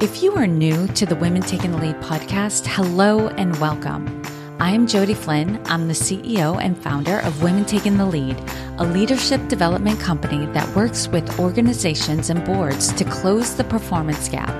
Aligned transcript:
If 0.00 0.22
you 0.22 0.32
are 0.36 0.46
new 0.46 0.86
to 0.86 1.06
the 1.06 1.16
Women 1.16 1.42
Taking 1.42 1.72
the 1.72 1.78
Lead 1.78 1.96
podcast, 1.96 2.68
hello 2.68 3.26
and 3.30 3.58
welcome. 3.58 4.22
I 4.60 4.70
am 4.70 4.86
Jodi 4.86 5.12
Flynn. 5.12 5.60
I'm 5.64 5.88
the 5.88 5.92
CEO 5.92 6.56
and 6.62 6.80
founder 6.80 7.18
of 7.18 7.42
Women 7.42 7.64
Taking 7.64 7.96
the 7.96 8.06
Lead, 8.06 8.40
a 8.78 8.84
leadership 8.84 9.48
development 9.48 9.98
company 9.98 10.46
that 10.52 10.72
works 10.76 11.08
with 11.08 11.40
organizations 11.40 12.30
and 12.30 12.44
boards 12.44 12.92
to 12.92 13.04
close 13.06 13.56
the 13.56 13.64
performance 13.64 14.28
gap 14.28 14.54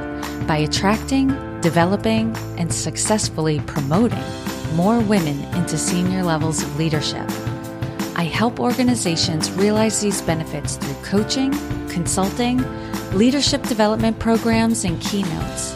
by 0.48 0.56
attracting, 0.56 1.28
developing, 1.60 2.36
and 2.56 2.74
successfully 2.74 3.60
promoting 3.60 4.24
more 4.74 4.98
women 4.98 5.38
into 5.54 5.78
senior 5.78 6.24
levels 6.24 6.64
of 6.64 6.76
leadership. 6.76 7.30
I 8.16 8.24
help 8.24 8.58
organizations 8.58 9.52
realize 9.52 10.00
these 10.00 10.20
benefits 10.20 10.74
through 10.74 11.00
coaching, 11.04 11.52
consulting, 11.88 12.58
leadership 13.12 13.62
development 13.64 14.18
programs, 14.18 14.84
and 14.84 15.00
keynotes. 15.00 15.74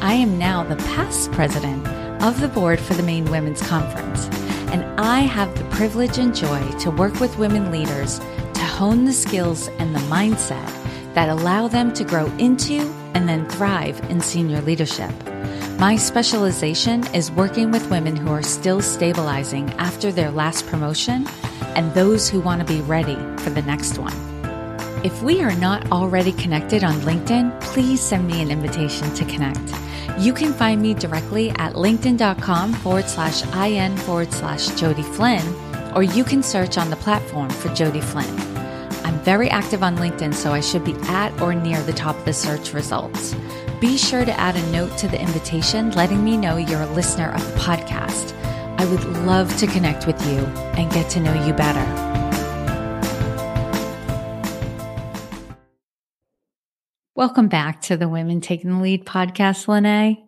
I 0.00 0.14
am 0.14 0.38
now 0.38 0.62
the 0.62 0.76
past 0.76 1.30
president 1.32 1.86
of 2.22 2.40
the 2.40 2.48
board 2.48 2.78
for 2.78 2.94
the 2.94 3.02
Maine 3.02 3.30
Women's 3.30 3.62
Conference, 3.62 4.28
and 4.70 4.84
I 5.00 5.20
have 5.20 5.56
the 5.58 5.64
privilege 5.64 6.18
and 6.18 6.34
joy 6.34 6.70
to 6.80 6.90
work 6.90 7.18
with 7.20 7.38
women 7.38 7.70
leaders 7.70 8.18
to 8.18 8.60
hone 8.60 9.04
the 9.04 9.12
skills 9.12 9.68
and 9.78 9.94
the 9.94 10.00
mindset 10.00 10.72
that 11.14 11.28
allow 11.28 11.66
them 11.66 11.92
to 11.94 12.04
grow 12.04 12.26
into 12.36 12.80
and 13.14 13.28
then 13.28 13.48
thrive 13.48 14.00
in 14.10 14.20
senior 14.20 14.60
leadership. 14.62 15.10
My 15.78 15.96
specialization 15.96 17.06
is 17.14 17.30
working 17.32 17.70
with 17.70 17.90
women 17.90 18.14
who 18.14 18.30
are 18.30 18.42
still 18.42 18.80
stabilizing 18.80 19.70
after 19.74 20.12
their 20.12 20.30
last 20.30 20.66
promotion 20.66 21.26
and 21.74 21.92
those 21.94 22.28
who 22.28 22.40
want 22.40 22.60
to 22.60 22.66
be 22.72 22.80
ready 22.82 23.16
for 23.38 23.50
the 23.50 23.62
next 23.62 23.98
one. 23.98 24.29
If 25.02 25.22
we 25.22 25.40
are 25.40 25.56
not 25.56 25.90
already 25.90 26.30
connected 26.32 26.84
on 26.84 26.92
LinkedIn, 27.00 27.58
please 27.62 28.02
send 28.02 28.26
me 28.26 28.42
an 28.42 28.50
invitation 28.50 29.10
to 29.14 29.24
connect. 29.24 29.74
You 30.18 30.34
can 30.34 30.52
find 30.52 30.82
me 30.82 30.92
directly 30.92 31.48
at 31.52 31.72
linkedin.com 31.72 32.74
forward 32.74 33.08
slash 33.08 33.42
in 33.42 33.96
forward 33.96 34.30
slash 34.30 34.68
Jodi 34.78 35.02
Flynn, 35.02 35.40
or 35.94 36.02
you 36.02 36.22
can 36.22 36.42
search 36.42 36.76
on 36.76 36.90
the 36.90 36.96
platform 36.96 37.48
for 37.48 37.74
Jodi 37.74 38.02
Flynn. 38.02 38.38
I'm 39.02 39.18
very 39.20 39.48
active 39.48 39.82
on 39.82 39.96
LinkedIn, 39.96 40.34
so 40.34 40.52
I 40.52 40.60
should 40.60 40.84
be 40.84 40.94
at 41.04 41.40
or 41.40 41.54
near 41.54 41.82
the 41.82 41.94
top 41.94 42.18
of 42.18 42.26
the 42.26 42.34
search 42.34 42.74
results. 42.74 43.34
Be 43.80 43.96
sure 43.96 44.26
to 44.26 44.38
add 44.38 44.56
a 44.56 44.70
note 44.70 44.98
to 44.98 45.08
the 45.08 45.18
invitation 45.18 45.92
letting 45.92 46.22
me 46.22 46.36
know 46.36 46.58
you're 46.58 46.82
a 46.82 46.92
listener 46.92 47.30
of 47.32 47.40
the 47.40 47.58
podcast. 47.58 48.34
I 48.78 48.84
would 48.84 49.04
love 49.24 49.56
to 49.56 49.66
connect 49.66 50.06
with 50.06 50.20
you 50.26 50.40
and 50.76 50.92
get 50.92 51.08
to 51.12 51.20
know 51.20 51.46
you 51.46 51.54
better. 51.54 52.10
Welcome 57.20 57.48
back 57.48 57.82
to 57.82 57.98
the 57.98 58.08
Women 58.08 58.40
Taking 58.40 58.70
the 58.70 58.82
Lead 58.82 59.04
podcast, 59.04 59.66
Lynae. 59.66 60.26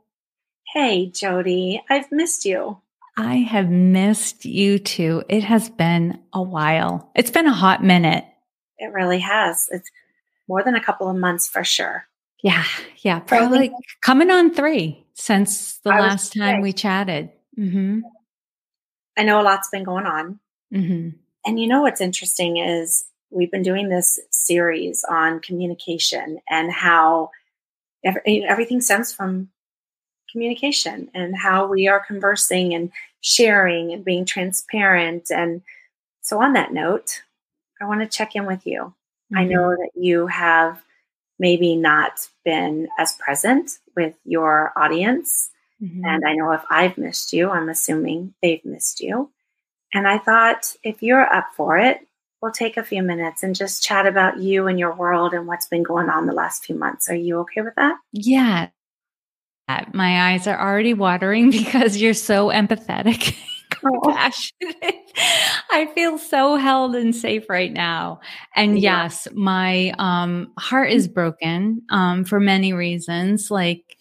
Hey, 0.75 1.07
Jodi, 1.07 1.83
I've 1.89 2.13
missed 2.13 2.45
you. 2.45 2.83
I 3.17 3.37
have 3.37 3.71
missed 3.71 4.45
you 4.45 4.79
too. 4.79 5.23
It 5.27 5.43
has 5.43 5.71
been 5.71 6.21
a 6.35 6.43
while. 6.43 7.11
It's 7.15 7.31
been 7.31 7.47
a 7.47 7.53
hot 7.55 7.83
minute. 7.83 8.27
It 8.77 8.93
really 8.93 9.21
has. 9.21 9.69
It's 9.71 9.91
more 10.47 10.63
than 10.63 10.75
a 10.75 10.85
couple 10.85 11.09
of 11.09 11.17
months 11.17 11.49
for 11.49 11.65
sure. 11.65 12.09
Yeah, 12.43 12.67
yeah, 12.99 13.21
probably 13.21 13.73
coming 14.03 14.31
on 14.31 14.53
three 14.53 15.07
since 15.15 15.79
the 15.79 15.95
I 15.95 16.01
last 16.01 16.35
time 16.35 16.61
we 16.61 16.75
chatted. 16.75 17.31
Mm-hmm. 17.59 18.01
I 19.17 19.23
know 19.23 19.41
a 19.41 19.45
lot's 19.45 19.71
been 19.71 19.85
going 19.85 20.05
on. 20.05 20.41
Mm-hmm. 20.75 21.17
And 21.47 21.59
you 21.59 21.69
know 21.69 21.81
what's 21.81 22.03
interesting 22.03 22.59
is 22.59 23.03
we've 23.33 23.51
been 23.51 23.63
doing 23.63 23.89
this 23.89 24.19
series 24.31 25.05
on 25.09 25.41
communication 25.41 26.39
and 26.49 26.71
how 26.73 27.31
every, 28.05 28.45
everything 28.45 28.81
stems 28.81 29.13
from 29.13 29.49
communication 30.31 31.11
and 31.15 31.37
how 31.37 31.67
we 31.67 31.89
are 31.89 32.05
conversing 32.05 32.75
and 32.75 32.91
sharing 33.21 33.93
and 33.93 34.05
being 34.05 34.25
transparent. 34.25 35.31
And 35.31 35.63
so, 36.21 36.41
on 36.41 36.53
that 36.55 36.73
note, 36.73 37.23
I 37.81 37.87
want 37.87 38.01
to 38.01 38.17
check 38.17 38.35
in 38.35 38.47
with 38.47 38.67
you. 38.67 38.95
Mm-hmm. 39.33 39.39
I 39.39 39.45
know 39.45 39.71
that 39.71 39.91
you 39.95 40.27
have 40.27 40.83
maybe 41.39 41.77
not 41.77 42.29
been 42.45 42.89
as 42.99 43.15
present 43.15 43.79
with 43.97 44.15
your 44.25 44.73
audience. 44.77 45.51
Mm-hmm. 45.83 46.05
And 46.05 46.25
I 46.25 46.35
know 46.35 46.53
if 46.53 46.63
I've 46.71 46.97
missed 46.97 47.33
you, 47.33 47.51
I'm 47.51 47.69
assuming 47.69 48.35
they've 48.43 48.65
missed 48.65 49.01
you. 49.01 49.31
And 49.93 50.07
I 50.07 50.19
thought 50.19 50.75
if 50.83 51.03
you're 51.03 51.33
up 51.33 51.49
for 51.57 51.77
it, 51.77 52.07
we'll 52.43 52.53
take 52.53 52.77
a 52.77 52.83
few 52.83 53.03
minutes 53.03 53.45
and 53.45 53.55
just 53.55 53.85
chat 53.85 54.05
about 54.05 54.39
you 54.39 54.67
and 54.67 54.79
your 54.79 54.93
world 54.93 55.33
and 55.33 55.47
what's 55.47 55.67
been 55.67 55.85
going 55.85 56.11
on 56.11 56.27
the 56.27 56.33
last 56.33 56.65
few 56.65 56.75
months. 56.75 57.09
Are 57.09 57.15
you 57.15 57.39
okay 57.41 57.63
with 57.63 57.77
that? 57.77 57.97
Yeah. 58.13 58.69
My 59.95 60.33
eyes 60.33 60.47
are 60.49 60.61
already 60.61 60.93
watering 60.93 61.51
because 61.53 61.97
you're 61.97 62.15
so 62.15 62.49
empathetic. 62.49 63.35
compassionate. 63.71 65.13
I 65.71 65.89
feel 65.95 66.19
so 66.19 66.57
held 66.57 66.95
and 66.95 67.15
safe 67.15 67.49
right 67.49 67.73
now. 67.73 68.21
And 68.55 68.79
yeah. 68.79 69.05
yes, 69.05 69.29
my 69.33 69.95
um 69.99 70.53
heart 70.59 70.91
is 70.91 71.09
broken 71.09 71.83
um 71.89 72.25
for 72.25 72.39
many 72.39 72.73
reasons 72.73 73.51
like 73.51 73.97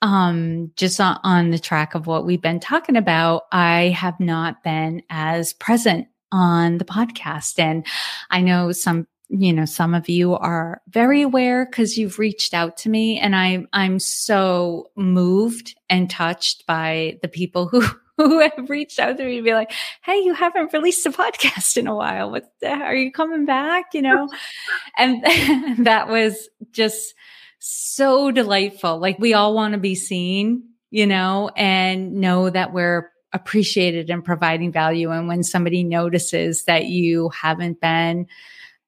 um 0.00 0.72
just 0.76 1.00
on, 1.00 1.20
on 1.22 1.50
the 1.50 1.58
track 1.58 1.94
of 1.94 2.06
what 2.06 2.26
we've 2.26 2.42
been 2.42 2.60
talking 2.60 2.96
about, 2.96 3.42
I 3.52 3.94
have 3.96 4.18
not 4.18 4.64
been 4.64 5.02
as 5.08 5.52
present 5.52 6.08
on 6.32 6.78
the 6.78 6.84
podcast. 6.84 7.58
And 7.58 7.86
I 8.30 8.40
know 8.40 8.72
some 8.72 9.06
you 9.28 9.52
know 9.52 9.64
some 9.64 9.94
of 9.94 10.10
you 10.10 10.34
are 10.34 10.82
very 10.88 11.22
aware 11.22 11.64
because 11.64 11.96
you've 11.96 12.18
reached 12.18 12.52
out 12.52 12.76
to 12.76 12.90
me 12.90 13.18
and 13.18 13.34
i 13.34 13.64
i'm 13.72 13.98
so 13.98 14.90
moved 14.94 15.74
and 15.88 16.10
touched 16.10 16.66
by 16.66 17.18
the 17.22 17.28
people 17.28 17.66
who 17.66 17.82
who 18.16 18.40
have 18.40 18.68
reached 18.68 18.98
out 18.98 19.16
to 19.16 19.24
me 19.24 19.36
to 19.38 19.42
be 19.42 19.54
like 19.54 19.72
hey 20.02 20.18
you 20.18 20.34
haven't 20.34 20.72
released 20.72 21.06
a 21.06 21.10
podcast 21.10 21.76
in 21.76 21.86
a 21.86 21.94
while. 21.94 22.30
What 22.30 22.52
the, 22.60 22.68
are 22.68 22.94
you 22.94 23.10
coming 23.10 23.46
back? 23.46 23.94
You 23.94 24.02
know? 24.02 24.28
And 24.98 25.24
that 25.86 26.08
was 26.08 26.48
just 26.72 27.14
so 27.58 28.30
delightful. 28.30 28.98
Like 28.98 29.18
we 29.18 29.34
all 29.34 29.54
want 29.54 29.72
to 29.72 29.78
be 29.78 29.94
seen 29.94 30.64
you 30.90 31.06
know 31.06 31.50
and 31.56 32.14
know 32.14 32.50
that 32.50 32.72
we're 32.72 33.11
appreciated 33.32 34.10
and 34.10 34.24
providing 34.24 34.72
value. 34.72 35.10
And 35.10 35.28
when 35.28 35.42
somebody 35.42 35.84
notices 35.84 36.64
that 36.64 36.86
you 36.86 37.30
haven't 37.30 37.80
been 37.80 38.26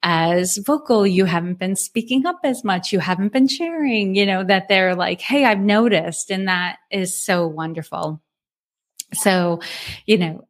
as 0.03 0.59
vocal, 0.59 1.07
you 1.07 1.25
haven't 1.25 1.59
been 1.59 1.77
speaking 1.77 2.27
up 2.27 2.41
as 2.45 2.63
much, 2.63 2.93
you 2.93 2.99
haven't 2.99 3.33
been 3.33 3.49
sharing, 3.49 4.15
you 4.15 4.27
know, 4.27 4.45
that 4.45 4.69
they're 4.69 4.95
like, 4.95 5.21
Hey, 5.21 5.45
I've 5.45 5.61
noticed. 5.61 6.31
And 6.31 6.47
that 6.47 6.77
is 6.91 7.17
so 7.17 7.47
wonderful. 7.47 8.21
So, 9.15 9.61
you 10.07 10.19
know, 10.19 10.45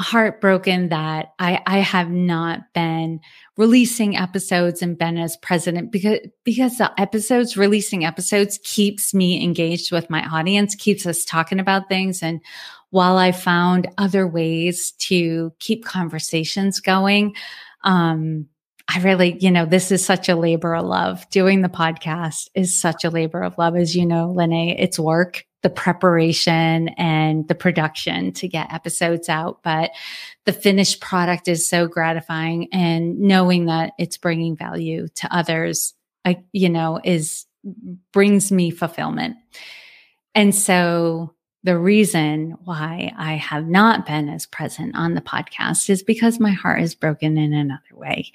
heartbroken 0.00 0.88
that 0.90 1.34
I, 1.38 1.60
I 1.66 1.78
have 1.78 2.10
not 2.10 2.72
been 2.72 3.20
releasing 3.56 4.16
episodes 4.16 4.82
and 4.82 4.96
been 4.96 5.18
as 5.18 5.36
president 5.38 5.90
because, 5.90 6.20
because 6.44 6.78
the 6.78 6.92
episodes, 6.98 7.56
releasing 7.56 8.04
episodes 8.04 8.58
keeps 8.62 9.12
me 9.12 9.42
engaged 9.42 9.90
with 9.90 10.10
my 10.10 10.24
audience, 10.26 10.74
keeps 10.74 11.06
us 11.06 11.24
talking 11.24 11.58
about 11.58 11.88
things. 11.88 12.22
And 12.22 12.40
while 12.90 13.16
I 13.16 13.32
found 13.32 13.88
other 13.98 14.26
ways 14.26 14.92
to 14.92 15.52
keep 15.58 15.84
conversations 15.84 16.80
going, 16.80 17.34
um, 17.84 18.48
I 18.88 19.00
really, 19.00 19.36
you 19.38 19.50
know, 19.50 19.66
this 19.66 19.92
is 19.92 20.04
such 20.04 20.30
a 20.30 20.36
labor 20.36 20.74
of 20.74 20.86
love. 20.86 21.28
Doing 21.30 21.60
the 21.60 21.68
podcast 21.68 22.48
is 22.54 22.78
such 22.78 23.04
a 23.04 23.10
labor 23.10 23.42
of 23.42 23.58
love. 23.58 23.76
As 23.76 23.94
you 23.94 24.06
know, 24.06 24.34
Lynae, 24.34 24.76
it's 24.78 24.98
work, 24.98 25.44
the 25.62 25.68
preparation 25.68 26.88
and 26.96 27.46
the 27.48 27.54
production 27.54 28.32
to 28.32 28.48
get 28.48 28.72
episodes 28.72 29.28
out. 29.28 29.62
But 29.62 29.90
the 30.46 30.54
finished 30.54 31.00
product 31.00 31.48
is 31.48 31.68
so 31.68 31.86
gratifying 31.86 32.68
and 32.72 33.18
knowing 33.20 33.66
that 33.66 33.92
it's 33.98 34.16
bringing 34.16 34.56
value 34.56 35.08
to 35.16 35.36
others, 35.36 35.92
I, 36.24 36.42
you 36.52 36.70
know, 36.70 36.98
is 37.04 37.44
brings 38.12 38.50
me 38.50 38.70
fulfillment. 38.70 39.36
And 40.34 40.54
so 40.54 41.34
the 41.64 41.78
reason 41.78 42.56
why 42.64 43.12
I 43.16 43.34
have 43.34 43.66
not 43.66 44.06
been 44.06 44.28
as 44.28 44.46
present 44.46 44.96
on 44.96 45.14
the 45.14 45.20
podcast 45.20 45.90
is 45.90 46.02
because 46.02 46.38
my 46.38 46.52
heart 46.52 46.82
is 46.82 46.94
broken 46.94 47.36
in 47.36 47.52
another 47.52 47.94
way. 47.94 48.32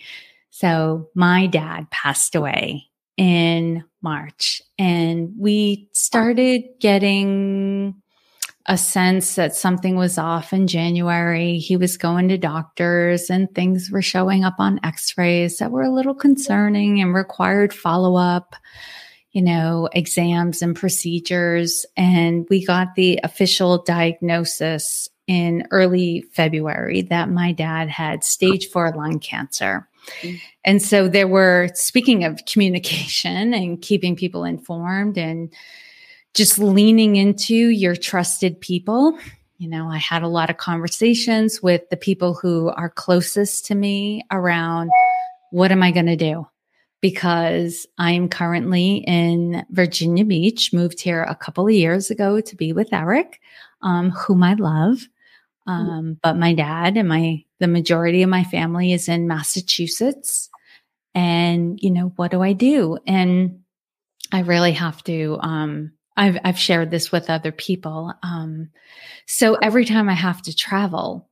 So 0.49 1.09
my 1.15 1.47
dad 1.47 1.89
passed 1.89 2.35
away 2.35 2.85
in 3.17 3.83
March 4.01 4.61
and 4.77 5.33
we 5.37 5.89
started 5.93 6.63
getting 6.79 7.95
a 8.67 8.77
sense 8.77 9.35
that 9.35 9.55
something 9.55 9.95
was 9.95 10.17
off 10.17 10.53
in 10.53 10.67
January. 10.67 11.57
He 11.57 11.75
was 11.75 11.97
going 11.97 12.29
to 12.29 12.37
doctors 12.37 13.29
and 13.29 13.53
things 13.53 13.89
were 13.91 14.01
showing 14.01 14.45
up 14.45 14.55
on 14.57 14.79
x-rays 14.83 15.57
that 15.57 15.71
were 15.71 15.81
a 15.81 15.93
little 15.93 16.15
concerning 16.15 17.01
and 17.01 17.13
required 17.13 17.73
follow 17.73 18.15
up 18.15 18.55
you 19.33 19.41
know, 19.41 19.89
exams 19.93 20.61
and 20.61 20.75
procedures. 20.75 21.85
And 21.97 22.47
we 22.49 22.65
got 22.65 22.95
the 22.95 23.19
official 23.23 23.79
diagnosis 23.79 25.09
in 25.27 25.67
early 25.71 26.21
February 26.33 27.01
that 27.03 27.29
my 27.29 27.51
dad 27.51 27.89
had 27.89 28.23
stage 28.23 28.69
four 28.69 28.91
lung 28.91 29.19
cancer. 29.19 29.87
Mm-hmm. 30.21 30.35
And 30.65 30.81
so 30.81 31.07
there 31.07 31.27
were, 31.27 31.69
speaking 31.73 32.23
of 32.23 32.41
communication 32.45 33.53
and 33.53 33.81
keeping 33.81 34.15
people 34.15 34.43
informed 34.43 35.17
and 35.17 35.51
just 36.33 36.59
leaning 36.59 37.15
into 37.15 37.55
your 37.55 37.95
trusted 37.95 38.59
people. 38.59 39.17
You 39.57 39.69
know, 39.69 39.87
I 39.87 39.97
had 39.97 40.23
a 40.23 40.27
lot 40.27 40.49
of 40.49 40.57
conversations 40.57 41.61
with 41.61 41.89
the 41.89 41.97
people 41.97 42.33
who 42.33 42.69
are 42.69 42.89
closest 42.89 43.65
to 43.67 43.75
me 43.75 44.25
around 44.31 44.89
what 45.51 45.71
am 45.71 45.83
I 45.83 45.91
going 45.91 46.07
to 46.07 46.15
do? 46.15 46.47
Because 47.03 47.85
I'm 47.97 48.29
currently 48.29 49.03
in 49.05 49.65
Virginia 49.71 50.23
Beach, 50.23 50.71
moved 50.71 51.01
here 51.01 51.23
a 51.23 51.35
couple 51.35 51.67
of 51.67 51.73
years 51.73 52.09
ago 52.09 52.39
to 52.39 52.55
be 52.55 52.71
with 52.71 52.93
Eric, 52.93 53.41
um, 53.81 54.11
whom 54.11 54.41
I 54.41 54.53
love. 54.53 54.99
Mm. 55.67 55.71
Um, 55.71 56.19
but 56.23 56.37
my 56.37 56.53
dad 56.53 56.95
and 56.95 57.09
my, 57.09 57.43
the 57.59 57.67
majority 57.67 58.23
of 58.23 58.29
my 58.29 58.45
family 58.45 58.93
is 58.93 59.09
in 59.09 59.27
Massachusetts. 59.27 60.49
And, 61.13 61.77
you 61.81 61.91
know, 61.91 62.13
what 62.15 62.31
do 62.31 62.41
I 62.41 62.53
do? 62.53 62.97
And 63.05 63.63
I 64.31 64.39
really 64.39 64.71
have 64.71 65.03
to, 65.03 65.39
um, 65.41 65.91
I've, 66.15 66.37
I've 66.45 66.57
shared 66.57 66.89
this 66.89 67.11
with 67.11 67.29
other 67.29 67.51
people. 67.51 68.13
Um, 68.23 68.69
so 69.25 69.55
every 69.55 69.83
time 69.83 70.07
I 70.07 70.13
have 70.13 70.41
to 70.43 70.55
travel, 70.55 71.27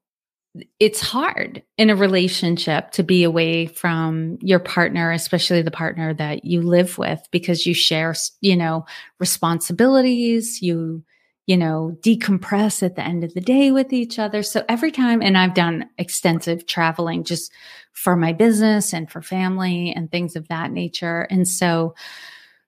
it's 0.80 1.00
hard 1.00 1.64
in 1.78 1.90
a 1.90 1.96
relationship 1.96 2.92
to 2.92 3.04
be 3.04 3.24
away 3.24 3.68
from 3.68 4.38
your 4.42 4.60
partner, 4.60 5.12
especially 5.12 5.62
the 5.62 5.72
partner 5.72 6.14
that 6.14 6.44
you 6.44 6.62
live 6.62 6.98
with, 6.98 7.26
because 7.32 7.66
you 7.66 7.74
share, 7.74 8.14
you 8.42 8.58
know, 8.58 8.86
responsibilities, 9.20 10.62
you, 10.62 11.04
you 11.48 11.56
know, 11.56 11.98
decompress 12.02 12.84
at 12.84 12.96
the 12.96 13.04
end 13.04 13.24
of 13.24 13.34
the 13.34 13.42
day 13.42 13.72
with 13.72 13.94
each 13.94 14.20
other. 14.20 14.44
So 14.44 14.66
every 14.68 14.92
time, 14.92 15.22
and 15.22 15.38
I've 15.38 15.54
done 15.54 15.90
extensive 15.98 16.66
traveling 16.66 17.24
just 17.24 17.52
for 17.94 18.16
my 18.16 18.34
business 18.34 18.94
and 18.94 19.10
for 19.10 19.22
family 19.22 19.94
and 19.96 20.12
things 20.12 20.36
of 20.36 20.50
that 20.50 20.72
nature. 20.72 21.22
And 21.30 21.48
so 21.48 21.96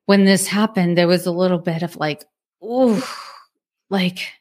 when 0.05 0.23
this 0.23 0.47
happened, 0.47 0.97
there 0.97 1.07
was 1.07 1.25
a 1.25 1.31
little 1.31 1.59
bit 1.59 1.83
of 1.83 1.97
like, 1.97 2.23
oh, 2.61 3.05
like, 3.89 4.31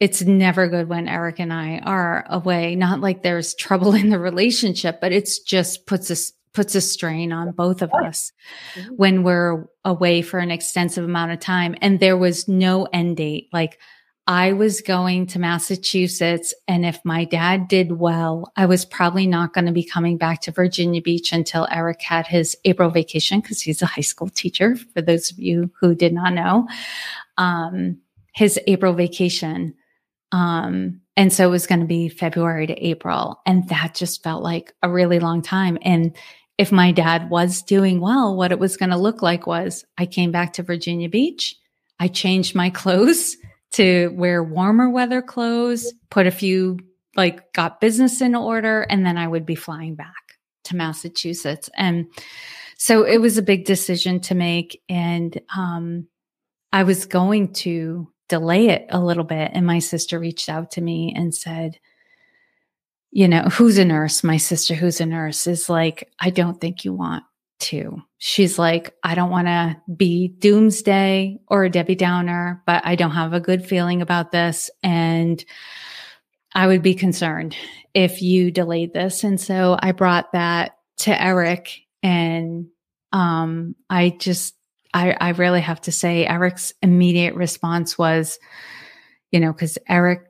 it's 0.00 0.22
never 0.22 0.68
good 0.68 0.88
when 0.88 1.08
Eric 1.08 1.40
and 1.40 1.52
I 1.52 1.78
are 1.78 2.24
away. 2.28 2.76
Not 2.76 3.00
like 3.00 3.22
there's 3.22 3.54
trouble 3.54 3.94
in 3.94 4.10
the 4.10 4.18
relationship, 4.18 5.00
but 5.00 5.12
it's 5.12 5.38
just 5.40 5.86
puts 5.86 6.10
us 6.10 6.32
puts 6.54 6.74
a 6.74 6.80
strain 6.80 7.30
on 7.30 7.52
both 7.52 7.82
of 7.82 7.92
us 7.92 8.32
mm-hmm. 8.74 8.94
when 8.94 9.22
we're 9.22 9.66
away 9.84 10.22
for 10.22 10.38
an 10.38 10.50
extensive 10.50 11.04
amount 11.04 11.30
of 11.30 11.38
time. 11.38 11.76
And 11.80 12.00
there 12.00 12.16
was 12.16 12.48
no 12.48 12.84
end 12.86 13.18
date. 13.18 13.48
Like 13.52 13.78
I 14.26 14.54
was 14.54 14.80
going 14.80 15.26
to 15.28 15.38
Massachusetts, 15.38 16.52
and 16.66 16.84
if 16.84 16.98
my 17.04 17.24
dad 17.24 17.68
did 17.68 17.92
well, 17.92 18.52
I 18.56 18.66
was 18.66 18.84
probably 18.84 19.26
not 19.26 19.54
going 19.54 19.66
to 19.66 19.72
be 19.72 19.84
coming 19.84 20.18
back 20.18 20.42
to 20.42 20.50
Virginia 20.50 21.00
Beach 21.00 21.32
until 21.32 21.68
Eric 21.70 22.02
had 22.02 22.26
his 22.26 22.56
April 22.64 22.90
vacation 22.90 23.40
because 23.40 23.62
he's 23.62 23.80
a 23.80 23.86
high 23.86 24.02
school 24.02 24.28
teacher. 24.28 24.76
For 24.94 25.00
those 25.00 25.30
of 25.30 25.38
you 25.38 25.70
who 25.80 25.94
did 25.94 26.12
not 26.12 26.34
know, 26.34 26.68
um, 27.36 27.98
his 28.34 28.58
April 28.66 28.92
vacation 28.92 29.74
um, 30.32 31.00
and 31.16 31.32
so 31.32 31.46
it 31.48 31.50
was 31.50 31.66
going 31.66 31.80
to 31.80 31.86
be 31.86 32.08
February 32.08 32.66
to 32.66 32.86
April. 32.86 33.40
And 33.46 33.68
that 33.68 33.94
just 33.94 34.22
felt 34.22 34.42
like 34.42 34.72
a 34.82 34.90
really 34.90 35.18
long 35.18 35.42
time. 35.42 35.78
And 35.82 36.16
if 36.58 36.70
my 36.70 36.92
dad 36.92 37.30
was 37.30 37.62
doing 37.62 38.00
well, 38.00 38.36
what 38.36 38.52
it 38.52 38.58
was 38.58 38.76
going 38.76 38.90
to 38.90 38.96
look 38.96 39.22
like 39.22 39.46
was 39.46 39.84
I 39.96 40.06
came 40.06 40.30
back 40.30 40.54
to 40.54 40.62
Virginia 40.62 41.08
Beach. 41.08 41.56
I 41.98 42.08
changed 42.08 42.54
my 42.54 42.70
clothes 42.80 43.36
to 43.72 44.08
wear 44.14 44.42
warmer 44.42 44.90
weather 44.90 45.20
clothes, 45.20 45.92
put 46.10 46.26
a 46.26 46.30
few, 46.30 46.78
like, 47.16 47.52
got 47.52 47.80
business 47.80 48.20
in 48.20 48.34
order, 48.34 48.82
and 48.82 49.04
then 49.04 49.18
I 49.18 49.28
would 49.28 49.44
be 49.44 49.54
flying 49.54 49.94
back 49.94 50.38
to 50.64 50.76
Massachusetts. 50.76 51.68
And 51.76 52.06
so 52.78 53.02
it 53.02 53.18
was 53.18 53.36
a 53.36 53.42
big 53.42 53.64
decision 53.64 54.20
to 54.20 54.34
make. 54.34 54.80
And 54.88 55.38
um, 55.54 56.06
I 56.72 56.84
was 56.84 57.06
going 57.06 57.52
to 57.54 58.08
delay 58.28 58.68
it 58.68 58.86
a 58.90 59.00
little 59.00 59.24
bit. 59.24 59.50
And 59.54 59.66
my 59.66 59.78
sister 59.78 60.18
reached 60.18 60.48
out 60.48 60.70
to 60.72 60.80
me 60.80 61.12
and 61.16 61.34
said, 61.34 61.78
you 63.10 63.26
know, 63.26 63.42
who's 63.42 63.78
a 63.78 63.84
nurse? 63.84 64.22
My 64.22 64.36
sister, 64.36 64.74
who's 64.74 65.00
a 65.00 65.06
nurse, 65.06 65.46
is 65.46 65.68
like, 65.68 66.12
I 66.20 66.30
don't 66.30 66.60
think 66.60 66.84
you 66.84 66.92
want 66.92 67.24
to. 67.60 68.02
She's 68.18 68.58
like, 68.58 68.94
I 69.02 69.14
don't 69.14 69.30
want 69.30 69.46
to 69.46 69.76
be 69.96 70.28
doomsday 70.28 71.38
or 71.48 71.64
a 71.64 71.70
Debbie 71.70 71.94
Downer, 71.94 72.62
but 72.66 72.82
I 72.84 72.94
don't 72.94 73.12
have 73.12 73.32
a 73.32 73.40
good 73.40 73.64
feeling 73.64 74.02
about 74.02 74.30
this. 74.30 74.70
And 74.82 75.42
I 76.54 76.66
would 76.66 76.82
be 76.82 76.94
concerned 76.94 77.56
if 77.94 78.22
you 78.22 78.50
delayed 78.50 78.92
this. 78.92 79.24
And 79.24 79.40
so 79.40 79.78
I 79.80 79.92
brought 79.92 80.32
that 80.32 80.78
to 80.98 81.22
Eric 81.22 81.80
and 82.02 82.66
um, 83.12 83.74
I 83.88 84.16
just 84.18 84.54
I, 84.94 85.16
I 85.20 85.28
really 85.30 85.60
have 85.60 85.80
to 85.82 85.92
say, 85.92 86.26
Eric's 86.26 86.72
immediate 86.82 87.34
response 87.34 87.98
was, 87.98 88.38
you 89.30 89.40
know, 89.40 89.52
because 89.52 89.78
Eric, 89.88 90.22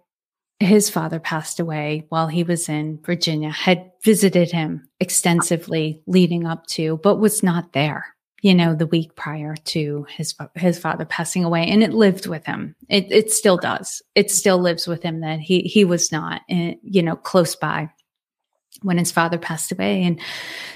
his 0.61 0.91
father 0.91 1.21
passed 1.21 1.61
away 1.61 2.07
while 2.09 2.27
he 2.27 2.43
was 2.43 2.69
in 2.69 2.99
Virginia, 3.05 3.51
had 3.51 3.93
visited 4.05 4.51
him 4.51 4.89
extensively 4.99 6.03
leading 6.07 6.47
up 6.47 6.67
to, 6.67 6.99
but 7.03 7.17
was 7.21 7.43
not 7.45 7.73
there, 7.73 8.05
you 8.43 8.55
know, 8.55 8.75
the 8.75 8.89
week 8.89 9.15
prior 9.15 9.55
to 9.55 10.05
his 10.11 10.35
his 10.57 10.77
father 10.77 11.05
passing 11.05 11.45
away, 11.45 11.65
and 11.69 11.85
it 11.85 11.95
lived 11.95 12.27
with 12.27 12.45
him. 12.45 12.75
It 12.89 13.07
it 13.13 13.31
still 13.31 13.57
does. 13.57 14.03
It 14.17 14.33
still 14.33 14.59
lives 14.59 14.89
with 14.89 15.03
him 15.05 15.21
that 15.21 15.39
he 15.39 15.61
he 15.61 15.85
was 15.85 16.11
not, 16.11 16.43
eh, 16.51 16.75
you 16.83 17.03
know, 17.03 17.15
close 17.15 17.55
by 17.55 17.91
when 18.83 18.99
his 18.99 19.13
father 19.13 19.39
passed 19.39 19.71
away. 19.71 20.03
And 20.03 20.21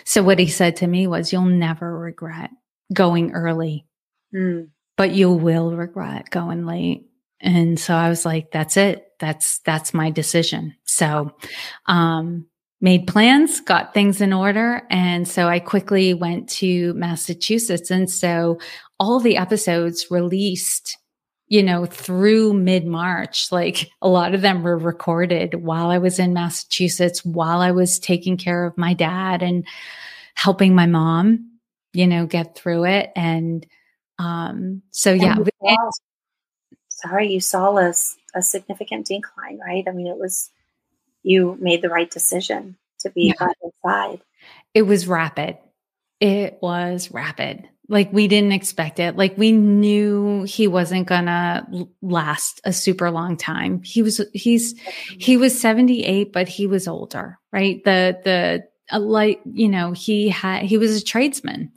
so 0.04 0.22
what 0.22 0.38
he 0.38 0.46
said 0.46 0.76
to 0.76 0.86
me 0.86 1.08
was, 1.08 1.32
"You'll 1.32 1.42
never 1.46 1.98
regret 1.98 2.50
going 2.92 3.32
early, 3.32 3.86
mm. 4.34 4.68
but 4.96 5.12
you 5.12 5.32
will 5.32 5.74
regret 5.74 6.30
going 6.30 6.66
late. 6.66 7.06
And 7.40 7.78
so 7.78 7.94
I 7.94 8.08
was 8.08 8.24
like, 8.24 8.52
that's 8.52 8.76
it. 8.76 9.06
That's, 9.18 9.58
that's 9.60 9.92
my 9.92 10.10
decision. 10.10 10.74
So, 10.84 11.34
um, 11.86 12.46
made 12.82 13.06
plans, 13.06 13.60
got 13.60 13.94
things 13.94 14.20
in 14.20 14.32
order. 14.32 14.82
And 14.90 15.26
so 15.26 15.48
I 15.48 15.60
quickly 15.60 16.12
went 16.12 16.48
to 16.50 16.92
Massachusetts. 16.94 17.90
And 17.90 18.10
so 18.10 18.58
all 18.98 19.20
the 19.20 19.36
episodes 19.36 20.10
released, 20.10 20.98
you 21.46 21.62
know, 21.62 21.86
through 21.86 22.54
mid 22.54 22.84
March, 22.84 23.52
like 23.52 23.88
a 24.02 24.08
lot 24.08 24.34
of 24.34 24.42
them 24.42 24.62
were 24.62 24.76
recorded 24.76 25.62
while 25.62 25.90
I 25.90 25.98
was 25.98 26.18
in 26.18 26.32
Massachusetts, 26.32 27.24
while 27.24 27.60
I 27.60 27.70
was 27.70 28.00
taking 28.00 28.36
care 28.36 28.64
of 28.64 28.76
my 28.76 28.94
dad 28.94 29.42
and 29.42 29.64
helping 30.34 30.74
my 30.74 30.86
mom 30.86 31.51
you 31.92 32.06
know, 32.06 32.26
get 32.26 32.56
through 32.56 32.84
it. 32.84 33.12
And 33.16 33.66
um, 34.18 34.82
so, 34.90 35.12
yeah. 35.12 35.36
Saw, 35.36 35.90
sorry, 36.88 37.32
you 37.32 37.40
saw 37.40 37.76
a, 37.76 37.92
a 38.34 38.42
significant 38.42 39.06
decline, 39.06 39.58
right? 39.58 39.84
I 39.86 39.92
mean, 39.92 40.06
it 40.06 40.18
was, 40.18 40.50
you 41.22 41.56
made 41.60 41.82
the 41.82 41.88
right 41.88 42.10
decision 42.10 42.76
to 43.00 43.10
be 43.10 43.28
yeah. 43.28 43.46
by 43.46 43.52
his 43.62 43.72
side. 43.84 44.20
It 44.74 44.82
was 44.82 45.06
rapid. 45.06 45.58
It 46.20 46.58
was 46.62 47.10
rapid. 47.10 47.68
Like 47.88 48.12
we 48.12 48.28
didn't 48.28 48.52
expect 48.52 49.00
it. 49.00 49.16
Like 49.16 49.36
we 49.36 49.52
knew 49.52 50.44
he 50.44 50.68
wasn't 50.68 51.06
gonna 51.06 51.66
last 52.00 52.60
a 52.64 52.72
super 52.72 53.10
long 53.10 53.36
time. 53.36 53.82
He 53.82 54.02
was 54.02 54.20
he's 54.32 54.78
he 55.18 55.36
was 55.36 55.60
78, 55.60 56.32
but 56.32 56.48
he 56.48 56.66
was 56.66 56.88
older, 56.88 57.38
right? 57.52 57.82
The 57.84 58.18
the 58.24 58.98
like 58.98 59.40
you 59.44 59.68
know 59.68 59.92
he 59.92 60.28
had 60.28 60.62
he 60.62 60.78
was 60.78 60.96
a 60.96 61.04
tradesman 61.04 61.72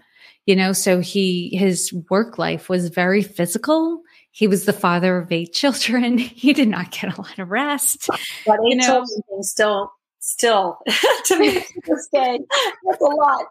you 0.46 0.56
know, 0.56 0.74
so 0.74 1.00
he, 1.00 1.56
his 1.56 1.92
work 2.10 2.38
life 2.38 2.70
was 2.70 2.90
very 2.90 3.22
physical. 3.22 4.02
He 4.32 4.48
was 4.48 4.66
the 4.66 4.74
father 4.74 5.18
of 5.18 5.32
eight 5.32 5.54
children. 5.54 6.18
He 6.18 6.54
did 6.54 6.68
not 6.68 6.92
get 6.92 7.18
a 7.18 7.22
lot 7.22 7.40
of 7.40 7.50
rest. 7.50 8.10
But 8.46 8.60
eight 8.60 8.70
you 8.70 8.76
know? 8.76 8.86
children 8.86 9.44
still, 9.44 9.92
still 10.20 10.80
to 11.26 11.40
me 11.40 11.54
to 11.60 11.82
this 11.86 12.08
day, 12.14 12.40
that's 12.88 13.02
a 13.02 13.06
lot. 13.06 13.46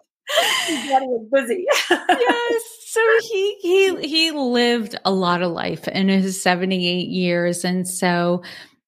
His 0.66 0.90
body 0.90 1.06
was 1.06 1.28
busy. 1.30 1.66
yes. 1.90 2.62
So 2.86 3.00
he 3.20 3.56
he 3.60 4.08
he 4.08 4.30
lived 4.30 4.98
a 5.04 5.10
lot 5.10 5.42
of 5.42 5.52
life 5.52 5.86
in 5.88 6.08
his 6.08 6.40
78 6.40 7.08
years. 7.08 7.64
And 7.64 7.86
so 7.86 8.42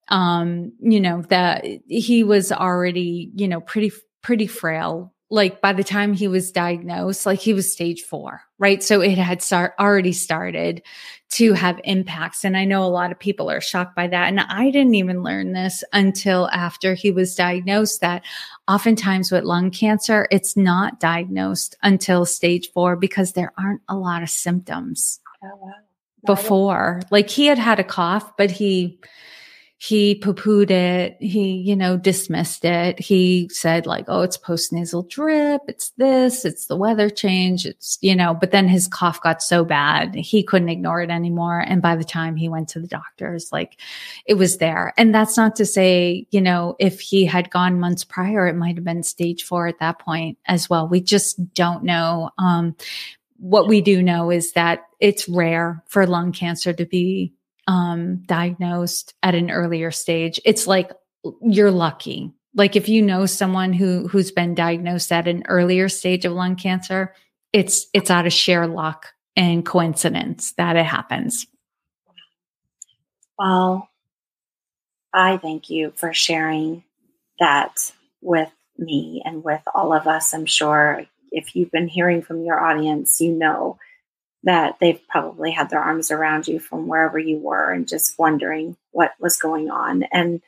um, 0.09 0.73
you 0.81 1.01
know, 1.01 1.23
that 1.23 1.65
he 1.89 2.23
was 2.23 2.53
already, 2.53 3.31
you 3.35 3.49
know, 3.49 3.61
pretty 3.61 3.93
pretty 4.23 4.47
frail 4.47 5.13
like 5.29 5.61
by 5.61 5.73
the 5.73 5.83
time 5.83 6.13
he 6.13 6.29
was 6.29 6.53
diagnosed, 6.53 7.27
like 7.27 7.41
he 7.41 7.53
was 7.53 7.73
stage 7.73 8.03
four, 8.03 8.43
right? 8.59 8.83
So 8.83 9.01
it 9.01 9.19
had 9.19 9.43
start 9.43 9.75
already 9.79 10.13
started 10.13 10.83
to 11.31 11.53
have 11.53 11.81
impacts. 11.83 12.45
And 12.45 12.57
I 12.57 12.65
know 12.65 12.85
a 12.85 12.87
lot 12.87 13.11
of 13.11 13.19
people 13.19 13.51
are 13.51 13.61
shocked 13.61 13.97
by 13.97 14.07
that. 14.07 14.29
And 14.29 14.39
I 14.39 14.71
didn't 14.71 14.95
even 14.95 15.25
learn 15.25 15.53
this 15.53 15.83
until 15.93 16.49
after 16.53 16.95
he 16.95 17.11
was 17.11 17.35
diagnosed 17.35 18.01
that 18.03 18.23
oftentimes 18.69 19.33
with 19.33 19.43
lung 19.43 19.73
cancer, 19.73 20.29
it's 20.31 20.57
not 20.57 21.01
diagnosed 21.01 21.77
until 21.83 22.25
stage 22.25 22.71
four 22.73 22.95
because 22.95 23.33
there 23.33 23.53
aren't 23.59 23.83
a 23.89 23.97
lot 23.97 24.23
of 24.23 24.31
symptoms 24.31 25.19
oh, 25.43 25.59
wow. 25.61 25.73
before. 26.25 27.03
Like 27.11 27.29
he 27.29 27.47
had 27.47 27.59
had 27.59 27.81
a 27.81 27.85
cough, 27.85 28.37
but 28.37 28.53
he, 28.53 29.01
he 29.79 30.15
poo-pooed 30.15 30.71
it. 30.71 31.19
He, 31.21 31.53
you 31.57 31.77
know, 31.77 31.99
dismissed 31.99 32.65
it. 32.65 32.99
He 32.99 33.51
said 33.53 33.85
like, 33.85 34.07
Oh, 34.09 34.23
it's 34.23 34.39
postnasal 34.39 35.09
drip. 35.09 35.61
It's 35.69 35.91
this, 35.99 36.47
it's 36.47 36.67
the 36.67 36.77
weather 36.77 37.11
change. 37.11 37.67
It's, 37.67 37.99
you 38.01 38.17
know, 38.17 38.33
but 38.33 38.53
then 38.53 38.69
his 38.69 38.89
cough 38.89 39.21
got 39.21 39.43
so 39.43 39.65
bad. 39.65 40.15
He 40.15 40.43
couldn't 40.43 40.71
ignore 40.71 41.03
it 41.03 41.11
anymore. 41.11 41.61
And 41.61 41.83
by 41.83 41.95
the 41.95 42.05
time 42.05 42.37
he 42.37 42.49
went 42.49 42.69
to 42.71 42.81
the 42.81 42.87
doctors, 42.87 43.51
like 43.53 43.79
it 44.25 44.35
was 44.35 44.57
there. 44.57 44.95
And 44.97 45.15
that's 45.15 45.37
not 45.37 45.57
to 45.57 45.67
say, 45.67 46.27
you 46.31 46.41
know, 46.41 46.77
if 46.79 47.01
he 47.01 47.27
had 47.27 47.51
gone 47.51 47.79
months 47.79 48.03
prior, 48.03 48.47
it 48.47 48.57
might 48.57 48.77
have 48.77 48.85
been 48.85 49.03
stage 49.03 49.45
four 49.45 49.67
at 49.67 49.79
that 49.81 49.99
point 49.99 50.39
as 50.47 50.71
well. 50.71 50.89
We 50.89 51.03
just 51.03 51.53
don't 51.53 51.85
know. 51.85 52.31
Um, 52.39 52.77
what 53.39 53.69
we 53.69 53.83
do 53.83 54.03
know 54.03 54.31
is 54.31 54.53
that 54.53 54.87
it's 55.01 55.29
rare 55.29 55.85
for 55.87 56.07
lung 56.07 56.33
cancer 56.33 56.73
to 56.73 56.87
be 56.87 57.35
um, 57.67 58.23
diagnosed 58.27 59.15
at 59.23 59.35
an 59.35 59.51
earlier 59.51 59.91
stage, 59.91 60.41
it's 60.45 60.67
like 60.67 60.93
you're 61.43 61.71
lucky. 61.71 62.33
Like 62.55 62.77
if 62.77 62.89
you 62.89 63.03
know 63.03 63.27
someone 63.27 63.73
who 63.73 64.09
who's 64.09 64.31
been 64.31 64.55
diagnosed 64.55 65.13
at 65.13 65.29
an 65.29 65.45
earlier 65.49 65.89
stage 65.89 66.25
of 66.25 66.33
lung 66.33 66.57
cancer, 66.57 67.15
it's 67.53 67.87
it's 67.93 68.11
out 68.11 68.27
of 68.27 68.33
sheer 68.33 68.67
luck 68.67 69.09
and 69.37 69.67
coincidence 69.67 70.53
that 70.57 70.77
it 70.77 70.87
happens. 70.87 71.47
Well, 73.39 73.89
I 75.13 75.37
thank 75.37 75.69
you 75.69 75.93
for 75.97 76.15
sharing 76.15 76.85
that 77.39 77.93
with 78.23 78.51
me 78.79 79.23
and 79.25 79.45
with 79.45 79.61
all 79.75 79.93
of 79.93 80.07
us. 80.07 80.33
I'm 80.33 80.47
sure 80.47 81.05
if 81.31 81.55
you've 81.55 81.71
been 81.71 81.89
hearing 81.89 82.23
from 82.23 82.45
your 82.45 82.59
audience, 82.59 83.21
you 83.21 83.33
know 83.33 83.79
that 84.47 84.77
they've 84.81 85.01
probably 85.09 85.51
had 85.51 85.71
their 85.71 85.83
arms 85.83 86.13
around 86.13 86.47
you 86.47 86.61
from 86.61 86.87
wherever 86.87 87.19
you 87.19 87.37
were 87.37 87.73
and 87.73 87.89
just 87.89 88.17
wondering 88.17 88.77
what 88.93 89.13
was 89.19 89.37
going 89.37 89.71
on. 89.71 90.05
And 90.13 90.41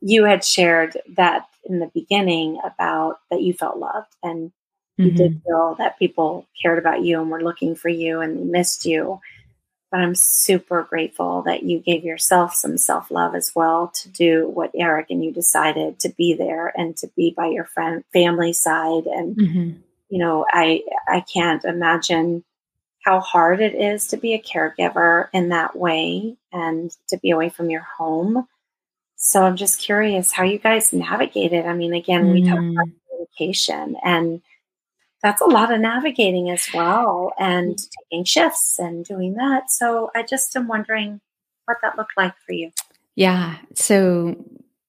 you 0.00 0.24
had 0.24 0.44
shared 0.44 0.98
that 1.16 1.46
in 1.64 1.78
the 1.78 1.90
beginning 1.94 2.58
about 2.64 3.20
that 3.30 3.42
you 3.42 3.52
felt 3.52 3.78
loved 3.78 4.12
and 4.20 4.50
you 4.96 5.06
mm-hmm. 5.06 5.16
did 5.16 5.42
feel 5.44 5.76
that 5.78 5.98
people 5.98 6.46
cared 6.60 6.78
about 6.78 7.04
you 7.04 7.20
and 7.20 7.30
were 7.30 7.42
looking 7.42 7.76
for 7.76 7.88
you 7.88 8.20
and 8.20 8.50
missed 8.50 8.84
you. 8.84 9.20
But 9.92 10.00
I'm 10.00 10.16
super 10.16 10.82
grateful 10.82 11.42
that 11.42 11.62
you 11.62 11.78
gave 11.78 12.02
yourself 12.02 12.52
some 12.52 12.76
self 12.76 13.12
love 13.12 13.36
as 13.36 13.52
well 13.54 13.92
to 14.02 14.08
do 14.08 14.48
what 14.48 14.72
Eric 14.74 15.06
and 15.10 15.24
you 15.24 15.32
decided 15.32 16.00
to 16.00 16.08
be 16.08 16.34
there 16.34 16.72
and 16.76 16.96
to 16.96 17.08
be 17.16 17.32
by 17.36 17.46
your 17.46 17.64
friend 17.64 18.02
family 18.12 18.52
side. 18.52 19.06
And 19.06 19.36
mm-hmm. 19.36 19.70
you 20.08 20.18
know, 20.18 20.44
I 20.50 20.82
I 21.06 21.20
can't 21.20 21.64
imagine 21.64 22.42
how 23.06 23.20
hard 23.20 23.60
it 23.60 23.74
is 23.76 24.08
to 24.08 24.16
be 24.16 24.34
a 24.34 24.42
caregiver 24.42 25.28
in 25.32 25.50
that 25.50 25.76
way 25.76 26.36
and 26.52 26.90
to 27.08 27.16
be 27.18 27.30
away 27.30 27.48
from 27.48 27.70
your 27.70 27.82
home. 27.82 28.48
So 29.14 29.44
I'm 29.44 29.54
just 29.54 29.80
curious 29.80 30.32
how 30.32 30.42
you 30.42 30.58
guys 30.58 30.92
navigate 30.92 31.52
it. 31.52 31.66
I 31.66 31.72
mean, 31.72 31.94
again, 31.94 32.26
mm. 32.26 32.32
we 32.32 32.42
talk 32.42 32.58
about 32.58 32.88
mm. 32.88 32.92
communication 33.08 33.96
and 34.04 34.42
that's 35.22 35.40
a 35.40 35.46
lot 35.46 35.72
of 35.72 35.80
navigating 35.80 36.50
as 36.50 36.66
well 36.74 37.32
and 37.38 37.76
mm. 37.76 37.88
taking 38.10 38.24
shifts 38.24 38.76
and 38.80 39.04
doing 39.04 39.34
that. 39.34 39.70
So 39.70 40.10
I 40.16 40.24
just 40.24 40.56
am 40.56 40.66
wondering 40.66 41.20
what 41.66 41.76
that 41.82 41.96
looked 41.96 42.16
like 42.16 42.34
for 42.44 42.54
you. 42.54 42.72
Yeah. 43.14 43.54
So 43.74 44.34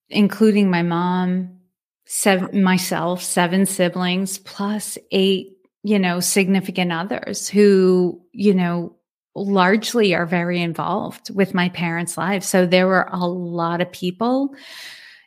including 0.10 0.72
my 0.72 0.82
mom, 0.82 1.60
seven, 2.06 2.64
myself, 2.64 3.22
seven 3.22 3.68
siblings, 3.68 4.40
plus 4.40 4.98
eight 5.12 5.57
you 5.88 6.00
know, 6.00 6.20
significant 6.20 6.92
others 6.92 7.48
who, 7.48 8.22
you 8.34 8.54
know, 8.54 8.94
largely 9.36 10.14
are 10.14 10.26
very 10.26 10.62
involved 10.62 11.34
with 11.34 11.54
my 11.54 11.70
parents' 11.70 12.18
lives. 12.18 12.46
So 12.46 12.66
there 12.66 12.88
were 12.88 13.08
a 13.10 13.26
lot 13.26 13.80
of 13.80 13.90
people 13.90 14.54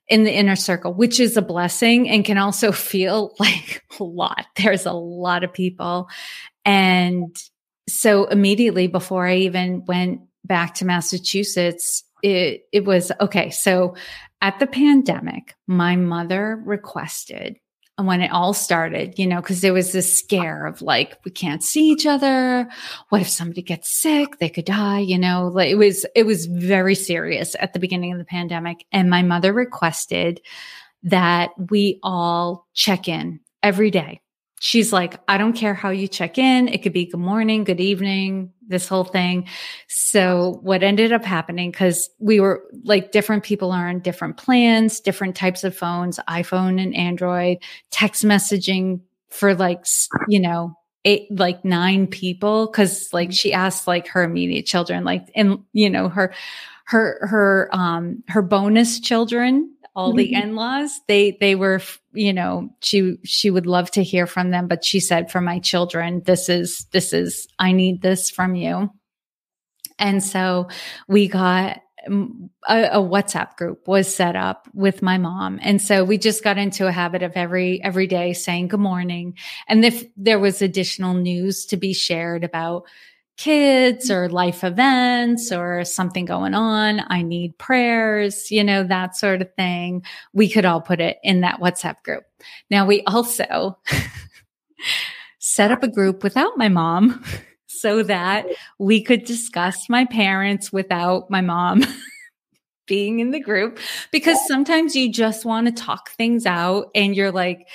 in 0.06 0.24
the 0.24 0.32
inner 0.34 0.56
circle, 0.56 0.92
which 0.92 1.18
is 1.18 1.38
a 1.38 1.42
blessing 1.42 2.10
and 2.10 2.26
can 2.26 2.36
also 2.36 2.72
feel 2.92 3.34
like 3.40 3.82
a 3.98 4.04
lot. 4.04 4.44
There's 4.56 4.84
a 4.84 4.92
lot 4.92 5.44
of 5.44 5.54
people. 5.54 6.10
And 6.66 7.34
so 7.88 8.26
immediately 8.26 8.86
before 8.86 9.26
I 9.26 9.36
even 9.36 9.86
went 9.86 10.20
back 10.44 10.74
to 10.74 10.84
Massachusetts, 10.84 12.04
it, 12.22 12.64
it 12.70 12.84
was 12.84 13.10
okay. 13.18 13.48
So 13.48 13.94
at 14.42 14.58
the 14.58 14.66
pandemic, 14.66 15.54
my 15.66 15.96
mother 15.96 16.62
requested 16.66 17.56
when 18.06 18.20
it 18.20 18.30
all 18.30 18.52
started, 18.54 19.18
you 19.18 19.26
know, 19.26 19.40
because 19.40 19.60
there 19.60 19.72
was 19.72 19.92
this 19.92 20.18
scare 20.18 20.66
of 20.66 20.82
like, 20.82 21.18
we 21.24 21.30
can't 21.30 21.62
see 21.62 21.90
each 21.90 22.06
other. 22.06 22.68
What 23.08 23.20
if 23.20 23.28
somebody 23.28 23.62
gets 23.62 24.00
sick? 24.00 24.38
They 24.38 24.48
could 24.48 24.64
die, 24.64 25.00
you 25.00 25.18
know, 25.18 25.48
like 25.48 25.70
it 25.70 25.76
was, 25.76 26.06
it 26.14 26.24
was 26.24 26.46
very 26.46 26.94
serious 26.94 27.56
at 27.58 27.72
the 27.72 27.78
beginning 27.78 28.12
of 28.12 28.18
the 28.18 28.24
pandemic. 28.24 28.86
And 28.92 29.10
my 29.10 29.22
mother 29.22 29.52
requested 29.52 30.40
that 31.02 31.50
we 31.70 31.98
all 32.02 32.66
check 32.74 33.08
in 33.08 33.40
every 33.62 33.90
day 33.90 34.20
she's 34.60 34.92
like, 34.92 35.18
I 35.26 35.38
don't 35.38 35.54
care 35.54 35.72
how 35.72 35.88
you 35.88 36.06
check 36.06 36.36
in. 36.36 36.68
It 36.68 36.82
could 36.82 36.92
be 36.92 37.06
good 37.06 37.18
morning, 37.18 37.64
good 37.64 37.80
evening, 37.80 38.52
this 38.68 38.86
whole 38.86 39.04
thing. 39.04 39.48
So 39.88 40.60
what 40.62 40.82
ended 40.82 41.12
up 41.12 41.24
happening, 41.24 41.72
cause 41.72 42.10
we 42.18 42.40
were 42.40 42.62
like 42.84 43.10
different 43.10 43.42
people 43.42 43.72
are 43.72 43.88
on 43.88 44.00
different 44.00 44.36
plans, 44.36 45.00
different 45.00 45.34
types 45.34 45.64
of 45.64 45.74
phones, 45.74 46.20
iPhone 46.28 46.80
and 46.80 46.94
Android, 46.94 47.56
text 47.90 48.22
messaging 48.22 49.00
for 49.30 49.54
like, 49.54 49.86
you 50.28 50.38
know, 50.38 50.76
eight, 51.06 51.26
like 51.30 51.64
nine 51.64 52.06
people. 52.06 52.68
Cause 52.68 53.08
like 53.14 53.32
she 53.32 53.54
asked 53.54 53.86
like 53.86 54.08
her 54.08 54.22
immediate 54.22 54.66
children, 54.66 55.04
like, 55.04 55.30
and 55.34 55.60
you 55.72 55.88
know, 55.88 56.10
her, 56.10 56.34
her, 56.84 57.26
her, 57.26 57.70
um, 57.72 58.22
her 58.28 58.42
bonus 58.42 59.00
children 59.00 59.74
all 59.94 60.12
the 60.12 60.32
mm-hmm. 60.32 60.50
in-laws 60.50 61.00
they 61.08 61.36
they 61.40 61.54
were 61.54 61.80
you 62.12 62.32
know 62.32 62.68
she 62.80 63.18
she 63.24 63.50
would 63.50 63.66
love 63.66 63.90
to 63.90 64.02
hear 64.02 64.26
from 64.26 64.50
them 64.50 64.68
but 64.68 64.84
she 64.84 65.00
said 65.00 65.30
for 65.30 65.40
my 65.40 65.58
children 65.58 66.22
this 66.26 66.48
is 66.48 66.86
this 66.92 67.12
is 67.12 67.48
i 67.58 67.72
need 67.72 68.00
this 68.02 68.30
from 68.30 68.54
you 68.54 68.90
and 69.98 70.22
so 70.22 70.68
we 71.08 71.28
got 71.28 71.80
um, 72.08 72.50
a, 72.66 72.84
a, 72.84 72.98
WhatsApp 72.98 73.56
group 73.56 73.86
was 73.86 74.12
set 74.12 74.34
up 74.34 74.66
with 74.72 75.02
my 75.02 75.18
mom. 75.18 75.58
And 75.62 75.82
so 75.82 76.02
we 76.02 76.16
just 76.16 76.42
got 76.42 76.56
into 76.56 76.86
a 76.86 76.92
habit 76.92 77.22
of 77.22 77.32
every, 77.34 77.82
every 77.84 78.06
day 78.06 78.32
saying 78.32 78.68
good 78.68 78.80
morning. 78.80 79.36
And 79.68 79.84
if 79.84 80.04
there 80.16 80.38
was 80.38 80.62
additional 80.62 81.12
news 81.12 81.66
to 81.66 81.76
be 81.76 81.92
shared 81.92 82.42
about 82.42 82.84
kids 83.40 84.10
or 84.10 84.28
life 84.28 84.62
events 84.62 85.50
or 85.50 85.82
something 85.82 86.26
going 86.26 86.52
on. 86.52 87.00
I 87.08 87.22
need 87.22 87.56
prayers, 87.56 88.50
you 88.50 88.62
know, 88.62 88.84
that 88.84 89.16
sort 89.16 89.40
of 89.40 89.52
thing. 89.54 90.02
We 90.34 90.50
could 90.50 90.66
all 90.66 90.82
put 90.82 91.00
it 91.00 91.16
in 91.22 91.40
that 91.40 91.58
WhatsApp 91.58 92.02
group. 92.02 92.24
Now 92.70 92.84
we 92.84 93.02
also 93.04 93.78
set 95.38 95.72
up 95.72 95.82
a 95.82 95.88
group 95.88 96.22
without 96.22 96.58
my 96.58 96.68
mom 96.68 97.24
so 97.66 98.02
that 98.02 98.44
we 98.78 99.02
could 99.02 99.24
discuss 99.24 99.88
my 99.88 100.04
parents 100.04 100.70
without 100.70 101.30
my 101.30 101.40
mom 101.40 101.82
being 102.86 103.20
in 103.20 103.30
the 103.30 103.40
group 103.40 103.78
because 104.12 104.36
sometimes 104.46 104.94
you 104.94 105.10
just 105.10 105.46
want 105.46 105.66
to 105.66 105.72
talk 105.72 106.10
things 106.10 106.44
out 106.44 106.90
and 106.94 107.16
you're 107.16 107.32
like, 107.32 107.66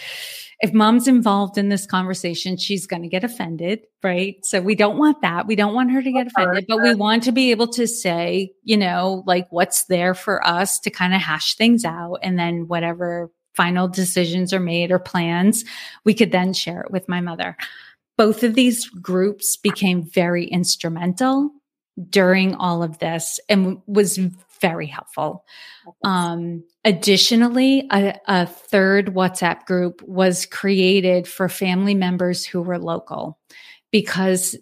if 0.66 0.74
mom's 0.74 1.08
involved 1.08 1.60
in 1.60 1.70
this 1.70 1.86
conversation, 1.86 2.58
she's 2.58 2.88
going 2.88 3.04
to 3.04 3.08
get 3.08 3.24
offended, 3.24 3.82
right? 4.02 4.44
So 4.44 4.62
we 4.62 4.74
don't 4.74 4.98
want 4.98 5.22
that. 5.22 5.46
We 5.46 5.56
don't 5.56 5.76
want 5.76 5.92
her 5.92 6.02
to 6.02 6.12
get 6.12 6.26
offended, 6.26 6.66
but 6.68 6.82
we 6.82 6.96
want 6.96 7.22
to 7.24 7.32
be 7.32 7.52
able 7.52 7.68
to 7.68 7.86
say, 7.86 8.52
you 8.64 8.76
know, 8.76 9.24
like 9.28 9.46
what's 9.52 9.86
there 9.86 10.16
for 10.16 10.44
us 10.44 10.80
to 10.80 10.90
kind 10.90 11.14
of 11.14 11.22
hash 11.22 11.54
things 11.54 11.86
out. 11.86 12.16
And 12.24 12.40
then 12.40 12.68
whatever 12.68 13.30
final 13.54 13.88
decisions 13.88 14.54
are 14.54 14.60
made 14.60 14.90
or 14.90 14.98
plans, 14.98 15.64
we 16.04 16.16
could 16.16 16.32
then 16.32 16.52
share 16.52 16.82
it 16.82 16.90
with 16.90 17.08
my 17.08 17.22
mother. 17.22 17.56
Both 18.18 18.42
of 18.42 18.56
these 18.56 18.90
groups 18.90 19.58
became 19.58 20.02
very 20.04 20.48
instrumental 20.48 21.52
during 22.10 22.56
all 22.56 22.84
of 22.84 23.00
this 23.00 23.40
and 23.50 23.82
was 23.88 24.20
very 24.62 24.88
helpful. 24.88 25.46
Um, 26.04 26.64
additionally, 26.84 27.88
a, 27.92 28.18
a 28.28 28.46
third 28.46 29.14
WhatsApp 29.14 29.66
group 29.66 30.02
was 30.02 30.46
created 30.46 31.28
for 31.28 31.50
family 31.50 31.96
members 31.96 32.46
who 32.46 32.62
were 32.62 32.80
local 32.80 33.40
because 33.92 34.56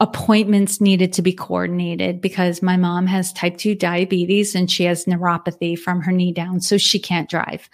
appointments 0.00 0.80
needed 0.80 1.12
to 1.12 1.22
be 1.22 1.32
coordinated 1.32 2.22
because 2.22 2.62
my 2.62 2.76
mom 2.76 3.06
has 3.06 3.34
type 3.34 3.58
2 3.58 3.74
diabetes 3.74 4.54
and 4.54 4.70
she 4.70 4.84
has 4.84 5.04
neuropathy 5.04 5.78
from 5.78 6.00
her 6.00 6.12
knee 6.12 6.32
down, 6.32 6.60
so 6.60 6.78
she 6.78 6.98
can't 6.98 7.28
drive. 7.28 7.68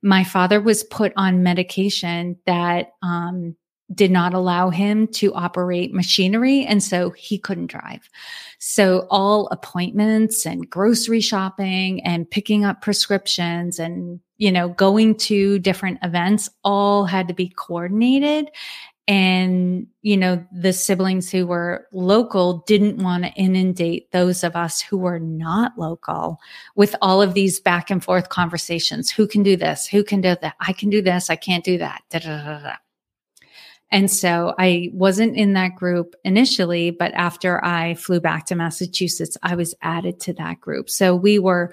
My 0.00 0.22
father 0.22 0.60
was 0.60 0.84
put 0.84 1.12
on 1.16 1.42
medication 1.42 2.36
that 2.46 2.92
um, 3.02 3.56
did 3.94 4.10
not 4.10 4.34
allow 4.34 4.70
him 4.70 5.06
to 5.08 5.34
operate 5.34 5.92
machinery. 5.92 6.64
And 6.64 6.82
so 6.82 7.10
he 7.10 7.38
couldn't 7.38 7.66
drive. 7.66 8.08
So 8.58 9.06
all 9.10 9.48
appointments 9.48 10.46
and 10.46 10.68
grocery 10.68 11.20
shopping 11.20 12.02
and 12.04 12.30
picking 12.30 12.64
up 12.64 12.80
prescriptions 12.80 13.78
and, 13.78 14.20
you 14.38 14.52
know, 14.52 14.68
going 14.68 15.16
to 15.16 15.58
different 15.58 15.98
events 16.02 16.48
all 16.64 17.04
had 17.04 17.28
to 17.28 17.34
be 17.34 17.48
coordinated. 17.48 18.50
And, 19.08 19.88
you 20.02 20.16
know, 20.16 20.46
the 20.52 20.72
siblings 20.72 21.28
who 21.28 21.44
were 21.44 21.88
local 21.92 22.58
didn't 22.68 23.02
want 23.02 23.24
to 23.24 23.32
inundate 23.32 24.12
those 24.12 24.44
of 24.44 24.54
us 24.54 24.80
who 24.80 24.96
were 24.96 25.18
not 25.18 25.76
local 25.76 26.38
with 26.76 26.94
all 27.02 27.20
of 27.20 27.34
these 27.34 27.58
back 27.58 27.90
and 27.90 28.02
forth 28.02 28.28
conversations. 28.28 29.10
Who 29.10 29.26
can 29.26 29.42
do 29.42 29.56
this? 29.56 29.88
Who 29.88 30.04
can 30.04 30.20
do 30.20 30.36
that? 30.40 30.54
I 30.60 30.72
can 30.72 30.88
do 30.88 31.02
this. 31.02 31.30
I 31.30 31.36
can't 31.36 31.64
do 31.64 31.78
that. 31.78 32.02
Da, 32.10 32.20
da, 32.20 32.60
da, 32.60 32.76
and 33.92 34.10
so 34.10 34.54
I 34.58 34.90
wasn't 34.94 35.36
in 35.36 35.52
that 35.52 35.76
group 35.76 36.14
initially, 36.24 36.90
but 36.90 37.12
after 37.12 37.62
I 37.62 37.94
flew 37.94 38.20
back 38.20 38.46
to 38.46 38.54
Massachusetts, 38.54 39.36
I 39.42 39.54
was 39.54 39.74
added 39.82 40.18
to 40.20 40.32
that 40.34 40.60
group. 40.60 40.88
So 40.88 41.14
we 41.14 41.38
were 41.38 41.72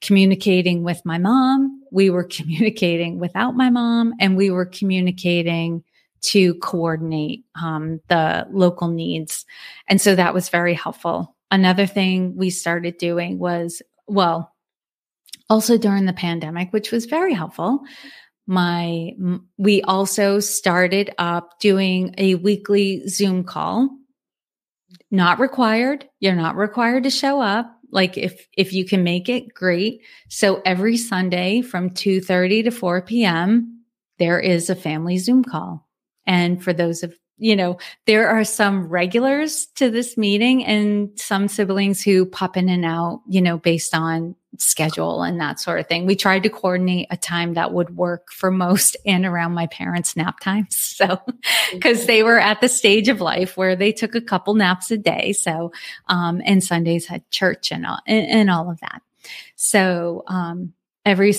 communicating 0.00 0.84
with 0.84 1.04
my 1.04 1.18
mom, 1.18 1.82
we 1.90 2.08
were 2.08 2.24
communicating 2.30 3.18
without 3.18 3.56
my 3.56 3.68
mom, 3.68 4.14
and 4.20 4.36
we 4.36 4.50
were 4.50 4.66
communicating 4.66 5.82
to 6.22 6.54
coordinate 6.54 7.44
um, 7.60 8.00
the 8.08 8.46
local 8.50 8.88
needs. 8.88 9.44
And 9.88 10.00
so 10.00 10.14
that 10.14 10.34
was 10.34 10.48
very 10.48 10.74
helpful. 10.74 11.34
Another 11.50 11.86
thing 11.86 12.36
we 12.36 12.50
started 12.50 12.96
doing 12.98 13.38
was, 13.38 13.82
well, 14.06 14.52
also 15.50 15.78
during 15.78 16.06
the 16.06 16.12
pandemic, 16.12 16.72
which 16.72 16.90
was 16.90 17.06
very 17.06 17.34
helpful. 17.34 17.80
My, 18.46 19.12
we 19.56 19.82
also 19.82 20.38
started 20.40 21.10
up 21.18 21.58
doing 21.58 22.14
a 22.18 22.36
weekly 22.36 23.06
Zoom 23.08 23.44
call. 23.44 23.90
Not 25.10 25.40
required. 25.40 26.08
You're 26.20 26.34
not 26.34 26.56
required 26.56 27.04
to 27.04 27.10
show 27.10 27.40
up. 27.40 27.72
Like 27.90 28.16
if, 28.16 28.46
if 28.56 28.72
you 28.72 28.84
can 28.84 29.04
make 29.04 29.28
it, 29.28 29.54
great. 29.54 30.02
So 30.28 30.62
every 30.64 30.96
Sunday 30.96 31.62
from 31.62 31.90
2 31.90 32.20
30 32.20 32.64
to 32.64 32.70
4 32.70 33.02
p.m., 33.02 33.84
there 34.18 34.40
is 34.40 34.70
a 34.70 34.74
family 34.74 35.18
Zoom 35.18 35.44
call. 35.44 35.88
And 36.26 36.62
for 36.62 36.72
those 36.72 37.02
of 37.02 37.14
you 37.38 37.54
know, 37.54 37.78
there 38.06 38.28
are 38.28 38.44
some 38.44 38.88
regulars 38.88 39.66
to 39.76 39.90
this 39.90 40.16
meeting 40.16 40.64
and 40.64 41.10
some 41.16 41.48
siblings 41.48 42.02
who 42.02 42.24
pop 42.24 42.56
in 42.56 42.68
and 42.68 42.84
out, 42.84 43.20
you 43.28 43.42
know, 43.42 43.58
based 43.58 43.94
on 43.94 44.34
schedule 44.58 45.22
and 45.22 45.38
that 45.38 45.60
sort 45.60 45.78
of 45.78 45.86
thing. 45.86 46.06
We 46.06 46.16
tried 46.16 46.44
to 46.44 46.48
coordinate 46.48 47.08
a 47.10 47.16
time 47.16 47.54
that 47.54 47.74
would 47.74 47.94
work 47.94 48.32
for 48.32 48.50
most 48.50 48.96
and 49.06 49.26
around 49.26 49.52
my 49.52 49.66
parents' 49.66 50.16
nap 50.16 50.40
times. 50.40 50.82
So, 50.96 51.20
because 51.74 52.06
they 52.06 52.22
were 52.22 52.40
at 52.40 52.62
the 52.62 52.70
stage 52.70 53.10
of 53.10 53.20
life 53.20 53.54
where 53.54 53.76
they 53.76 53.92
took 53.92 54.14
a 54.14 54.20
couple 54.22 54.54
naps 54.54 54.90
a 54.90 54.96
day. 54.96 55.34
So, 55.34 55.72
um, 56.08 56.40
and 56.42 56.64
Sundays 56.64 57.04
had 57.04 57.30
church 57.30 57.70
and 57.70 57.84
all, 57.84 57.98
and, 58.06 58.26
and 58.26 58.50
all 58.50 58.70
of 58.70 58.80
that. 58.80 59.02
So, 59.56 60.24
um, 60.26 60.72
every 61.04 61.34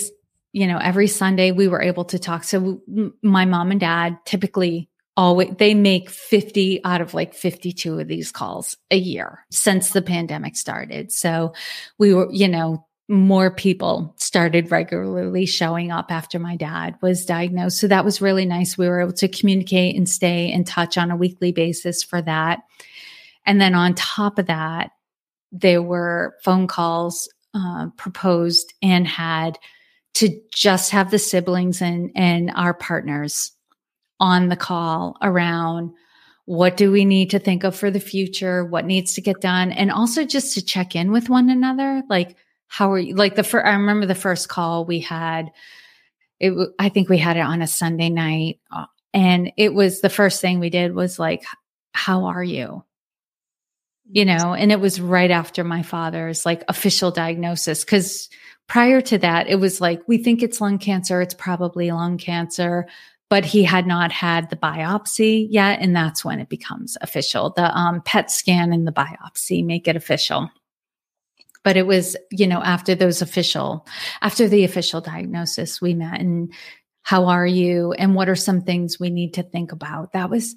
you 0.52 0.68
know, 0.68 0.78
every 0.78 1.08
Sunday 1.08 1.50
we 1.50 1.66
were 1.66 1.82
able 1.82 2.04
to 2.06 2.20
talk. 2.20 2.44
So 2.44 2.80
my 3.20 3.44
mom 3.44 3.72
and 3.72 3.80
dad 3.80 4.18
typically 4.24 4.88
always 5.18 5.52
they 5.58 5.74
make 5.74 6.08
50 6.08 6.82
out 6.84 7.00
of 7.00 7.12
like 7.12 7.34
52 7.34 7.98
of 7.98 8.06
these 8.06 8.30
calls 8.30 8.76
a 8.92 8.96
year 8.96 9.44
since 9.50 9.90
the 9.90 10.00
pandemic 10.00 10.56
started. 10.56 11.12
So 11.12 11.52
we 11.98 12.14
were 12.14 12.28
you 12.30 12.48
know 12.48 12.86
more 13.08 13.50
people 13.50 14.14
started 14.18 14.70
regularly 14.70 15.44
showing 15.44 15.90
up 15.90 16.12
after 16.12 16.38
my 16.38 16.56
dad 16.56 16.94
was 17.00 17.24
diagnosed. 17.24 17.78
So 17.78 17.88
that 17.88 18.04
was 18.04 18.20
really 18.20 18.44
nice. 18.44 18.78
We 18.78 18.86
were 18.86 19.00
able 19.00 19.14
to 19.14 19.28
communicate 19.28 19.96
and 19.96 20.08
stay 20.08 20.52
in 20.52 20.64
touch 20.64 20.96
on 20.96 21.10
a 21.10 21.16
weekly 21.16 21.50
basis 21.50 22.02
for 22.02 22.22
that. 22.22 22.60
And 23.44 23.60
then 23.60 23.74
on 23.74 23.94
top 23.94 24.38
of 24.38 24.46
that 24.46 24.92
there 25.50 25.82
were 25.82 26.36
phone 26.44 26.68
calls 26.68 27.28
uh, 27.54 27.88
proposed 27.96 28.72
and 28.82 29.08
had 29.08 29.58
to 30.14 30.38
just 30.54 30.92
have 30.92 31.10
the 31.10 31.18
siblings 31.18 31.82
and 31.82 32.12
and 32.14 32.52
our 32.54 32.74
partners 32.74 33.52
on 34.20 34.48
the 34.48 34.56
call 34.56 35.16
around 35.22 35.92
what 36.44 36.78
do 36.78 36.90
we 36.90 37.04
need 37.04 37.30
to 37.30 37.38
think 37.38 37.62
of 37.62 37.76
for 37.76 37.90
the 37.90 38.00
future, 38.00 38.64
what 38.64 38.86
needs 38.86 39.14
to 39.14 39.20
get 39.20 39.40
done, 39.40 39.70
and 39.70 39.90
also 39.90 40.24
just 40.24 40.54
to 40.54 40.64
check 40.64 40.96
in 40.96 41.12
with 41.12 41.28
one 41.28 41.50
another. 41.50 42.02
Like, 42.08 42.36
how 42.68 42.92
are 42.92 42.98
you? 42.98 43.14
Like 43.14 43.34
the 43.34 43.44
first, 43.44 43.66
I 43.66 43.72
remember 43.72 44.06
the 44.06 44.14
first 44.14 44.48
call 44.48 44.86
we 44.86 45.00
had. 45.00 45.52
It, 46.40 46.54
I 46.78 46.88
think 46.88 47.08
we 47.08 47.18
had 47.18 47.36
it 47.36 47.40
on 47.40 47.60
a 47.60 47.66
Sunday 47.66 48.08
night, 48.08 48.60
uh, 48.70 48.86
and 49.12 49.52
it 49.58 49.74
was 49.74 50.00
the 50.00 50.08
first 50.08 50.40
thing 50.40 50.58
we 50.58 50.70
did 50.70 50.94
was 50.94 51.18
like, 51.18 51.44
"How 51.92 52.24
are 52.24 52.42
you?" 52.42 52.82
You 54.10 54.24
know, 54.24 54.54
and 54.54 54.72
it 54.72 54.80
was 54.80 55.02
right 55.02 55.30
after 55.30 55.64
my 55.64 55.82
father's 55.82 56.46
like 56.46 56.64
official 56.66 57.10
diagnosis 57.10 57.84
because 57.84 58.30
prior 58.68 59.02
to 59.02 59.18
that, 59.18 59.48
it 59.48 59.56
was 59.56 59.82
like, 59.82 60.00
we 60.08 60.16
think 60.16 60.42
it's 60.42 60.62
lung 60.62 60.78
cancer. 60.78 61.20
It's 61.20 61.34
probably 61.34 61.90
lung 61.90 62.16
cancer 62.16 62.86
but 63.30 63.44
he 63.44 63.62
had 63.62 63.86
not 63.86 64.10
had 64.10 64.48
the 64.48 64.56
biopsy 64.56 65.46
yet. 65.50 65.80
And 65.80 65.94
that's 65.94 66.24
when 66.24 66.40
it 66.40 66.48
becomes 66.48 66.96
official. 67.00 67.50
The 67.50 67.76
um, 67.76 68.00
PET 68.02 68.30
scan 68.30 68.72
and 68.72 68.86
the 68.86 68.92
biopsy 68.92 69.64
make 69.64 69.86
it 69.86 69.96
official. 69.96 70.50
But 71.62 71.76
it 71.76 71.86
was, 71.86 72.16
you 72.30 72.46
know, 72.46 72.62
after 72.62 72.94
those 72.94 73.20
official, 73.20 73.86
after 74.22 74.48
the 74.48 74.64
official 74.64 75.00
diagnosis, 75.00 75.80
we 75.80 75.92
met 75.92 76.20
and 76.20 76.52
how 77.02 77.26
are 77.26 77.46
you? 77.46 77.92
And 77.92 78.14
what 78.14 78.28
are 78.28 78.34
some 78.34 78.60
things 78.60 79.00
we 79.00 79.10
need 79.10 79.34
to 79.34 79.42
think 79.42 79.72
about? 79.72 80.12
That 80.12 80.30
was, 80.30 80.54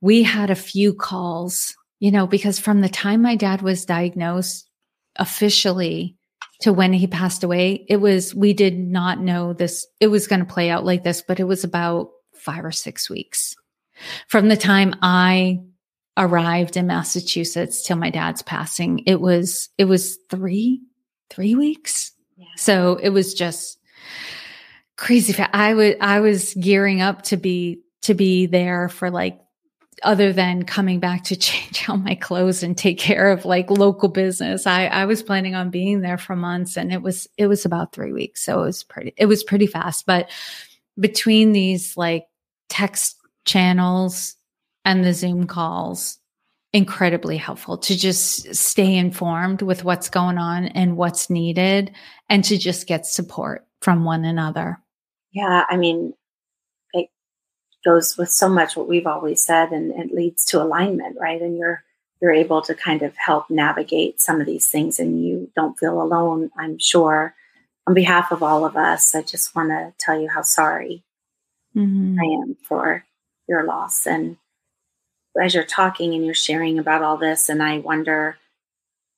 we 0.00 0.22
had 0.22 0.50
a 0.50 0.54
few 0.54 0.94
calls, 0.94 1.76
you 1.98 2.10
know, 2.10 2.26
because 2.26 2.58
from 2.58 2.80
the 2.80 2.88
time 2.88 3.22
my 3.22 3.36
dad 3.36 3.62
was 3.62 3.84
diagnosed 3.84 4.68
officially, 5.16 6.16
to 6.60 6.72
when 6.72 6.92
he 6.92 7.06
passed 7.06 7.42
away, 7.42 7.84
it 7.88 7.96
was, 7.96 8.34
we 8.34 8.52
did 8.52 8.78
not 8.78 9.20
know 9.20 9.52
this, 9.52 9.86
it 9.98 10.08
was 10.08 10.26
going 10.26 10.40
to 10.40 10.52
play 10.52 10.70
out 10.70 10.84
like 10.84 11.02
this, 11.02 11.22
but 11.22 11.40
it 11.40 11.44
was 11.44 11.64
about 11.64 12.10
five 12.34 12.64
or 12.64 12.72
six 12.72 13.08
weeks 13.08 13.56
from 14.28 14.48
the 14.48 14.56
time 14.56 14.94
I 15.02 15.60
arrived 16.16 16.76
in 16.76 16.86
Massachusetts 16.86 17.82
till 17.82 17.96
my 17.96 18.10
dad's 18.10 18.42
passing. 18.42 19.04
It 19.06 19.20
was, 19.20 19.70
it 19.78 19.84
was 19.84 20.18
three, 20.28 20.82
three 21.30 21.54
weeks. 21.54 22.12
Yeah. 22.36 22.46
So 22.56 22.96
it 22.96 23.10
was 23.10 23.34
just 23.34 23.78
crazy. 24.96 25.34
I 25.38 25.74
was, 25.74 25.94
I 26.00 26.20
was 26.20 26.54
gearing 26.54 27.00
up 27.00 27.22
to 27.22 27.36
be, 27.36 27.82
to 28.02 28.14
be 28.14 28.46
there 28.46 28.88
for 28.88 29.10
like 29.10 29.40
other 30.02 30.32
than 30.32 30.64
coming 30.64 31.00
back 31.00 31.24
to 31.24 31.36
change 31.36 31.88
out 31.88 32.02
my 32.02 32.14
clothes 32.14 32.62
and 32.62 32.76
take 32.76 32.98
care 32.98 33.30
of 33.30 33.44
like 33.44 33.70
local 33.70 34.08
business. 34.08 34.66
I, 34.66 34.86
I 34.86 35.04
was 35.04 35.22
planning 35.22 35.54
on 35.54 35.70
being 35.70 36.00
there 36.00 36.18
for 36.18 36.36
months 36.36 36.76
and 36.76 36.92
it 36.92 37.02
was, 37.02 37.28
it 37.36 37.46
was 37.46 37.64
about 37.64 37.92
three 37.92 38.12
weeks. 38.12 38.44
So 38.44 38.60
it 38.60 38.66
was 38.66 38.82
pretty, 38.84 39.14
it 39.16 39.26
was 39.26 39.44
pretty 39.44 39.66
fast. 39.66 40.06
But 40.06 40.30
between 40.98 41.52
these 41.52 41.96
like 41.96 42.26
text 42.68 43.16
channels 43.44 44.36
and 44.84 45.04
the 45.04 45.14
Zoom 45.14 45.46
calls, 45.46 46.18
incredibly 46.72 47.36
helpful 47.36 47.76
to 47.76 47.96
just 47.96 48.54
stay 48.54 48.96
informed 48.96 49.60
with 49.60 49.82
what's 49.82 50.08
going 50.08 50.38
on 50.38 50.66
and 50.66 50.96
what's 50.96 51.28
needed 51.28 51.92
and 52.28 52.44
to 52.44 52.56
just 52.56 52.86
get 52.86 53.06
support 53.06 53.66
from 53.82 54.04
one 54.04 54.24
another. 54.24 54.78
Yeah. 55.32 55.64
I 55.68 55.76
mean, 55.76 56.12
goes 57.84 58.16
with 58.16 58.30
so 58.30 58.48
much 58.48 58.76
what 58.76 58.88
we've 58.88 59.06
always 59.06 59.44
said 59.44 59.70
and 59.72 59.92
it 59.92 60.14
leads 60.14 60.44
to 60.46 60.62
alignment 60.62 61.16
right? 61.20 61.40
And 61.40 61.56
you're 61.56 61.82
you're 62.20 62.32
able 62.32 62.60
to 62.62 62.74
kind 62.74 63.02
of 63.02 63.16
help 63.16 63.48
navigate 63.48 64.20
some 64.20 64.40
of 64.40 64.46
these 64.46 64.68
things 64.68 64.98
and 64.98 65.24
you 65.24 65.50
don't 65.56 65.78
feel 65.78 66.02
alone 66.02 66.50
i'm 66.58 66.78
sure. 66.78 67.34
On 67.86 67.94
behalf 67.94 68.30
of 68.30 68.42
all 68.42 68.64
of 68.64 68.76
us 68.76 69.14
i 69.14 69.22
just 69.22 69.54
want 69.54 69.70
to 69.70 69.92
tell 69.98 70.20
you 70.20 70.28
how 70.28 70.42
sorry 70.42 71.02
mm-hmm. 71.76 72.18
i 72.20 72.42
am 72.42 72.56
for 72.62 73.04
your 73.48 73.64
loss. 73.64 74.06
And 74.06 74.36
as 75.40 75.54
you're 75.54 75.64
talking 75.64 76.14
and 76.14 76.24
you're 76.24 76.34
sharing 76.34 76.78
about 76.78 77.02
all 77.02 77.16
this 77.16 77.48
and 77.48 77.62
i 77.62 77.78
wonder 77.78 78.36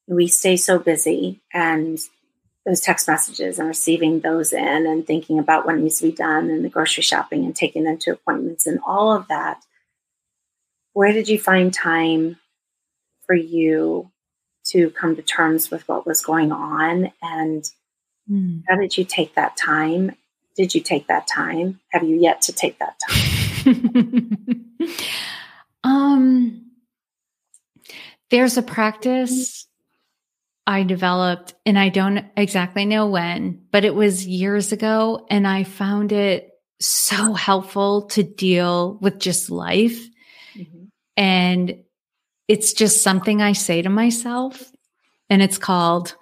we 0.06 0.26
stay 0.26 0.56
so 0.56 0.78
busy 0.78 1.40
and 1.52 1.98
those 2.64 2.80
text 2.80 3.08
messages 3.08 3.58
and 3.58 3.66
receiving 3.66 4.20
those 4.20 4.52
in 4.52 4.86
and 4.86 5.06
thinking 5.06 5.38
about 5.38 5.66
what 5.66 5.76
needs 5.76 5.98
to 5.98 6.06
be 6.06 6.12
done 6.12 6.48
and 6.48 6.64
the 6.64 6.68
grocery 6.68 7.02
shopping 7.02 7.44
and 7.44 7.56
taking 7.56 7.84
them 7.84 7.98
to 7.98 8.12
appointments 8.12 8.66
and 8.66 8.78
all 8.86 9.12
of 9.12 9.26
that 9.28 9.62
where 10.92 11.12
did 11.12 11.28
you 11.28 11.38
find 11.38 11.72
time 11.72 12.36
for 13.26 13.34
you 13.34 14.10
to 14.64 14.90
come 14.90 15.16
to 15.16 15.22
terms 15.22 15.70
with 15.70 15.86
what 15.88 16.06
was 16.06 16.22
going 16.22 16.52
on? 16.52 17.10
And 17.20 17.68
mm. 18.30 18.62
how 18.68 18.76
did 18.76 18.96
you 18.96 19.04
take 19.04 19.34
that 19.34 19.56
time? 19.56 20.14
Did 20.56 20.74
you 20.74 20.80
take 20.80 21.08
that 21.08 21.26
time? 21.26 21.80
Have 21.88 22.04
you 22.04 22.16
yet 22.16 22.42
to 22.42 22.52
take 22.52 22.78
that 22.78 22.98
time? 23.00 24.68
Um 25.84 26.70
there's 28.30 28.56
a 28.56 28.62
practice 28.62 29.66
I 30.72 30.82
developed, 30.84 31.54
and 31.66 31.78
I 31.78 31.90
don't 31.90 32.24
exactly 32.36 32.86
know 32.86 33.06
when, 33.08 33.66
but 33.70 33.84
it 33.84 33.94
was 33.94 34.26
years 34.26 34.72
ago. 34.72 35.26
And 35.30 35.46
I 35.46 35.64
found 35.64 36.12
it 36.12 36.48
so 36.80 37.34
helpful 37.34 38.06
to 38.08 38.22
deal 38.22 38.98
with 39.00 39.20
just 39.20 39.50
life. 39.50 40.00
Mm-hmm. 40.56 40.84
And 41.16 41.84
it's 42.48 42.72
just 42.72 43.02
something 43.02 43.42
I 43.42 43.52
say 43.52 43.82
to 43.82 43.90
myself, 43.90 44.72
and 45.30 45.42
it's 45.42 45.58
called, 45.58 46.16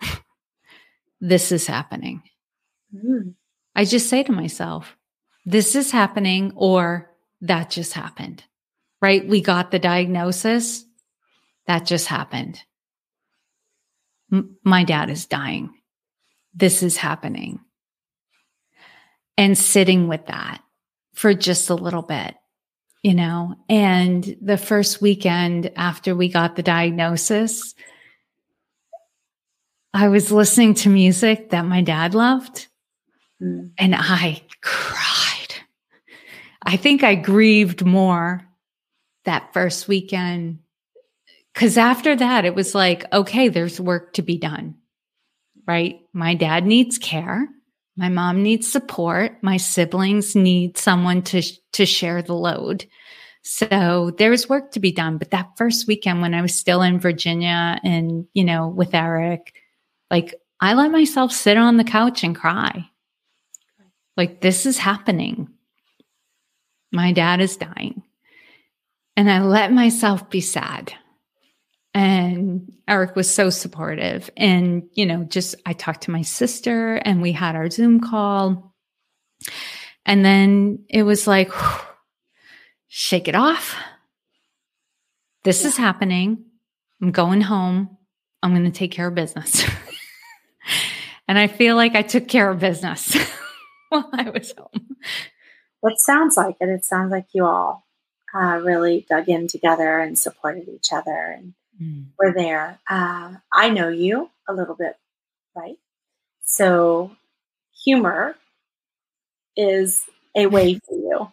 This 1.21 1.53
is 1.53 1.67
happening. 1.67 2.23
Mm. 2.95 3.35
I 3.75 3.85
just 3.85 4.09
say 4.09 4.23
to 4.25 4.33
myself, 4.33 4.97
This 5.45 5.77
is 5.77 5.93
happening, 5.93 6.53
or 6.57 7.11
that 7.41 7.71
just 7.71 7.93
happened. 7.95 8.45
right? 9.01 9.27
We 9.27 9.41
got 9.41 9.71
the 9.71 9.79
diagnosis. 9.79 10.85
That 11.67 11.87
just 11.87 12.09
happened. 12.09 12.63
My 14.65 14.85
dad 14.85 15.11
is 15.11 15.27
dying. 15.27 15.75
This 16.55 16.83
is 16.83 16.97
happening. 16.97 17.61
And 19.37 19.57
sitting 19.57 20.09
with 20.09 20.27
that 20.27 20.63
for 21.15 21.35
just 21.35 21.71
a 21.71 21.75
little 21.75 22.03
bit, 22.03 22.35
you 23.03 23.15
know. 23.15 23.55
And 23.69 24.37
the 24.41 24.59
first 24.59 25.01
weekend 25.01 25.73
after 25.77 26.15
we 26.15 26.29
got 26.29 26.57
the 26.57 26.63
diagnosis, 26.63 27.75
I 29.93 30.09
was 30.09 30.31
listening 30.31 30.75
to 30.75 30.89
music 30.89 31.51
that 31.51 31.65
my 31.65 31.83
dad 31.83 32.15
loved 32.15 32.69
mm. 33.43 33.71
and 33.77 33.95
I 33.97 34.43
cried. 34.61 35.55
I 36.63 36.77
think 36.77 37.03
I 37.03 37.17
grieved 37.17 37.85
more 37.85 38.47
that 39.25 39.53
first 39.53 39.89
weekend 39.89 40.61
because 41.55 41.77
after 41.77 42.15
that, 42.17 42.45
it 42.45 42.55
was 42.55 42.75
like, 42.75 43.11
okay, 43.13 43.49
there's 43.49 43.81
work 43.81 44.15
to 44.15 44.23
be 44.23 44.39
done, 44.39 44.77
right? 45.67 46.01
My 46.13 46.35
dad 46.35 46.65
needs 46.65 46.99
care. 46.99 47.49
My 47.97 48.09
mom 48.09 48.43
needs 48.43 48.71
support. 48.71 49.43
My 49.43 49.57
siblings 49.57 50.35
need 50.35 50.79
someone 50.79 51.23
to, 51.23 51.43
to 51.73 51.85
share 51.85 52.23
the 52.23 52.35
load. 52.35 52.87
So 53.43 54.13
there's 54.17 54.49
work 54.49 54.73
to 54.73 54.81
be 54.81 54.93
done. 54.93 55.19
But 55.19 55.31
that 55.31 55.57
first 55.57 55.87
weekend 55.87 56.23
when 56.23 56.35
I 56.35 56.43
was 56.43 56.55
still 56.55 56.83
in 56.83 57.01
Virginia 57.01 57.79
and, 57.83 58.27
you 58.33 58.45
know, 58.45 58.69
with 58.69 58.95
Eric, 58.95 59.55
like 60.11 60.35
I 60.61 60.75
let 60.75 60.91
myself 60.91 61.33
sit 61.33 61.57
on 61.57 61.77
the 61.77 61.85
couch 61.85 62.23
and 62.23 62.37
cry. 62.37 62.87
Like 64.17 64.41
this 64.41 64.67
is 64.67 64.79
happening. 64.79 65.49
My 66.93 67.13
dad 67.13 67.41
is 67.41 67.57
dying. 67.57 68.03
And 69.17 69.31
I 69.31 69.43
let 69.43 69.73
myself 69.73 70.29
be 70.31 70.41
sad. 70.41 70.93
And 71.93 72.73
Eric 72.87 73.17
was 73.17 73.33
so 73.33 73.51
supportive. 73.51 74.31
And, 74.37 74.85
you 74.93 75.07
know, 75.07 75.25
just 75.25 75.57
I 75.67 75.73
talked 75.73 76.03
to 76.03 76.11
my 76.11 76.23
sister 76.23 76.97
and 76.97 77.21
we 77.21 77.33
had 77.33 77.57
our 77.57 77.69
Zoom 77.69 78.01
call. 78.01 78.75
And 80.07 80.25
then 80.25 80.85
it 80.89 81.03
was 81.03 81.27
like, 81.27 81.51
whew, 81.53 81.87
shake 82.89 83.29
it 83.29 83.35
off. 83.35 83.77
This 85.43 85.65
is 85.65 85.77
happening. 85.77 86.45
I'm 87.03 87.13
going 87.13 87.41
home. 87.41 87.97
I'm 88.43 88.53
going 88.53 88.71
to 88.71 88.71
take 88.71 88.93
care 88.93 89.09
of 89.09 89.15
business. 89.15 89.65
and 91.29 91.39
I 91.39 91.47
feel 91.47 91.77
like 91.77 91.95
I 91.95 92.03
took 92.03 92.29
care 92.29 92.51
of 92.51 92.61
business 92.61 93.17
while 93.89 94.09
I 94.13 94.31
was 94.31 94.53
home. 94.57 94.97
It 95.83 95.99
sounds 95.99 96.37
like 96.37 96.57
it. 96.61 96.69
It 96.69 96.85
sounds 96.85 97.11
like 97.11 97.27
you 97.33 97.47
all 97.47 97.87
uh, 98.35 98.61
really 98.63 99.07
dug 99.09 99.29
in 99.29 99.49
together 99.49 99.99
and 99.99 100.19
supported 100.19 100.69
each 100.69 100.93
other 100.93 101.35
and 101.37 101.55
mm. 101.81 102.07
were 102.19 102.33
there. 102.33 102.79
Uh, 102.89 103.35
I 103.53 103.71
know 103.71 103.89
you 103.89 104.31
a 104.49 104.53
little 104.53 104.75
bit, 104.75 104.97
right? 105.55 105.79
So 106.45 107.13
humor 107.85 108.37
is 109.57 110.05
a 110.37 110.47
way 110.47 110.75
for 110.87 110.95
you. 110.95 111.33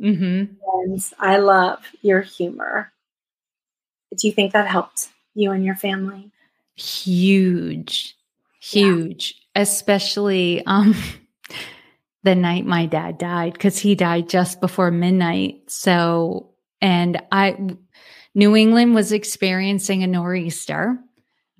Mm-hmm. 0.00 0.54
And 0.82 1.12
I 1.18 1.38
love 1.38 1.80
your 2.02 2.20
humor. 2.20 2.92
Do 4.16 4.26
you 4.26 4.32
think 4.32 4.52
that 4.52 4.66
helped 4.66 5.08
you 5.34 5.50
and 5.50 5.64
your 5.64 5.74
family? 5.74 6.30
Huge, 6.76 8.16
huge, 8.60 9.34
yeah. 9.54 9.62
especially 9.62 10.64
um, 10.66 10.94
the 12.22 12.34
night 12.34 12.64
my 12.64 12.86
dad 12.86 13.18
died 13.18 13.54
because 13.54 13.78
he 13.78 13.94
died 13.94 14.28
just 14.28 14.60
before 14.60 14.90
midnight. 14.90 15.62
So, 15.70 16.50
and 16.80 17.20
I, 17.32 17.56
New 18.34 18.56
England 18.56 18.94
was 18.94 19.12
experiencing 19.12 20.02
a 20.02 20.06
nor'easter. 20.06 20.98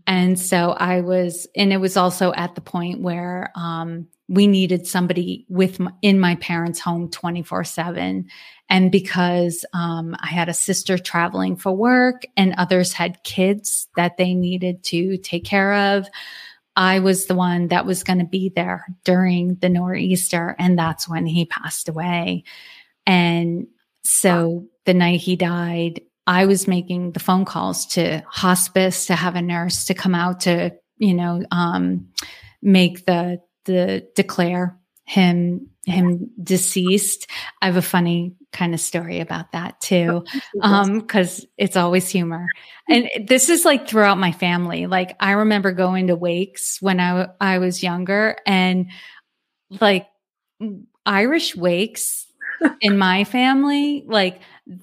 And 0.07 0.38
so 0.38 0.72
I 0.72 1.02
was, 1.02 1.46
and 1.54 1.72
it 1.72 1.76
was 1.76 1.96
also 1.96 2.33
at 2.33 2.54
the 2.54 2.61
point 2.61 3.02
where 3.02 3.52
um, 3.54 4.09
we 4.28 4.46
needed 4.46 4.87
somebody 4.87 5.44
with 5.48 5.81
my, 5.81 5.92
in 6.02 6.18
my 6.18 6.37
parents' 6.37 6.81
home 6.81 7.11
24 7.11 7.64
7. 7.64 8.26
And 8.70 8.92
because 8.92 9.64
um, 9.72 10.16
I 10.20 10.28
had 10.28 10.48
a 10.48 10.54
sister 10.54 10.98
traveling 10.98 11.57
for 11.57 11.72
work 11.72 12.22
and 12.37 12.54
others 12.57 12.92
had 12.92 13.22
kids 13.22 13.88
that 13.96 14.16
they 14.16 14.35
needed 14.35 14.83
to 14.85 15.16
take 15.18 15.44
care 15.44 15.96
of, 15.96 16.07
I 16.76 17.00
was 17.00 17.26
the 17.26 17.35
one 17.35 17.68
that 17.68 17.87
was 17.87 18.04
going 18.04 18.20
to 18.20 18.24
be 18.24 18.52
there 18.54 18.87
during 19.04 19.57
the 19.57 19.68
nor'easter. 19.68 20.54
And 20.59 20.78
that's 20.78 21.09
when 21.09 21.26
he 21.26 21.44
passed 21.44 21.88
away. 21.88 22.44
And 23.04 23.66
so 24.04 24.66
the 24.85 24.94
night 24.94 25.20
he 25.20 25.35
died, 25.35 26.02
I 26.29 26.45
was 26.45 26.69
making 26.69 27.12
the 27.12 27.21
phone 27.21 27.47
calls 27.47 27.87
to 27.87 28.23
hospice 28.29 29.07
to 29.07 29.14
have 29.14 29.35
a 29.35 29.41
nurse 29.41 29.87
to 29.87 29.95
come 29.95 30.14
out 30.14 30.41
to, 30.41 30.73
you 30.99 31.14
know, 31.14 31.43
um, 31.51 32.09
make 32.61 33.07
the, 33.07 33.41
the 33.64 34.07
declare 34.14 34.79
him, 35.05 35.71
him 35.87 36.31
deceased. 36.43 37.31
I 37.62 37.67
have 37.67 37.77
a 37.77 37.83
funny 37.83 38.35
kind 38.53 38.75
of 38.75 38.81
story 38.81 39.21
about 39.21 39.53
that 39.53 39.81
too. 39.81 40.23
Um, 40.61 41.01
cause 41.07 41.47
it's 41.57 41.77
always 41.77 42.11
humor. 42.11 42.47
And 42.91 43.09
this 43.27 43.49
is 43.49 43.64
like 43.64 43.88
throughout 43.88 44.19
my 44.19 44.33
family. 44.33 44.87
Like 44.87 45.17
I 45.21 45.33
remember 45.33 45.73
going 45.73 46.09
to 46.09 46.14
wakes 46.14 46.77
when 46.83 47.01
I, 47.01 47.29
I 47.41 47.57
was 47.57 47.83
younger 47.83 48.37
and 48.45 48.91
like 49.81 50.07
Irish 51.07 51.57
wakes 51.57 52.27
in 52.83 52.99
my 52.99 53.25
family, 53.25 54.05
like 54.07 54.43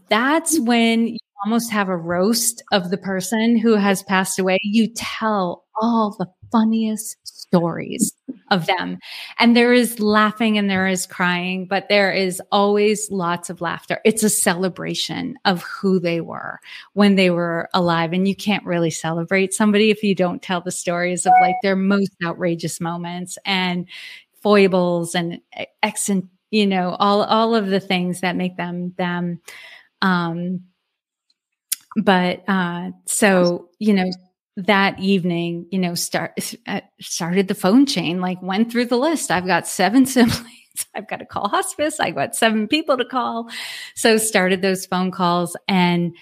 that's 0.09 0.59
when 0.59 1.17
almost 1.43 1.71
have 1.71 1.89
a 1.89 1.97
roast 1.97 2.63
of 2.71 2.89
the 2.89 2.97
person 2.97 3.57
who 3.57 3.75
has 3.75 4.03
passed 4.03 4.39
away. 4.39 4.59
You 4.63 4.87
tell 4.95 5.65
all 5.81 6.15
the 6.17 6.27
funniest 6.51 7.17
stories 7.23 8.13
of 8.51 8.65
them. 8.65 8.97
And 9.39 9.55
there 9.55 9.73
is 9.73 9.99
laughing 9.99 10.57
and 10.57 10.69
there 10.69 10.87
is 10.87 11.05
crying, 11.05 11.67
but 11.67 11.89
there 11.89 12.11
is 12.11 12.41
always 12.51 13.09
lots 13.11 13.49
of 13.49 13.61
laughter. 13.61 13.99
It's 14.05 14.23
a 14.23 14.29
celebration 14.29 15.37
of 15.45 15.63
who 15.63 15.99
they 15.99 16.21
were 16.21 16.59
when 16.93 17.15
they 17.15 17.29
were 17.29 17.69
alive. 17.73 18.13
And 18.13 18.27
you 18.27 18.35
can't 18.35 18.65
really 18.65 18.91
celebrate 18.91 19.53
somebody 19.53 19.89
if 19.89 20.03
you 20.03 20.15
don't 20.15 20.41
tell 20.41 20.61
the 20.61 20.71
stories 20.71 21.25
of 21.25 21.33
like 21.41 21.55
their 21.61 21.75
most 21.75 22.11
outrageous 22.23 22.79
moments 22.79 23.37
and 23.45 23.87
foibles 24.41 25.15
and 25.15 25.39
accent, 25.81 26.25
you 26.51 26.67
know, 26.67 26.95
all, 26.99 27.23
all 27.23 27.55
of 27.55 27.67
the 27.67 27.79
things 27.79 28.21
that 28.21 28.35
make 28.35 28.57
them 28.57 28.93
them. 28.97 29.41
Um, 30.01 30.61
but 31.95 32.43
uh, 32.47 32.91
so 33.05 33.69
you 33.79 33.93
know 33.93 34.09
that 34.57 34.99
evening, 34.99 35.67
you 35.71 35.79
know, 35.79 35.95
start 35.95 36.31
uh, 36.67 36.81
started 37.01 37.47
the 37.47 37.55
phone 37.55 37.85
chain, 37.85 38.21
like 38.21 38.41
went 38.41 38.71
through 38.71 38.85
the 38.85 38.97
list. 38.97 39.31
I've 39.31 39.45
got 39.47 39.67
seven 39.67 40.05
siblings. 40.05 40.49
I've 40.93 41.07
got 41.07 41.17
to 41.19 41.25
call 41.25 41.47
hospice. 41.49 41.99
I 41.99 42.11
got 42.11 42.35
seven 42.35 42.67
people 42.67 42.97
to 42.97 43.05
call. 43.05 43.49
So 43.95 44.17
started 44.17 44.61
those 44.61 44.85
phone 44.85 45.11
calls 45.11 45.55
and 45.67 46.15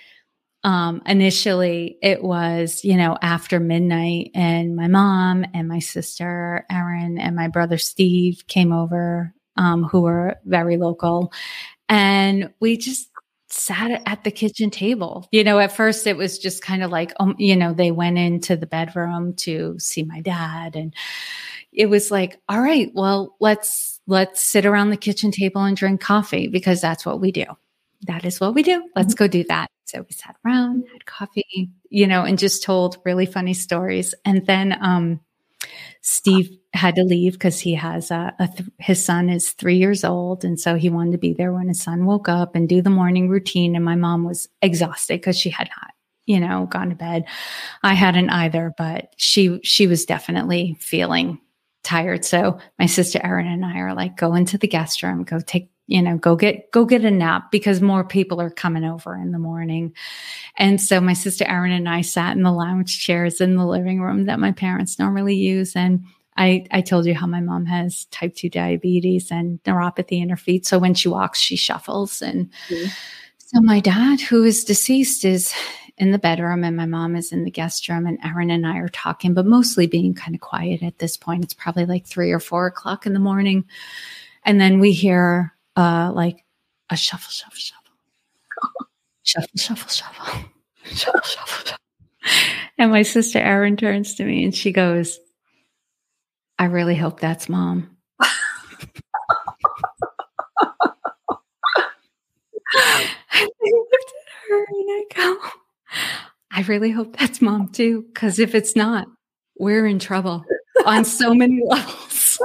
um, 0.63 1.01
initially 1.05 1.97
it 2.01 2.23
was, 2.23 2.83
you 2.83 2.95
know, 2.95 3.17
after 3.21 3.59
midnight 3.59 4.31
and 4.33 4.75
my 4.75 4.87
mom 4.87 5.45
and 5.53 5.67
my 5.67 5.79
sister, 5.79 6.65
Erin 6.71 7.17
and 7.17 7.35
my 7.35 7.49
brother 7.49 7.77
Steve 7.77 8.43
came 8.47 8.71
over, 8.71 9.33
um, 9.57 9.83
who 9.83 10.01
were 10.01 10.37
very 10.45 10.77
local. 10.77 11.33
And 11.89 12.53
we 12.61 12.77
just 12.77 13.12
sat 13.53 14.01
at 14.05 14.23
the 14.23 14.31
kitchen 14.31 14.69
table. 14.69 15.27
You 15.31 15.43
know, 15.43 15.59
at 15.59 15.75
first 15.75 16.07
it 16.07 16.17
was 16.17 16.39
just 16.39 16.63
kind 16.63 16.83
of 16.83 16.91
like, 16.91 17.13
um, 17.19 17.35
you 17.37 17.55
know, 17.55 17.73
they 17.73 17.91
went 17.91 18.17
into 18.17 18.55
the 18.55 18.65
bedroom 18.65 19.35
to 19.35 19.75
see 19.79 20.03
my 20.03 20.21
dad 20.21 20.75
and 20.75 20.93
it 21.71 21.87
was 21.87 22.11
like, 22.11 22.39
all 22.49 22.61
right, 22.61 22.91
well, 22.93 23.35
let's 23.39 23.99
let's 24.05 24.43
sit 24.43 24.65
around 24.65 24.89
the 24.89 24.97
kitchen 24.97 25.31
table 25.31 25.63
and 25.63 25.77
drink 25.77 26.01
coffee 26.01 26.47
because 26.47 26.81
that's 26.81 27.05
what 27.05 27.19
we 27.19 27.31
do. 27.31 27.45
That 28.01 28.25
is 28.25 28.39
what 28.39 28.53
we 28.53 28.63
do. 28.63 28.83
Let's 28.95 29.13
mm-hmm. 29.13 29.23
go 29.23 29.27
do 29.27 29.43
that. 29.45 29.69
So 29.85 30.01
we 30.01 30.13
sat 30.13 30.35
around, 30.45 30.85
had 30.91 31.05
coffee, 31.05 31.69
you 31.89 32.07
know, 32.07 32.23
and 32.23 32.37
just 32.37 32.63
told 32.63 32.97
really 33.05 33.25
funny 33.25 33.53
stories. 33.53 34.13
And 34.25 34.45
then 34.45 34.77
um 34.81 35.19
Steve 36.05 36.57
had 36.73 36.95
to 36.95 37.03
leave 37.03 37.33
because 37.33 37.61
he 37.61 37.73
has 37.73 38.11
a, 38.11 38.35
a 38.37 38.47
th- 38.47 38.69
his 38.77 39.03
son 39.03 39.29
is 39.29 39.51
three 39.51 39.77
years 39.77 40.03
old, 40.03 40.43
and 40.43 40.59
so 40.59 40.75
he 40.75 40.89
wanted 40.89 41.13
to 41.13 41.17
be 41.17 41.33
there 41.33 41.53
when 41.53 41.69
his 41.69 41.81
son 41.81 42.05
woke 42.05 42.27
up 42.27 42.55
and 42.55 42.67
do 42.67 42.81
the 42.81 42.89
morning 42.89 43.29
routine. 43.29 43.73
And 43.73 43.85
my 43.85 43.95
mom 43.95 44.25
was 44.25 44.49
exhausted 44.61 45.21
because 45.21 45.39
she 45.39 45.49
had 45.49 45.69
not, 45.69 45.91
you 46.25 46.41
know, 46.41 46.67
gone 46.69 46.89
to 46.89 46.95
bed. 46.95 47.25
I 47.83 47.93
hadn't 47.93 48.29
either, 48.31 48.73
but 48.77 49.13
she 49.15 49.61
she 49.63 49.87
was 49.87 50.05
definitely 50.05 50.75
feeling 50.79 51.39
tired. 51.83 52.25
So 52.25 52.59
my 52.77 52.85
sister 52.85 53.21
Erin 53.23 53.47
and 53.47 53.65
I 53.65 53.77
are 53.79 53.93
like, 53.93 54.17
go 54.17 54.35
into 54.35 54.57
the 54.57 54.67
guest 54.67 55.03
room, 55.03 55.23
go 55.23 55.39
take 55.39 55.69
you 55.87 56.01
know 56.01 56.17
go 56.17 56.35
get 56.35 56.71
go 56.71 56.85
get 56.85 57.03
a 57.03 57.11
nap 57.11 57.51
because 57.51 57.81
more 57.81 58.03
people 58.03 58.39
are 58.39 58.49
coming 58.49 58.83
over 58.83 59.15
in 59.15 59.31
the 59.31 59.39
morning 59.39 59.93
and 60.57 60.79
so 60.79 61.01
my 61.01 61.13
sister 61.13 61.45
erin 61.45 61.71
and 61.71 61.89
i 61.89 62.01
sat 62.01 62.35
in 62.37 62.43
the 62.43 62.51
lounge 62.51 62.99
chairs 62.99 63.41
in 63.41 63.55
the 63.55 63.65
living 63.65 64.01
room 64.01 64.25
that 64.25 64.39
my 64.39 64.51
parents 64.51 64.97
normally 64.97 65.35
use 65.35 65.75
and 65.75 66.03
I, 66.35 66.65
I 66.71 66.81
told 66.81 67.05
you 67.05 67.13
how 67.13 67.27
my 67.27 67.41
mom 67.41 67.67
has 67.67 68.05
type 68.05 68.33
2 68.35 68.49
diabetes 68.49 69.29
and 69.31 69.61
neuropathy 69.65 70.19
in 70.19 70.29
her 70.29 70.35
feet. 70.35 70.65
So 70.65 70.79
when 70.79 70.95
she 70.95 71.07
walks, 71.07 71.39
she 71.39 71.55
shuffles. 71.55 72.23
And 72.23 72.49
mm-hmm. 72.69 72.89
So 73.37 73.61
my 73.61 73.79
dad, 73.79 74.19
who 74.19 74.43
is 74.43 74.63
deceased, 74.63 75.25
is 75.25 75.53
in 75.97 76.11
the 76.11 76.17
bedroom 76.17 76.63
and 76.63 76.75
my 76.75 76.87
mom 76.87 77.15
is 77.15 77.31
in 77.31 77.43
the 77.43 77.51
guest 77.51 77.87
room 77.87 78.07
and 78.07 78.17
Erin 78.25 78.49
and 78.49 78.65
I 78.65 78.77
are 78.77 78.89
talking, 78.89 79.35
but 79.35 79.45
mostly 79.45 79.85
being 79.85 80.15
kind 80.15 80.33
of 80.33 80.41
quiet 80.41 80.81
at 80.81 80.97
this 80.97 81.17
point. 81.17 81.43
It's 81.43 81.53
probably 81.53 81.85
like 81.85 82.07
three 82.07 82.31
or 82.31 82.39
four 82.39 82.65
o'clock 82.65 83.05
in 83.05 83.13
the 83.13 83.19
morning. 83.19 83.65
And 84.43 84.59
then 84.59 84.79
we 84.79 84.91
hear 84.91 85.53
uh 85.75 86.11
like 86.13 86.43
a 86.89 86.97
shuffle, 86.97 87.31
shuffle, 87.31 87.57
shuffle. 87.57 87.93
shuffle, 89.23 89.57
shuffle, 89.57 89.89
shuffle. 89.89 90.49
shuffle, 90.85 91.21
shuffle, 91.21 91.65
shuffle. 91.65 91.77
And 92.77 92.91
my 92.91 93.01
sister 93.01 93.39
Erin 93.39 93.77
turns 93.77 94.15
to 94.15 94.25
me 94.25 94.43
and 94.43 94.53
she 94.55 94.71
goes, 94.71 95.19
I 96.59 96.65
really 96.65 96.95
hope 96.95 97.19
that's 97.19 97.49
mom. 97.49 97.89
I 98.19 98.29
looked 103.61 103.93
at 103.93 104.49
her 104.49 104.65
and 104.69 104.89
I 104.89 105.03
go, 105.15 105.37
I 106.51 106.61
really 106.63 106.91
hope 106.91 107.17
that's 107.17 107.41
mom 107.41 107.69
too. 107.69 108.05
Cause 108.13 108.39
if 108.39 108.55
it's 108.55 108.75
not, 108.75 109.07
we're 109.57 109.85
in 109.85 109.99
trouble 109.99 110.43
on 110.85 111.05
so 111.05 111.33
many 111.33 111.61
levels. 111.67 112.39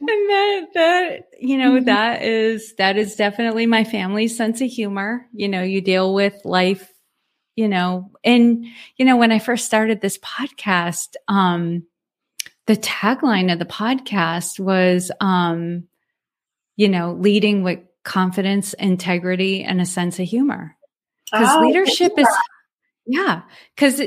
And 0.00 0.30
that 0.30 0.66
that 0.74 1.28
you 1.38 1.58
know 1.58 1.72
mm-hmm. 1.72 1.84
that 1.86 2.22
is 2.22 2.74
that 2.76 2.96
is 2.96 3.16
definitely 3.16 3.66
my 3.66 3.84
family's 3.84 4.36
sense 4.36 4.60
of 4.60 4.70
humor 4.70 5.26
you 5.32 5.48
know 5.48 5.62
you 5.62 5.80
deal 5.80 6.12
with 6.12 6.34
life 6.44 6.92
you 7.56 7.68
know 7.68 8.10
and 8.24 8.66
you 8.96 9.04
know 9.04 9.16
when 9.16 9.32
i 9.32 9.38
first 9.38 9.66
started 9.66 10.00
this 10.00 10.18
podcast 10.18 11.14
um 11.28 11.84
the 12.66 12.76
tagline 12.76 13.52
of 13.52 13.58
the 13.58 13.64
podcast 13.64 14.58
was 14.58 15.10
um 15.20 15.84
you 16.76 16.88
know 16.88 17.12
leading 17.12 17.62
with 17.62 17.80
confidence, 18.04 18.74
integrity, 18.74 19.62
and 19.62 19.80
a 19.80 19.86
sense 19.86 20.18
of 20.18 20.26
humor. 20.26 20.76
Because 21.30 21.56
oh, 21.56 21.60
leadership 21.60 22.12
is, 22.18 22.28
yeah, 23.06 23.42
because 23.74 24.00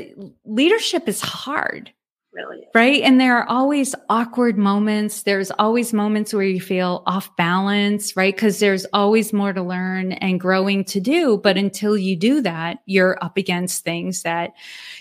leadership 0.44 1.08
is 1.08 1.20
hard. 1.20 1.92
Really 2.36 2.66
right. 2.74 3.02
And 3.02 3.18
there 3.18 3.38
are 3.38 3.48
always 3.48 3.94
awkward 4.10 4.58
moments. 4.58 5.22
There's 5.22 5.50
always 5.52 5.94
moments 5.94 6.34
where 6.34 6.44
you 6.44 6.60
feel 6.60 7.02
off 7.06 7.34
balance, 7.36 8.14
right? 8.14 8.34
Because 8.34 8.58
there's 8.58 8.84
always 8.92 9.32
more 9.32 9.54
to 9.54 9.62
learn 9.62 10.12
and 10.12 10.38
growing 10.38 10.84
to 10.84 11.00
do. 11.00 11.38
But 11.38 11.56
until 11.56 11.96
you 11.96 12.14
do 12.14 12.42
that, 12.42 12.78
you're 12.84 13.16
up 13.24 13.38
against 13.38 13.84
things 13.84 14.22
that 14.22 14.52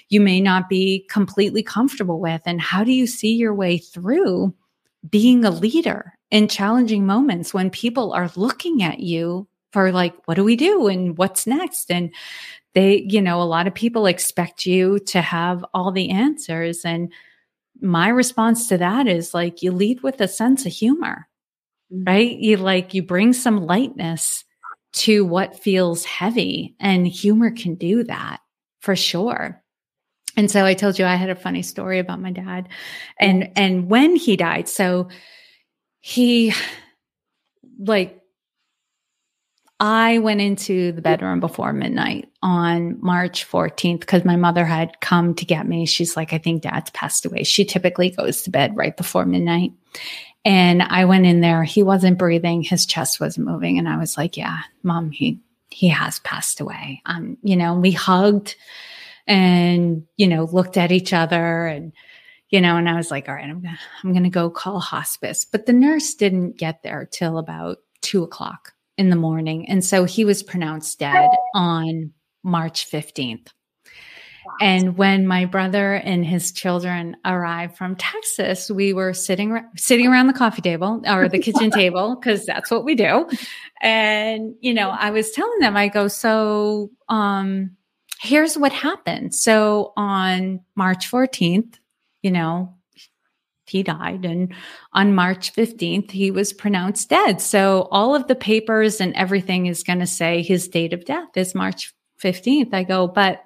you 0.08 0.22
may 0.22 0.40
not 0.40 0.70
be 0.70 1.06
completely 1.10 1.62
comfortable 1.62 2.22
with. 2.22 2.42
And 2.46 2.62
how 2.62 2.86
do 2.86 2.94
you 2.94 3.06
see 3.06 3.34
your 3.34 3.54
way 3.54 3.80
through 3.80 4.54
being 5.10 5.44
a 5.44 5.52
leader 5.52 6.14
in 6.32 6.48
challenging 6.48 7.06
moments 7.06 7.54
when 7.54 7.70
people 7.70 8.14
are 8.14 8.32
looking 8.38 8.82
at 8.82 9.02
you 9.02 9.46
for 9.74 9.92
like, 9.92 10.16
what 10.24 10.36
do 10.36 10.44
we 10.46 10.56
do? 10.56 10.88
And 10.88 11.18
what's 11.18 11.46
next? 11.46 11.92
And 11.92 12.14
they, 12.76 13.06
you 13.08 13.22
know, 13.22 13.42
a 13.42 13.44
lot 13.44 13.68
of 13.68 13.74
people 13.74 14.06
expect 14.06 14.66
you 14.66 15.00
to 15.08 15.22
have 15.22 15.66
all 15.74 15.92
the 15.92 16.12
answers. 16.12 16.84
And 16.84 17.12
my 17.82 18.10
response 18.10 18.68
to 18.68 18.78
that 18.78 19.08
is 19.08 19.34
like, 19.34 19.64
you 19.64 19.72
lead 19.72 20.04
with 20.04 20.20
a 20.20 20.28
sense 20.28 20.66
of 20.66 20.74
humor, 20.74 21.28
mm-hmm. 21.92 22.04
right? 22.04 22.38
You 22.38 22.58
like, 22.58 22.94
you 22.94 23.02
bring 23.02 23.32
some 23.32 23.66
lightness 23.66 24.44
to 24.94 25.26
what 25.26 25.60
feels 25.60 26.06
heavy 26.06 26.76
and 26.80 27.08
humor 27.08 27.52
can 27.52 27.76
do 27.76 28.04
that 28.04 28.42
for 28.82 28.96
sure. 28.96 29.62
And 30.38 30.52
so 30.52 30.66
I 30.66 30.74
told 30.74 31.00
you 31.00 31.06
I 31.06 31.16
had 31.16 31.30
a 31.30 31.36
funny 31.36 31.62
story 31.62 32.00
about 32.00 32.22
my 32.22 32.32
dad 32.32 32.68
and, 33.20 33.52
and 33.56 33.90
when 33.90 34.18
he 34.18 34.36
died. 34.36 34.68
So 34.68 35.08
he 36.02 36.54
like 37.80 38.22
I 39.80 40.20
went 40.20 40.40
into 40.40 40.94
the 40.94 41.02
bedroom 41.02 41.42
before 41.42 41.74
midnight 41.74 42.30
on 42.42 42.98
March 43.02 43.46
14th 43.46 44.00
because 44.00 44.24
my 44.24 44.38
mother 44.38 44.64
had 44.64 45.02
come 45.02 45.36
to 45.36 45.46
get 45.46 45.68
me. 45.68 45.86
She's 45.86 46.16
like, 46.16 46.32
I 46.32 46.38
think 46.38 46.62
dad's 46.62 46.92
passed 46.92 47.26
away. 47.26 47.44
She 47.44 47.66
typically 47.66 48.10
goes 48.12 48.42
to 48.44 48.50
bed 48.50 48.78
right 48.78 48.96
before 48.96 49.26
midnight. 49.26 49.74
And 50.46 50.82
I 50.82 51.04
went 51.06 51.26
in 51.26 51.42
there. 51.42 51.64
He 51.64 51.84
wasn't 51.84 52.20
breathing. 52.20 52.62
His 52.62 52.86
chest 52.86 53.20
wasn't 53.20 53.48
moving. 53.48 53.78
And 53.78 53.90
I 53.90 53.98
was 53.98 54.18
like, 54.18 54.38
yeah, 54.38 54.60
mom, 54.84 55.12
he, 55.12 55.42
he 55.72 55.90
has 55.90 56.20
passed 56.20 56.62
away. 56.62 57.02
Um, 57.06 57.38
you 57.42 57.58
know, 57.58 57.74
we 57.74 57.92
hugged 57.92 58.56
and, 59.28 60.06
you 60.16 60.28
know, 60.28 60.46
looked 60.46 60.78
at 60.78 60.94
each 60.94 61.12
other 61.12 61.66
and, 61.66 61.92
you 62.50 62.62
know, 62.62 62.78
and 62.78 62.88
I 62.88 62.96
was 62.96 63.12
like, 63.12 63.28
all 63.28 63.36
right, 63.36 63.50
I'm 63.50 63.62
gonna, 63.62 63.80
I'm 64.04 64.14
gonna 64.14 64.30
go 64.30 64.50
call 64.50 64.80
hospice. 64.80 65.44
But 65.44 65.66
the 65.66 65.74
nurse 65.74 66.14
didn't 66.14 66.58
get 66.58 66.82
there 66.84 67.10
till 67.12 67.40
about 67.40 67.80
two 68.02 68.24
o'clock 68.24 68.75
in 68.98 69.10
the 69.10 69.16
morning. 69.16 69.68
And 69.70 69.84
so 69.84 70.06
he 70.06 70.26
was 70.26 70.44
pronounced 70.44 71.00
dead 71.00 71.30
on 71.54 72.12
March 72.44 72.90
15th. 72.90 73.48
And 74.62 74.98
when 74.98 75.28
my 75.28 75.46
brother 75.46 75.96
and 75.96 76.26
his 76.26 76.52
children 76.52 77.18
arrived 77.26 77.76
from 77.76 77.96
Texas, 77.96 78.70
we 78.70 78.94
were 78.94 79.14
sitting 79.14 79.60
sitting 79.76 80.08
around 80.08 80.28
the 80.28 80.34
coffee 80.34 80.62
table 80.62 81.02
or 81.08 81.28
the 81.28 81.40
kitchen 81.40 81.72
table 81.72 82.16
because 82.16 82.46
that's 82.46 82.72
what 82.72 82.86
we 82.86 82.96
do. 82.96 83.28
And 83.82 84.56
you 84.62 84.74
know, 84.74 84.90
I 84.90 85.10
was 85.10 85.32
telling 85.32 85.60
them, 85.60 85.76
I 85.76 85.88
go, 85.88 86.08
so 86.08 86.92
um, 87.10 87.72
here's 88.22 88.58
what 88.58 88.72
happened. 88.72 89.36
So 89.36 89.94
on 89.98 90.62
March 90.76 91.10
14th, 91.12 91.80
you 92.22 92.32
know, 92.32 92.74
he 93.76 93.84
died. 93.84 94.24
And 94.24 94.54
on 94.94 95.14
March 95.14 95.54
15th, 95.54 96.10
he 96.10 96.32
was 96.32 96.54
pronounced 96.54 97.10
dead. 97.10 97.42
So 97.42 97.90
all 97.92 98.16
of 98.16 98.28
the 98.28 98.36
papers 98.36 99.02
and 99.02 99.14
everything 99.16 99.66
is 99.66 99.84
going 99.84 100.00
to 100.00 100.08
say 100.08 100.42
his 100.42 100.70
date 100.70 100.94
of 100.94 101.04
death 101.04 101.36
is 101.36 101.54
March 101.54 101.94
15th. 102.24 102.74
I 102.74 102.84
go, 102.84 103.06
but 103.06 103.44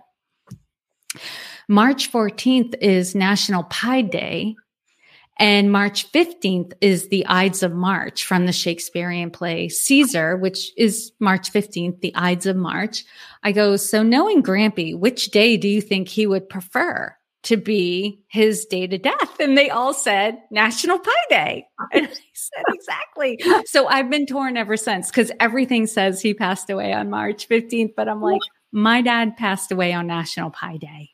March 1.67 2.11
14th 2.11 2.75
is 2.79 3.15
National 3.15 3.63
Pie 3.63 4.03
Day. 4.03 4.55
And 5.39 5.71
March 5.71 6.11
15th 6.11 6.73
is 6.79 7.07
the 7.07 7.25
Ides 7.25 7.63
of 7.63 7.73
March 7.73 8.23
from 8.25 8.45
the 8.45 8.51
Shakespearean 8.51 9.31
play 9.31 9.67
Caesar, 9.69 10.37
which 10.37 10.71
is 10.77 11.11
March 11.19 11.51
15th, 11.51 12.01
the 12.01 12.13
Ides 12.13 12.45
of 12.45 12.55
March. 12.55 13.03
I 13.41 13.51
go, 13.51 13.77
so 13.77 14.03
knowing 14.03 14.43
Grampy, 14.43 14.95
which 14.95 15.31
day 15.31 15.57
do 15.57 15.67
you 15.67 15.81
think 15.81 16.07
he 16.07 16.27
would 16.27 16.49
prefer? 16.49 17.15
To 17.43 17.58
be 17.58 18.23
his 18.30 18.65
day 18.65 18.88
to 18.88 18.97
death. 18.97 19.39
And 19.39 19.58
they 19.58 19.69
all 19.69 19.93
said 19.93 20.39
National 20.52 20.99
Pie 20.99 21.12
Day. 21.30 21.67
And 21.93 22.08
I 22.08 22.10
said, 22.34 22.63
exactly. 22.69 23.41
So 23.65 23.88
I've 23.88 24.10
been 24.10 24.25
torn 24.25 24.58
ever 24.58 24.75
since 24.75 25.10
because 25.10 25.32
everything 25.39 25.88
says 25.88 26.21
he 26.21 26.34
passed 26.34 26.69
away 26.69 26.93
on 26.93 27.10
March 27.10 27.47
15th. 27.47 27.93
But 27.95 28.10
I'm 28.10 28.21
like, 28.21 28.41
my 28.71 29.02
dad 29.02 29.38
passed 29.38 29.71
away 29.71 29.93
on 29.93 30.08
National 30.08 30.49
Pie 30.49 30.78
Day. 30.78 31.10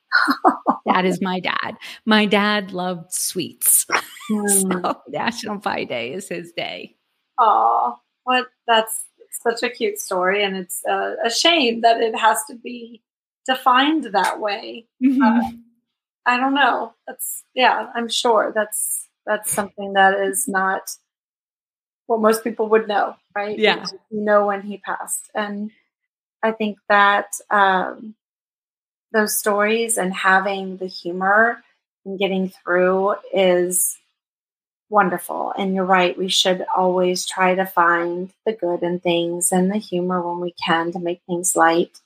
that 0.85 1.05
is 1.05 1.21
my 1.21 1.39
dad. 1.39 1.75
My 2.05 2.25
dad 2.25 2.71
loved 2.71 3.11
sweets. 3.11 3.85
So 4.27 5.03
National 5.07 5.59
Pie 5.59 5.83
Day 5.83 6.11
is 6.11 6.27
his 6.27 6.51
day. 6.51 6.95
Oh, 7.39 7.99
what 8.23 8.47
that's 8.65 9.05
such 9.43 9.61
a 9.61 9.69
cute 9.69 9.99
story. 9.99 10.43
And 10.43 10.57
it's 10.57 10.81
uh, 10.89 11.13
a 11.23 11.29
shame 11.29 11.81
that 11.81 12.01
it 12.01 12.17
has 12.17 12.39
to 12.49 12.55
be 12.55 13.03
defined 13.45 14.05
that 14.13 14.39
way. 14.39 14.87
Mm-hmm. 15.03 15.21
Uh, 15.21 15.51
I 16.25 16.37
don't 16.37 16.53
know. 16.55 16.93
That's 17.07 17.43
yeah, 17.53 17.91
I'm 17.95 18.09
sure 18.09 18.51
that's 18.53 19.07
that's 19.25 19.51
something 19.51 19.93
that 19.93 20.19
is 20.19 20.47
not 20.47 20.91
what 22.07 22.21
most 22.21 22.43
people 22.43 22.69
would 22.69 22.87
know, 22.87 23.15
right? 23.35 23.57
Yeah, 23.57 23.85
you 24.09 24.21
know 24.21 24.47
when 24.47 24.61
he 24.61 24.77
passed, 24.77 25.29
and 25.35 25.71
I 26.43 26.51
think 26.51 26.77
that 26.89 27.27
um, 27.49 28.15
those 29.11 29.37
stories 29.37 29.97
and 29.97 30.13
having 30.13 30.77
the 30.77 30.87
humor 30.87 31.63
and 32.05 32.19
getting 32.19 32.49
through 32.49 33.15
is 33.33 33.97
wonderful. 34.89 35.53
And 35.57 35.73
you're 35.73 35.85
right, 35.85 36.17
we 36.17 36.29
should 36.29 36.65
always 36.75 37.25
try 37.25 37.55
to 37.55 37.65
find 37.65 38.31
the 38.45 38.53
good 38.53 38.83
in 38.83 38.99
things 38.99 39.51
and 39.51 39.71
the 39.71 39.77
humor 39.77 40.21
when 40.21 40.39
we 40.39 40.53
can 40.63 40.91
to 40.91 40.99
make 40.99 41.21
things 41.27 41.55
light. 41.55 41.99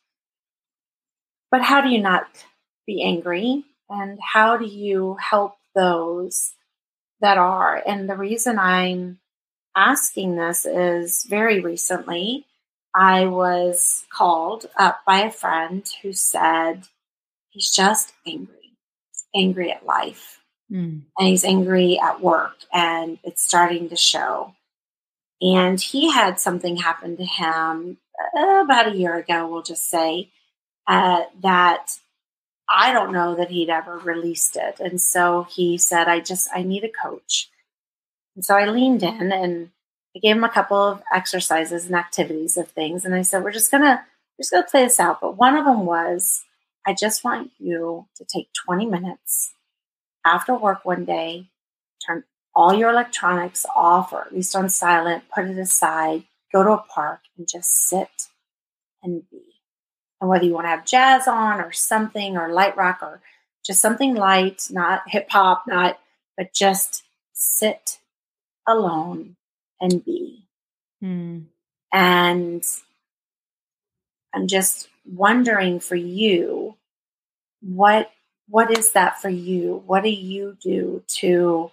But 1.52 1.62
how 1.62 1.82
do 1.82 1.90
you 1.90 2.02
not 2.02 2.28
be 2.86 3.04
angry 3.04 3.66
and 3.90 4.20
how 4.22 4.58
do 4.58 4.66
you 4.66 5.18
help 5.20 5.56
those 5.76 6.54
that 7.22 7.38
are? 7.38 7.82
And 7.86 8.10
the 8.10 8.16
reason 8.16 8.60
I'm 8.60 9.20
asking 9.76 10.36
this 10.36 10.66
is 10.66 11.26
very 11.30 11.60
recently 11.60 12.46
I 12.96 13.26
was 13.26 14.06
called 14.12 14.66
up 14.78 15.02
by 15.06 15.22
a 15.22 15.32
friend 15.32 15.88
who 16.02 16.14
said 16.14 16.88
he's 17.50 17.72
just 17.72 18.14
angry. 18.26 18.78
He's 19.12 19.26
angry 19.36 19.72
at 19.72 19.86
life. 19.86 20.40
Mm. 20.72 21.04
And 21.18 21.28
he's 21.28 21.46
angry 21.46 22.00
at 22.00 22.22
work 22.22 22.56
and 22.74 23.20
it's 23.24 23.44
starting 23.44 23.90
to 23.90 23.96
show. 23.96 24.54
And 25.42 25.80
he 25.80 26.12
had 26.12 26.40
something 26.40 26.78
happen 26.78 27.18
to 27.18 27.26
him 27.26 27.98
uh, 28.38 28.62
about 28.64 28.92
a 28.92 28.96
year 28.96 29.16
ago, 29.16 29.48
we'll 29.48 29.64
just 29.64 29.88
say, 29.90 30.32
uh, 30.88 31.22
that 31.42 31.98
I 32.70 32.94
don't 32.94 33.14
know 33.14 33.36
that 33.36 33.50
he'd 33.50 33.70
ever 33.70 33.98
released 33.98 34.56
it. 34.56 34.80
And 34.80 35.02
so 35.02 35.48
he 35.50 35.78
said, 35.78 36.08
I 36.08 36.20
just, 36.20 36.50
I 36.54 36.64
need 36.64 36.84
a 36.84 36.90
coach. 36.90 37.50
And 38.36 38.46
so 38.46 38.56
I 38.56 38.66
leaned 38.66 39.04
in 39.04 39.32
and 39.32 39.72
I 40.16 40.20
gave 40.20 40.36
him 40.36 40.44
a 40.44 40.50
couple 40.50 40.78
of 40.78 41.04
exercises 41.14 41.86
and 41.86 41.96
activities 41.96 42.58
of 42.58 42.70
things, 42.70 43.06
and 43.06 43.14
I 43.14 43.22
said, 43.22 43.44
"We're 43.44 43.52
just 43.52 43.72
gonna 43.72 44.06
we're 44.38 44.44
just 44.44 44.52
gonna 44.52 44.68
play 44.68 44.84
this 44.84 45.00
out." 45.00 45.22
But 45.22 45.38
one 45.38 45.56
of 45.56 45.66
them 45.66 45.86
was, 45.86 46.44
I 46.86 46.94
just 46.94 47.24
want 47.24 47.52
you 47.60 48.08
to 48.16 48.26
take 48.26 48.50
20 48.66 48.86
minutes 48.86 49.54
after 50.26 50.56
work 50.56 50.86
one 50.86 51.06
day, 51.06 51.50
turn 52.06 52.24
all 52.56 52.74
your 52.74 52.90
electronics 52.90 53.66
off 53.76 54.12
or 54.14 54.22
at 54.26 54.34
least 54.34 54.56
on 54.56 54.70
silent, 54.70 55.24
put 55.34 55.46
it 55.46 55.58
aside, 55.58 56.24
go 56.52 56.64
to 56.64 56.72
a 56.72 56.78
park 56.78 57.22
and 57.38 57.48
just 57.48 57.72
sit 57.88 58.28
and 59.04 59.30
be. 59.30 59.49
And 60.22 60.30
whether 60.30 60.46
you 60.46 60.54
want 60.54 60.66
to 60.66 60.72
have 60.72 60.86
jazz 60.86 61.28
on 61.28 61.62
or 61.62 61.72
something 61.72 62.38
or 62.38 62.52
light 62.52 62.76
rock 62.76 63.00
or 63.02 63.22
just 63.66 63.82
something 63.82 64.16
light, 64.16 64.68
not 64.70 65.04
hip 65.08 65.28
hop, 65.30 65.64
not, 65.68 66.00
but 66.38 66.54
just 66.54 67.04
sit 67.34 68.00
alone 68.68 69.36
and 69.80 70.04
be. 70.04 70.46
Mm. 71.04 71.46
And 71.94 72.64
I'm 74.34 74.48
just 74.48 74.90
wondering 75.06 75.80
for 75.80 75.96
you, 75.96 76.76
what 77.62 78.12
what 78.48 78.76
is 78.76 78.94
that 78.94 79.22
for 79.22 79.30
you? 79.30 79.84
What 79.86 80.04
do 80.04 80.10
you 80.10 80.58
do 80.62 81.04
to 81.20 81.72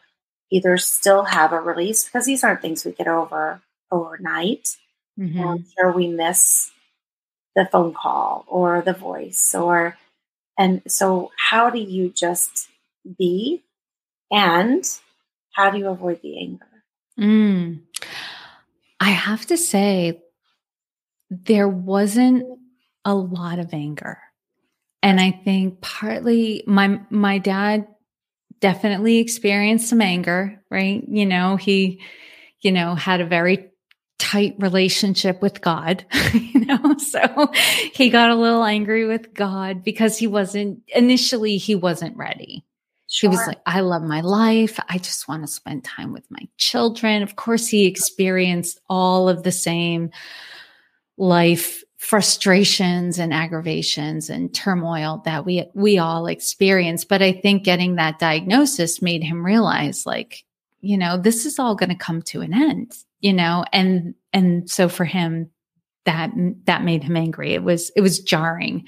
either 0.51 0.77
still 0.77 1.25
have 1.25 1.53
a 1.53 1.61
release 1.61 2.05
because 2.05 2.27
these 2.27 2.45
aren't 2.45 2.63
things 2.63 2.85
we 2.85 2.93
get 2.93 3.09
over 3.09 3.61
overnight. 3.91 4.77
Mm-hmm. 5.19 5.41
I'm 5.41 5.65
sure 5.77 5.93
we 5.93 6.09
miss 6.09 6.71
the 7.57 7.69
phone 7.73 7.95
call 7.95 8.45
or 8.47 8.83
the 8.83 8.92
voice 8.92 9.55
or 9.55 9.97
and 10.59 10.83
so 10.87 11.31
how 11.37 11.71
do 11.71 11.79
you 11.79 12.11
just 12.11 12.69
be 13.19 13.64
and 14.31 14.85
how 15.53 15.71
do 15.71 15.79
you 15.79 15.88
avoid 15.88 16.21
the 16.23 16.38
anger? 16.38 16.66
Mm. 17.19 17.81
I 19.01 19.11
have 19.11 19.47
to 19.47 19.57
say 19.57 20.23
there 21.31 21.69
wasn't 21.69 22.45
a 23.05 23.14
lot 23.14 23.59
of 23.59 23.73
anger. 23.73 24.19
And 25.03 25.21
I 25.21 25.31
think 25.31 25.81
partly 25.81 26.64
my 26.66 27.01
my 27.11 27.38
dad 27.38 27.87
definitely 28.61 29.19
experienced 29.19 29.88
some 29.88 30.01
anger, 30.01 30.62
right? 30.71 31.05
You 31.07 31.27
know, 31.27 31.57
he, 31.57 32.01
you 32.61 32.73
know, 32.73 32.95
had 32.95 33.21
a 33.21 33.27
very 33.27 33.71
tight 34.27 34.57
relationship 34.59 35.41
with 35.41 35.61
God, 35.61 36.05
you 36.35 36.65
know, 36.65 36.97
so 36.99 37.53
he 37.93 38.11
got 38.11 38.31
a 38.31 38.35
little 38.35 38.65
angry 38.65 39.07
with 39.07 39.33
God 39.35 39.85
because 39.85 40.19
he 40.19 40.27
wasn't, 40.27 40.83
initially, 40.89 41.59
he 41.59 41.77
wasn't 41.77 42.17
ready. 42.17 42.65
Sure. 43.07 43.31
He 43.31 43.37
was 43.37 43.47
like, 43.47 43.61
I 43.67 43.81
love 43.81 44.03
my 44.03 44.23
life. 44.23 44.81
I 44.89 44.99
just 44.99 45.29
want 45.29 45.45
to 45.45 45.47
spend 45.49 45.85
time 45.85 46.12
with 46.12 46.29
my 46.29 46.49
children. 46.59 47.23
Of 47.23 47.37
course, 47.37 47.69
he 47.69 47.87
experienced 47.87 48.81
all 48.89 49.29
of 49.29 49.45
the 49.45 49.53
same 49.53 50.11
life 51.17 51.85
frustrations 51.99 53.19
and 53.19 53.33
aggravations 53.33 54.29
and 54.29 54.55
turmoil 54.55 55.23
that 55.25 55.47
we 55.47 55.65
we 55.73 55.97
all 55.97 56.27
experience 56.27 57.07
but 57.07 57.23
i 57.23 57.33
think 57.33 57.65
getting 57.65 57.97
that 57.97 58.19
diagnosis 58.19 59.01
made 59.01 59.25
him 59.25 59.45
realize 59.45 60.05
like 60.05 60.45
you 60.83 60.99
know 60.99 61.17
this 61.17 61.47
is 61.47 61.59
all 61.59 61.75
going 61.75 61.89
to 61.89 61.97
come 61.97 62.21
to 62.21 62.43
an 62.43 62.53
end 62.53 62.93
you 63.27 63.33
know 63.33 63.65
and 63.73 64.15
and 64.33 64.71
so 64.71 64.89
for 64.89 65.05
him 65.05 65.51
that 66.05 66.31
that 66.67 66.85
made 66.85 67.03
him 67.03 67.17
angry. 67.17 67.55
It 67.55 67.62
was 67.65 67.91
it 67.97 68.01
was 68.01 68.21
jarring. 68.21 68.87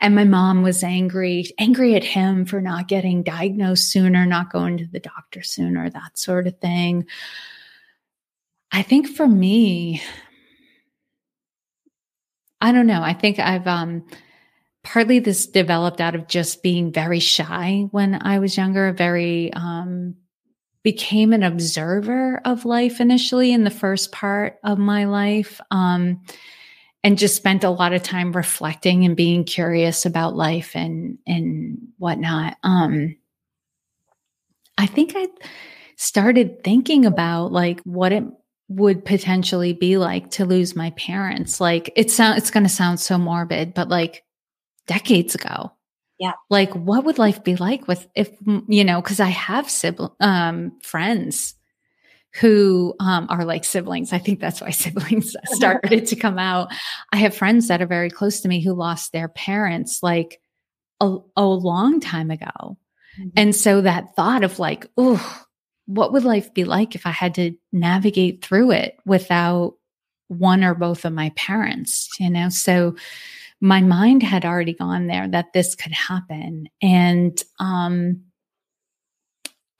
And 0.00 0.14
my 0.14 0.24
mom 0.24 0.62
was 0.62 0.82
angry 0.82 1.44
angry 1.58 1.94
at 1.94 2.02
him 2.02 2.44
for 2.44 2.60
not 2.60 2.88
getting 2.88 3.22
diagnosed 3.22 3.92
sooner 3.92 4.26
not 4.26 4.52
going 4.52 4.78
to 4.78 4.86
the 4.86 4.98
doctor 4.98 5.42
sooner 5.42 5.88
that 5.88 6.18
sort 6.18 6.48
of 6.48 6.58
thing. 6.58 7.06
I 8.72 8.82
think 8.82 9.06
for 9.06 9.28
me 9.28 10.02
I 12.60 12.72
don't 12.72 12.88
know. 12.88 13.02
I 13.02 13.12
think 13.12 13.38
I've 13.38 13.68
um 13.68 14.04
partly 14.82 15.20
this 15.20 15.46
developed 15.46 16.00
out 16.00 16.16
of 16.16 16.26
just 16.26 16.64
being 16.64 16.92
very 16.92 17.20
shy 17.20 17.86
when 17.92 18.20
I 18.20 18.40
was 18.40 18.56
younger, 18.56 18.92
very 18.92 19.52
um 19.52 20.16
became 20.88 21.34
an 21.34 21.42
observer 21.42 22.40
of 22.46 22.64
life 22.64 22.98
initially 22.98 23.52
in 23.52 23.62
the 23.62 23.70
first 23.70 24.10
part 24.10 24.58
of 24.64 24.78
my 24.78 25.04
life. 25.04 25.60
Um 25.70 26.22
and 27.04 27.18
just 27.18 27.36
spent 27.36 27.62
a 27.62 27.68
lot 27.68 27.92
of 27.92 28.02
time 28.02 28.32
reflecting 28.32 29.04
and 29.04 29.14
being 29.14 29.44
curious 29.44 30.06
about 30.06 30.34
life 30.34 30.74
and 30.74 31.18
and 31.26 31.76
whatnot. 31.98 32.56
Um 32.62 33.16
I 34.78 34.86
think 34.86 35.12
I 35.14 35.26
started 35.96 36.64
thinking 36.64 37.04
about 37.04 37.52
like 37.52 37.82
what 37.82 38.12
it 38.12 38.24
would 38.68 39.04
potentially 39.04 39.74
be 39.74 39.98
like 39.98 40.30
to 40.30 40.46
lose 40.46 40.74
my 40.74 40.88
parents. 40.92 41.60
Like 41.60 41.92
it 41.96 42.10
sound 42.10 42.38
it's 42.38 42.50
going 42.50 42.64
to 42.64 42.70
sound 42.70 42.98
so 42.98 43.18
morbid, 43.18 43.74
but 43.74 43.90
like 43.90 44.24
decades 44.86 45.34
ago. 45.34 45.70
Yeah. 46.18 46.32
Like 46.50 46.72
what 46.74 47.04
would 47.04 47.18
life 47.18 47.44
be 47.44 47.56
like 47.56 47.86
with 47.86 48.08
if 48.14 48.30
you 48.68 48.84
know, 48.84 49.00
cuz 49.02 49.20
I 49.20 49.28
have 49.28 49.70
sibling 49.70 50.10
um 50.20 50.72
friends 50.82 51.54
who 52.40 52.94
um, 53.00 53.26
are 53.30 53.44
like 53.44 53.64
siblings. 53.64 54.12
I 54.12 54.18
think 54.18 54.40
that's 54.40 54.60
why 54.60 54.70
siblings 54.70 55.34
started 55.46 56.06
to 56.06 56.16
come 56.16 56.38
out. 56.38 56.68
I 57.12 57.16
have 57.16 57.34
friends 57.34 57.68
that 57.68 57.82
are 57.82 57.86
very 57.86 58.10
close 58.10 58.40
to 58.40 58.48
me 58.48 58.62
who 58.62 58.74
lost 58.74 59.12
their 59.12 59.28
parents 59.28 60.02
like 60.02 60.40
a, 61.00 61.18
a 61.36 61.44
long 61.44 62.00
time 62.00 62.30
ago. 62.30 62.78
Mm-hmm. 63.18 63.28
And 63.36 63.56
so 63.56 63.80
that 63.80 64.14
thought 64.14 64.44
of 64.44 64.58
like, 64.58 64.86
oh, 64.96 65.46
what 65.86 66.12
would 66.12 66.24
life 66.24 66.52
be 66.52 66.64
like 66.64 66.94
if 66.94 67.06
I 67.06 67.10
had 67.10 67.34
to 67.36 67.54
navigate 67.72 68.44
through 68.44 68.72
it 68.72 68.96
without 69.06 69.74
one 70.28 70.62
or 70.62 70.74
both 70.74 71.04
of 71.04 71.12
my 71.12 71.30
parents, 71.30 72.10
you 72.20 72.28
know? 72.28 72.50
So 72.50 72.94
my 73.60 73.80
mind 73.80 74.22
had 74.22 74.44
already 74.44 74.74
gone 74.74 75.06
there 75.06 75.28
that 75.28 75.52
this 75.52 75.74
could 75.74 75.92
happen. 75.92 76.68
And, 76.80 77.42
um, 77.58 78.22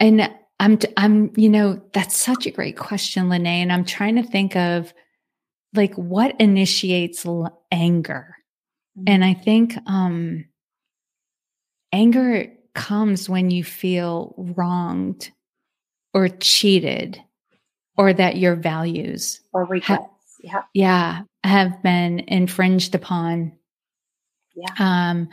and 0.01 0.31
I'm, 0.61 0.79
I'm, 0.97 1.33
you 1.37 1.49
know, 1.49 1.81
that's 1.93 2.17
such 2.17 2.47
a 2.47 2.51
great 2.51 2.77
question, 2.77 3.29
Lynae. 3.29 3.62
And 3.62 3.73
I'm 3.73 3.85
trying 3.85 4.17
to 4.17 4.23
think 4.23 4.57
of 4.57 4.93
like 5.75 5.95
what 5.95 6.41
initiates 6.41 7.25
l- 7.25 7.64
anger. 7.71 8.37
Mm-hmm. 8.99 9.05
And 9.07 9.25
I 9.25 9.35
think, 9.35 9.75
um, 9.87 10.47
anger 11.93 12.53
comes 12.75 13.29
when 13.29 13.51
you 13.51 13.64
feel 13.64 14.35
wronged 14.37 15.31
or 16.14 16.29
cheated 16.29 17.23
or 17.97 18.12
that 18.12 18.37
your 18.37 18.55
values 18.55 19.41
or 19.53 19.64
regrets 19.64 19.87
ha- 19.87 20.09
yeah. 20.43 20.62
yeah 20.75 21.23
have 21.45 21.83
been 21.83 22.21
infringed 22.21 22.95
upon 22.95 23.53
yeah. 24.59 25.11
Um 25.11 25.29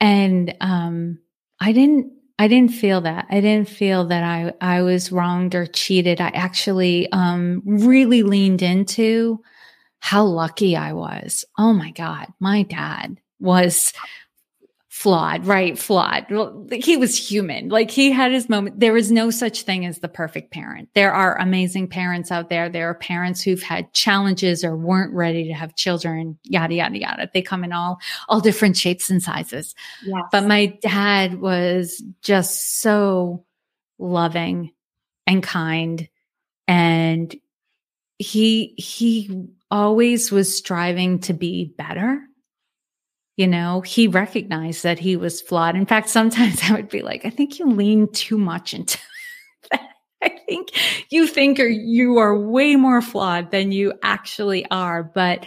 and 0.00 0.54
um 0.60 1.18
i 1.60 1.72
didn't 1.72 2.12
i 2.38 2.48
didn't 2.48 2.72
feel 2.72 3.00
that. 3.02 3.26
I 3.30 3.40
didn't 3.40 3.68
feel 3.68 4.06
that 4.08 4.24
i 4.24 4.52
i 4.60 4.82
was 4.82 5.12
wronged 5.12 5.54
or 5.54 5.66
cheated. 5.66 6.20
I 6.20 6.28
actually 6.30 7.10
um 7.12 7.62
really 7.64 8.22
leaned 8.22 8.62
into 8.62 9.40
how 10.00 10.24
lucky 10.24 10.76
i 10.76 10.92
was. 10.92 11.44
Oh 11.58 11.72
my 11.72 11.90
god 11.92 12.28
my 12.40 12.62
dad 12.64 13.18
was 13.40 13.92
flawed, 14.92 15.46
right? 15.46 15.78
Flawed. 15.78 16.26
Well, 16.28 16.66
he 16.70 16.98
was 16.98 17.16
human. 17.16 17.70
Like 17.70 17.90
he 17.90 18.12
had 18.12 18.30
his 18.30 18.50
moment. 18.50 18.78
There 18.78 18.94
is 18.94 19.10
no 19.10 19.30
such 19.30 19.62
thing 19.62 19.86
as 19.86 20.00
the 20.00 20.08
perfect 20.08 20.52
parent. 20.52 20.90
There 20.92 21.14
are 21.14 21.38
amazing 21.38 21.88
parents 21.88 22.30
out 22.30 22.50
there. 22.50 22.68
There 22.68 22.90
are 22.90 22.94
parents 22.94 23.40
who've 23.40 23.62
had 23.62 23.94
challenges 23.94 24.62
or 24.62 24.76
weren't 24.76 25.14
ready 25.14 25.44
to 25.48 25.54
have 25.54 25.74
children, 25.76 26.38
yada, 26.44 26.74
yada, 26.74 26.98
yada. 26.98 27.30
They 27.32 27.40
come 27.40 27.64
in 27.64 27.72
all, 27.72 28.00
all 28.28 28.40
different 28.40 28.76
shapes 28.76 29.08
and 29.08 29.22
sizes. 29.22 29.74
Yes. 30.04 30.24
But 30.30 30.44
my 30.44 30.66
dad 30.66 31.40
was 31.40 32.04
just 32.20 32.80
so 32.82 33.46
loving 33.98 34.72
and 35.26 35.42
kind. 35.42 36.06
And 36.68 37.34
he, 38.18 38.74
he 38.76 39.48
always 39.70 40.30
was 40.30 40.54
striving 40.54 41.20
to 41.20 41.32
be 41.32 41.72
better 41.78 42.28
you 43.36 43.46
know, 43.46 43.80
he 43.80 44.08
recognized 44.08 44.82
that 44.82 44.98
he 44.98 45.16
was 45.16 45.40
flawed. 45.40 45.76
In 45.76 45.86
fact, 45.86 46.08
sometimes 46.08 46.60
I 46.68 46.74
would 46.74 46.88
be 46.88 47.02
like, 47.02 47.24
I 47.24 47.30
think 47.30 47.58
you 47.58 47.66
lean 47.66 48.08
too 48.12 48.38
much 48.38 48.74
into 48.74 48.98
that. 49.70 49.88
I 50.22 50.38
think 50.46 50.68
you 51.10 51.26
think 51.26 51.58
or 51.58 51.66
you 51.66 52.18
are 52.18 52.38
way 52.38 52.76
more 52.76 53.02
flawed 53.02 53.50
than 53.50 53.72
you 53.72 53.94
actually 54.02 54.64
are. 54.70 55.02
But 55.02 55.46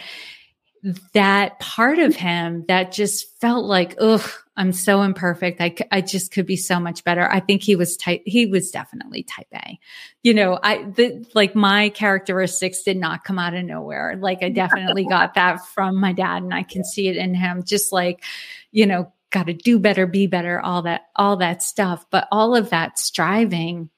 that 1.14 1.58
part 1.58 1.98
of 1.98 2.14
him 2.14 2.64
that 2.68 2.92
just 2.92 3.40
felt 3.40 3.66
like, 3.66 3.96
ugh, 4.00 4.28
I'm 4.56 4.72
so 4.72 5.02
imperfect. 5.02 5.60
I, 5.60 5.74
I 5.90 6.00
just 6.00 6.32
could 6.32 6.46
be 6.46 6.56
so 6.56 6.80
much 6.80 7.04
better. 7.04 7.30
I 7.30 7.40
think 7.40 7.62
he 7.62 7.76
was 7.76 7.96
type, 7.96 8.22
he 8.24 8.46
was 8.46 8.70
definitely 8.70 9.22
type 9.22 9.48
A. 9.54 9.78
You 10.22 10.34
know, 10.34 10.58
I, 10.62 10.84
the, 10.84 11.26
like 11.34 11.54
my 11.54 11.90
characteristics 11.90 12.82
did 12.82 12.96
not 12.96 13.24
come 13.24 13.38
out 13.38 13.54
of 13.54 13.64
nowhere. 13.64 14.16
Like 14.18 14.42
I 14.42 14.48
definitely 14.48 15.04
got 15.08 15.34
that 15.34 15.66
from 15.66 15.96
my 15.96 16.12
dad 16.12 16.42
and 16.42 16.54
I 16.54 16.62
can 16.62 16.84
see 16.84 17.08
it 17.08 17.16
in 17.16 17.34
him, 17.34 17.64
just 17.64 17.92
like, 17.92 18.24
you 18.70 18.86
know, 18.86 19.12
got 19.30 19.46
to 19.46 19.52
do 19.52 19.78
better, 19.78 20.06
be 20.06 20.26
better, 20.26 20.60
all 20.60 20.82
that, 20.82 21.02
all 21.16 21.36
that 21.38 21.62
stuff. 21.62 22.06
But 22.10 22.28
all 22.30 22.54
of 22.54 22.70
that 22.70 22.98
striving 22.98 23.90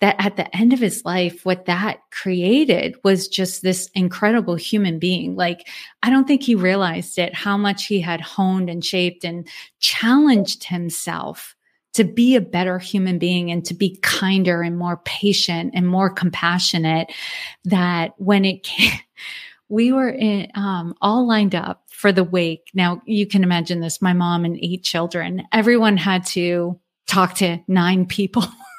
that 0.00 0.16
at 0.18 0.36
the 0.36 0.54
end 0.54 0.72
of 0.72 0.78
his 0.78 1.04
life, 1.04 1.44
what 1.44 1.64
that 1.66 2.00
created 2.10 2.96
was 3.02 3.28
just 3.28 3.62
this 3.62 3.88
incredible 3.94 4.54
human 4.54 4.98
being. 4.98 5.36
Like, 5.36 5.68
I 6.02 6.10
don't 6.10 6.26
think 6.26 6.42
he 6.42 6.54
realized 6.54 7.18
it, 7.18 7.34
how 7.34 7.56
much 7.56 7.86
he 7.86 8.00
had 8.00 8.20
honed 8.20 8.68
and 8.68 8.84
shaped 8.84 9.24
and 9.24 9.48
challenged 9.80 10.64
himself 10.64 11.54
to 11.94 12.04
be 12.04 12.36
a 12.36 12.42
better 12.42 12.78
human 12.78 13.18
being 13.18 13.50
and 13.50 13.64
to 13.64 13.72
be 13.72 13.96
kinder 14.02 14.60
and 14.60 14.76
more 14.76 14.98
patient 15.06 15.72
and 15.74 15.88
more 15.88 16.10
compassionate. 16.10 17.10
That 17.64 18.12
when 18.18 18.44
it 18.44 18.62
came, 18.62 19.00
we 19.70 19.92
were 19.92 20.10
in, 20.10 20.48
um, 20.54 20.94
all 21.00 21.26
lined 21.26 21.54
up 21.54 21.84
for 21.90 22.12
the 22.12 22.22
wake. 22.22 22.70
Now, 22.74 23.00
you 23.06 23.26
can 23.26 23.42
imagine 23.42 23.80
this 23.80 24.02
my 24.02 24.12
mom 24.12 24.44
and 24.44 24.58
eight 24.60 24.84
children, 24.84 25.44
everyone 25.52 25.96
had 25.96 26.26
to 26.26 26.78
talk 27.06 27.36
to 27.36 27.60
nine 27.66 28.04
people. 28.04 28.44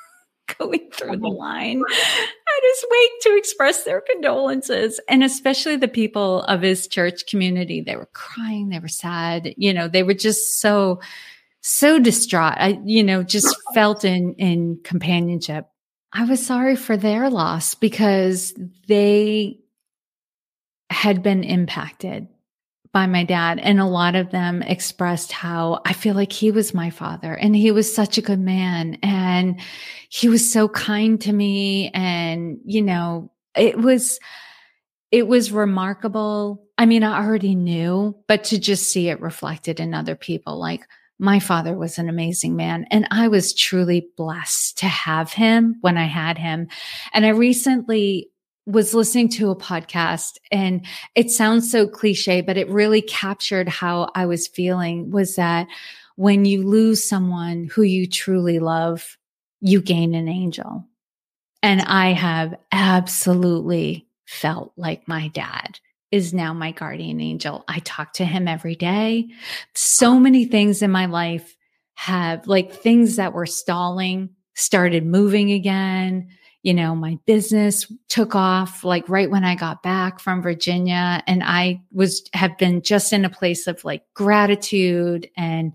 going 0.57 0.89
through 0.91 1.17
the 1.17 1.27
line 1.27 1.81
at 1.81 2.63
his 2.63 2.85
wake 2.89 3.11
to 3.21 3.37
express 3.37 3.83
their 3.83 4.01
condolences. 4.01 4.99
And 5.07 5.23
especially 5.23 5.75
the 5.75 5.87
people 5.87 6.43
of 6.43 6.61
his 6.61 6.87
church 6.87 7.27
community. 7.27 7.81
They 7.81 7.95
were 7.95 8.09
crying, 8.13 8.69
they 8.69 8.79
were 8.79 8.87
sad, 8.87 9.53
you 9.57 9.73
know, 9.73 9.87
they 9.87 10.03
were 10.03 10.13
just 10.13 10.59
so, 10.59 10.99
so 11.61 11.99
distraught. 11.99 12.57
I, 12.57 12.79
you 12.85 13.03
know, 13.03 13.23
just 13.23 13.55
felt 13.73 14.05
in, 14.05 14.35
in 14.35 14.79
companionship. 14.83 15.67
I 16.13 16.23
was 16.23 16.45
sorry 16.45 16.75
for 16.75 16.97
their 16.97 17.29
loss 17.29 17.75
because 17.75 18.53
they 18.87 19.59
had 20.89 21.21
been 21.21 21.43
impacted 21.43 22.27
by 22.91 23.05
my 23.07 23.23
dad. 23.23 23.59
And 23.59 23.79
a 23.79 23.85
lot 23.85 24.15
of 24.15 24.31
them 24.31 24.61
expressed 24.61 25.31
how 25.31 25.81
I 25.85 25.93
feel 25.93 26.15
like 26.15 26.31
he 26.31 26.51
was 26.51 26.73
my 26.73 26.89
father 26.89 27.33
and 27.33 27.55
he 27.55 27.71
was 27.71 27.93
such 27.93 28.17
a 28.17 28.21
good 28.21 28.39
man 28.39 28.97
and 29.03 29.59
he 30.09 30.29
was 30.29 30.51
so 30.51 30.67
kind 30.67 31.19
to 31.21 31.33
me. 31.33 31.89
And, 31.93 32.59
you 32.65 32.81
know, 32.81 33.31
it 33.55 33.77
was, 33.77 34.19
it 35.11 35.27
was 35.27 35.51
remarkable. 35.51 36.65
I 36.77 36.85
mean, 36.85 37.03
I 37.03 37.23
already 37.23 37.55
knew, 37.55 38.15
but 38.27 38.45
to 38.45 38.59
just 38.59 38.89
see 38.91 39.09
it 39.09 39.21
reflected 39.21 39.79
in 39.79 39.93
other 39.93 40.15
people, 40.15 40.59
like 40.59 40.87
my 41.19 41.39
father 41.39 41.75
was 41.75 41.97
an 41.97 42.09
amazing 42.09 42.55
man 42.55 42.85
and 42.91 43.07
I 43.09 43.27
was 43.27 43.53
truly 43.53 44.07
blessed 44.17 44.77
to 44.79 44.85
have 44.85 45.33
him 45.33 45.77
when 45.81 45.97
I 45.97 46.05
had 46.05 46.37
him. 46.37 46.67
And 47.11 47.25
I 47.25 47.29
recently 47.29 48.29
was 48.67 48.93
listening 48.93 49.29
to 49.29 49.49
a 49.49 49.55
podcast 49.55 50.37
and 50.51 50.85
it 51.15 51.31
sounds 51.31 51.71
so 51.71 51.87
cliche, 51.87 52.41
but 52.41 52.57
it 52.57 52.69
really 52.69 53.01
captured 53.01 53.69
how 53.69 54.09
I 54.13 54.25
was 54.25 54.47
feeling 54.47 55.09
was 55.09 55.35
that 55.37 55.67
when 56.17 56.43
you 56.43 56.67
lose 56.67 57.07
someone 57.07 57.69
who 57.71 57.83
you 57.83 58.07
truly 58.07 58.59
love, 58.59 59.17
you 59.61 59.81
gain 59.81 60.13
an 60.13 60.27
angel. 60.27 60.85
And 61.63 61.81
I 61.81 62.11
have 62.11 62.55
absolutely 62.73 64.05
felt 64.25 64.73
like 64.75 65.07
my 65.07 65.29
dad 65.29 65.79
is 66.11 66.33
now 66.33 66.53
my 66.53 66.71
guardian 66.71 67.21
angel. 67.21 67.63
I 67.69 67.79
talk 67.79 68.13
to 68.13 68.25
him 68.25 68.49
every 68.49 68.75
day. 68.75 69.29
So 69.75 70.19
many 70.19 70.43
things 70.43 70.81
in 70.81 70.91
my 70.91 71.05
life 71.05 71.55
have 71.95 72.47
like 72.47 72.73
things 72.73 73.15
that 73.15 73.33
were 73.33 73.45
stalling 73.45 74.31
started 74.55 75.05
moving 75.05 75.51
again 75.51 76.29
you 76.67 76.73
know, 76.73 76.93
my 76.93 77.17
business 77.25 77.89
took 78.09 78.35
off 78.35 78.83
like 78.83 79.07
right 79.07 79.31
when 79.31 79.45
I 79.45 79.55
got 79.55 79.81
back 79.83 80.19
from 80.19 80.41
Virginia. 80.41 81.23
And 81.25 81.41
I 81.41 81.81
was, 81.93 82.27
have 82.33 82.57
been 82.57 82.81
just 82.81 83.13
in 83.13 83.23
a 83.23 83.29
place 83.29 83.67
of 83.67 83.85
like 83.85 84.03
gratitude 84.13 85.29
and 85.37 85.71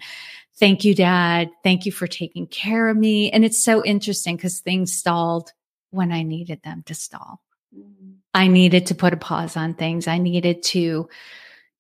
thank 0.57 0.84
you, 0.84 0.95
dad. 0.95 1.49
Thank 1.64 1.86
you 1.86 1.93
for 1.93 2.07
taking 2.07 2.47
care 2.47 2.90
of 2.90 2.97
me. 2.99 3.30
And 3.30 3.43
it's 3.43 3.64
so 3.64 3.82
interesting 3.82 4.36
because 4.36 4.61
things 4.61 4.93
stalled 4.93 5.55
when 5.93 6.12
I 6.12 6.24
needed 6.24 6.61
them 6.62 6.82
to 6.84 6.95
stall. 6.95 7.40
Mm-hmm. 7.74 8.11
I 8.34 8.49
needed 8.49 8.84
to 8.88 8.95
put 8.95 9.14
a 9.14 9.16
pause 9.16 9.57
on 9.57 9.72
things. 9.72 10.07
I 10.07 10.18
needed 10.18 10.62
to 10.64 11.09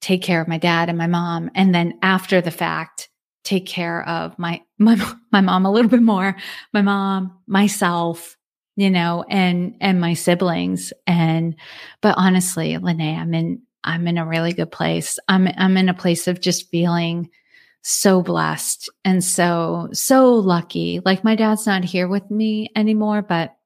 take 0.00 0.22
care 0.22 0.40
of 0.40 0.48
my 0.48 0.56
dad 0.56 0.88
and 0.88 0.96
my 0.96 1.06
mom. 1.06 1.50
And 1.54 1.74
then 1.74 1.98
after 2.00 2.40
the 2.40 2.50
fact, 2.50 3.10
take 3.44 3.66
care 3.66 4.08
of 4.08 4.38
my, 4.38 4.62
my, 4.78 4.96
my 5.30 5.42
mom 5.42 5.66
a 5.66 5.70
little 5.70 5.90
bit 5.90 6.00
more, 6.00 6.34
my 6.72 6.80
mom, 6.80 7.38
myself, 7.46 8.38
you 8.76 8.90
know, 8.90 9.24
and, 9.28 9.76
and 9.80 10.00
my 10.00 10.14
siblings. 10.14 10.92
And, 11.06 11.56
but 12.00 12.14
honestly, 12.16 12.74
Lynae, 12.76 13.18
I'm 13.18 13.34
in, 13.34 13.62
I'm 13.84 14.06
in 14.08 14.18
a 14.18 14.26
really 14.26 14.52
good 14.52 14.70
place. 14.70 15.18
I'm, 15.28 15.48
I'm 15.56 15.76
in 15.76 15.88
a 15.88 15.94
place 15.94 16.28
of 16.28 16.40
just 16.40 16.70
feeling 16.70 17.30
so 17.82 18.22
blessed 18.22 18.88
and 19.04 19.22
so, 19.22 19.88
so 19.92 20.34
lucky. 20.34 21.00
Like 21.04 21.24
my 21.24 21.34
dad's 21.34 21.66
not 21.66 21.84
here 21.84 22.08
with 22.08 22.30
me 22.30 22.70
anymore, 22.76 23.22
but 23.22 23.56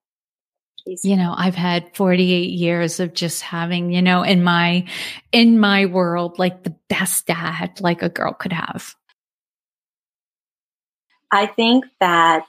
you 1.02 1.16
know, 1.16 1.34
I've 1.36 1.56
had 1.56 1.96
48 1.96 2.48
years 2.50 3.00
of 3.00 3.12
just 3.12 3.42
having, 3.42 3.92
you 3.92 4.02
know, 4.02 4.22
in 4.22 4.44
my, 4.44 4.86
in 5.32 5.58
my 5.58 5.86
world, 5.86 6.38
like 6.38 6.62
the 6.62 6.76
best 6.88 7.26
dad 7.26 7.80
like 7.80 8.02
a 8.02 8.08
girl 8.08 8.32
could 8.32 8.52
have. 8.52 8.94
I 11.32 11.46
think 11.46 11.84
that 12.00 12.46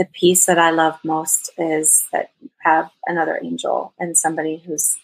the 0.00 0.06
piece 0.06 0.46
that 0.46 0.58
I 0.58 0.70
love 0.70 0.98
most 1.04 1.50
is 1.58 2.04
that 2.10 2.30
you 2.40 2.48
have 2.62 2.90
another 3.06 3.38
angel 3.44 3.92
and 3.98 4.16
somebody 4.16 4.56
who's 4.56 4.96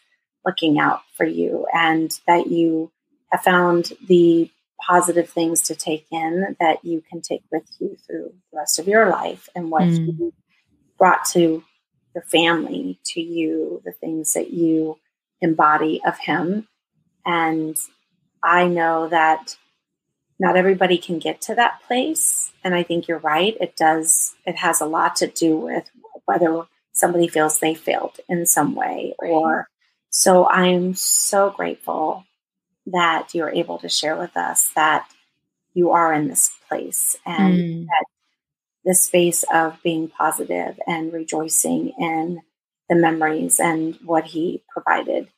looking 0.42 0.78
out 0.78 1.03
for 1.18 1.26
you, 1.26 1.66
and 1.74 2.18
that 2.26 2.47
you 2.47 2.90
have 3.30 3.42
found 3.42 3.92
the 4.09 4.51
positive 4.80 5.28
things 5.28 5.61
to 5.64 5.74
take 5.74 6.07
in 6.11 6.57
that 6.61 6.82
you 6.82 7.03
can 7.11 7.20
take 7.20 7.42
with 7.53 7.64
you 7.78 7.99
through 8.07 8.32
the 8.51 8.57
rest 8.57 8.78
of 8.78 8.88
your 8.88 9.11
life 9.11 9.51
and 9.55 9.70
what 9.70 9.82
mm. 9.82 10.18
you 10.18 10.32
brought 10.99 11.26
to 11.26 11.62
your 12.14 12.24
family, 12.24 12.99
to 13.05 13.20
you, 13.20 13.82
the 13.84 13.92
things 13.92 14.32
that 14.32 14.51
you 14.51 14.97
embody 15.42 16.01
of 16.07 16.16
him. 16.18 16.66
And 17.26 17.76
I 18.42 18.66
know 18.66 19.09
that 19.09 19.59
not 20.39 20.57
everybody 20.57 20.99
can 20.99 21.18
get 21.18 21.41
to 21.43 21.55
that 21.55 21.82
place. 21.87 22.53
And 22.62 22.74
I 22.74 22.82
think 22.82 23.09
you're 23.09 23.18
right. 23.18 23.57
It 23.61 23.76
does, 23.76 24.34
it 24.45 24.57
has 24.57 24.80
a 24.80 24.87
lot 24.87 25.16
to 25.16 25.26
do 25.26 25.57
with 25.57 25.91
whether 26.26 26.64
somebody 26.93 27.28
feels 27.28 27.59
they 27.59 27.74
failed 27.74 28.18
in 28.28 28.47
some 28.47 28.74
way 28.74 29.14
or 29.18 29.68
so 30.11 30.49
I'm 30.49 30.95
so 30.95 31.51
grateful 31.51 32.24
that 32.87 33.34
you're 33.34 33.51
able 33.51 33.76
to 33.78 33.89
share 33.91 34.16
with 34.16 34.34
us 34.34 34.70
that 34.74 35.07
you 35.74 35.91
are 35.91 36.12
in 36.14 36.28
this 36.28 36.55
place 36.68 37.16
and 37.26 37.55
mm. 37.55 37.87
that 37.87 38.05
the 38.87 38.95
space 38.95 39.45
of 39.53 39.76
being 39.82 40.09
positive 40.09 40.80
and 40.87 41.12
rejoicing 41.12 41.93
in 41.99 42.41
the 42.89 42.95
memories 42.95 43.61
and 43.61 43.97
what 43.97 44.24
he 44.24 44.62
provided 44.70 45.28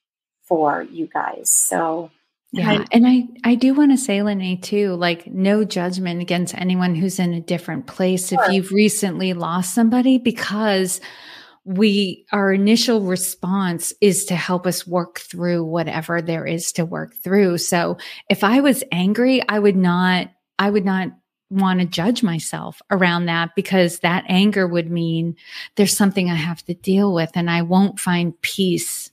for 0.42 0.82
you 0.82 1.06
guys. 1.06 1.50
So 1.50 2.12
yeah. 2.52 2.84
And 2.92 3.06
I, 3.06 3.24
I 3.44 3.54
do 3.56 3.74
want 3.74 3.90
to 3.90 3.98
say, 3.98 4.18
Lynae, 4.18 4.62
too, 4.62 4.94
like 4.94 5.26
no 5.26 5.64
judgment 5.64 6.22
against 6.22 6.54
anyone 6.54 6.94
who's 6.94 7.18
in 7.18 7.34
a 7.34 7.40
different 7.40 7.86
place 7.86 8.28
sure. 8.28 8.42
if 8.42 8.52
you've 8.52 8.72
recently 8.72 9.34
lost 9.34 9.74
somebody, 9.74 10.18
because 10.18 11.00
we, 11.64 12.24
our 12.32 12.52
initial 12.52 13.02
response 13.02 13.92
is 14.00 14.24
to 14.26 14.36
help 14.36 14.66
us 14.66 14.86
work 14.86 15.18
through 15.18 15.64
whatever 15.64 16.22
there 16.22 16.46
is 16.46 16.72
to 16.72 16.86
work 16.86 17.14
through. 17.22 17.58
So 17.58 17.98
if 18.30 18.42
I 18.42 18.60
was 18.60 18.82
angry, 18.90 19.46
I 19.46 19.58
would 19.58 19.76
not, 19.76 20.28
I 20.58 20.70
would 20.70 20.86
not 20.86 21.08
want 21.50 21.80
to 21.80 21.86
judge 21.86 22.22
myself 22.22 22.80
around 22.90 23.26
that 23.26 23.50
because 23.54 23.98
that 23.98 24.24
anger 24.28 24.66
would 24.66 24.90
mean 24.90 25.36
there's 25.76 25.96
something 25.96 26.30
I 26.30 26.34
have 26.34 26.64
to 26.64 26.74
deal 26.74 27.12
with 27.12 27.30
and 27.34 27.50
I 27.50 27.62
won't 27.62 28.00
find 28.00 28.40
peace 28.40 29.10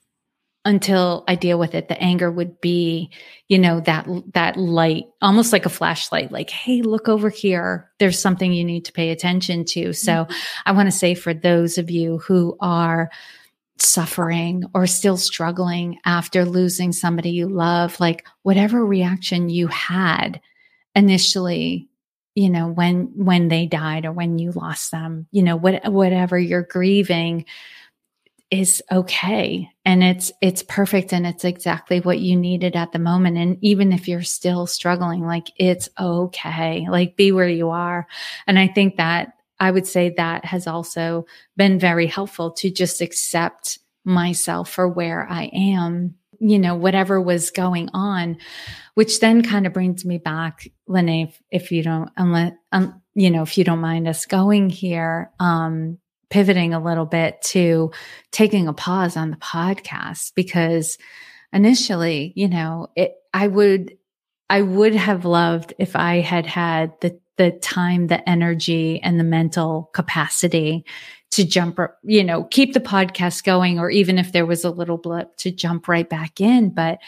until 0.65 1.23
I 1.27 1.35
deal 1.35 1.59
with 1.59 1.75
it. 1.75 1.87
The 1.87 2.01
anger 2.01 2.31
would 2.31 2.59
be, 2.59 3.11
you 3.47 3.59
know, 3.59 3.79
that, 3.81 4.07
that 4.33 4.57
light, 4.57 5.05
almost 5.21 5.53
like 5.53 5.67
a 5.67 5.69
flashlight, 5.69 6.31
like, 6.31 6.49
Hey, 6.49 6.81
look 6.81 7.07
over 7.07 7.29
here. 7.29 7.91
There's 7.99 8.19
something 8.19 8.51
you 8.51 8.65
need 8.65 8.85
to 8.85 8.91
pay 8.91 9.11
attention 9.11 9.63
to. 9.65 9.93
So 9.93 10.11
mm-hmm. 10.11 10.33
I 10.65 10.71
want 10.71 10.87
to 10.87 10.97
say 10.97 11.13
for 11.13 11.35
those 11.35 11.77
of 11.77 11.91
you 11.91 12.17
who 12.17 12.57
are 12.59 13.11
suffering 13.77 14.63
or 14.73 14.87
still 14.87 15.17
struggling 15.17 15.99
after 16.03 16.45
losing 16.45 16.91
somebody 16.91 17.29
you 17.29 17.47
love, 17.47 17.99
like 17.99 18.25
whatever 18.41 18.83
reaction 18.83 19.49
you 19.49 19.67
had 19.67 20.41
initially, 20.95 21.89
you 22.33 22.49
know, 22.49 22.67
when, 22.67 23.11
when 23.15 23.49
they 23.49 23.67
died 23.67 24.05
or 24.05 24.11
when 24.11 24.39
you 24.39 24.51
lost 24.51 24.91
them, 24.91 25.27
you 25.31 25.43
know, 25.43 25.55
what, 25.57 25.91
whatever 25.91 26.39
you're 26.39 26.63
grieving, 26.63 27.45
is 28.59 28.83
okay. 28.91 29.69
And 29.85 30.03
it's 30.03 30.31
it's 30.41 30.63
perfect 30.63 31.13
and 31.13 31.25
it's 31.25 31.45
exactly 31.45 31.99
what 31.99 32.19
you 32.19 32.35
needed 32.35 32.75
at 32.75 32.91
the 32.91 32.99
moment. 32.99 33.37
And 33.37 33.57
even 33.61 33.93
if 33.93 34.07
you're 34.07 34.21
still 34.23 34.67
struggling 34.67 35.25
like 35.25 35.51
it's 35.57 35.89
okay. 35.99 36.87
Like 36.89 37.15
be 37.15 37.31
where 37.31 37.47
you 37.47 37.69
are. 37.69 38.07
And 38.47 38.57
i 38.59 38.67
think 38.67 38.97
that 38.97 39.33
i 39.59 39.71
would 39.71 39.87
say 39.87 40.09
that 40.09 40.45
has 40.45 40.67
also 40.67 41.25
been 41.57 41.79
very 41.79 42.07
helpful 42.07 42.51
to 42.51 42.69
just 42.69 43.01
accept 43.01 43.79
myself 44.03 44.69
for 44.69 44.87
where 44.87 45.27
i 45.29 45.49
am 45.53 46.15
you 46.39 46.59
know 46.59 46.75
whatever 46.75 47.19
was 47.21 47.51
going 47.51 47.89
on 47.93 48.37
which 48.93 49.19
then 49.19 49.41
kind 49.41 49.65
of 49.65 49.73
brings 49.73 50.05
me 50.05 50.17
back 50.17 50.67
Lynae 50.87 51.27
if, 51.27 51.41
if 51.49 51.71
you 51.71 51.81
don't 51.81 52.09
unless 52.17 52.53
um, 52.71 53.01
you 53.13 53.31
know 53.31 53.41
if 53.41 53.57
you 53.57 53.63
don't 53.63 53.79
mind 53.79 54.07
us 54.07 54.25
going 54.25 54.69
here 54.69 55.31
um 55.39 55.97
pivoting 56.35 56.73
a 56.73 56.83
little 56.83 57.05
bit 57.05 57.41
to 57.41 57.89
taking 58.33 58.67
a 58.67 58.73
pause 58.73 59.15
on 59.15 59.31
the 59.31 59.37
podcast 59.37 60.33
because 60.35 60.97
initially, 61.53 62.33
you 62.35 62.49
know, 62.49 62.89
it, 62.93 63.13
I 63.33 63.47
would, 63.47 63.95
I 64.49 64.61
would 64.61 64.95
have 64.95 65.23
loved 65.23 65.73
if 65.79 65.95
I 65.95 66.19
had 66.19 66.45
had 66.45 66.91
the, 66.99 67.17
the 67.37 67.51
time, 67.51 68.07
the 68.07 68.29
energy 68.29 68.99
and 69.01 69.17
the 69.17 69.23
mental 69.23 69.89
capacity 69.93 70.83
to 71.35 71.43
jump, 71.45 71.79
you 72.03 72.23
know, 72.23 72.45
keep 72.45 72.73
the 72.73 72.79
podcast 72.79 73.43
going, 73.43 73.77
or 73.77 73.89
even 73.89 74.17
if 74.17 74.31
there 74.31 74.45
was 74.45 74.63
a 74.63 74.69
little 74.69 74.97
blip 74.97 75.35
to 75.37 75.51
jump 75.51 75.87
right 75.89 76.09
back 76.09 76.39
in. 76.39 76.69
But 76.69 76.99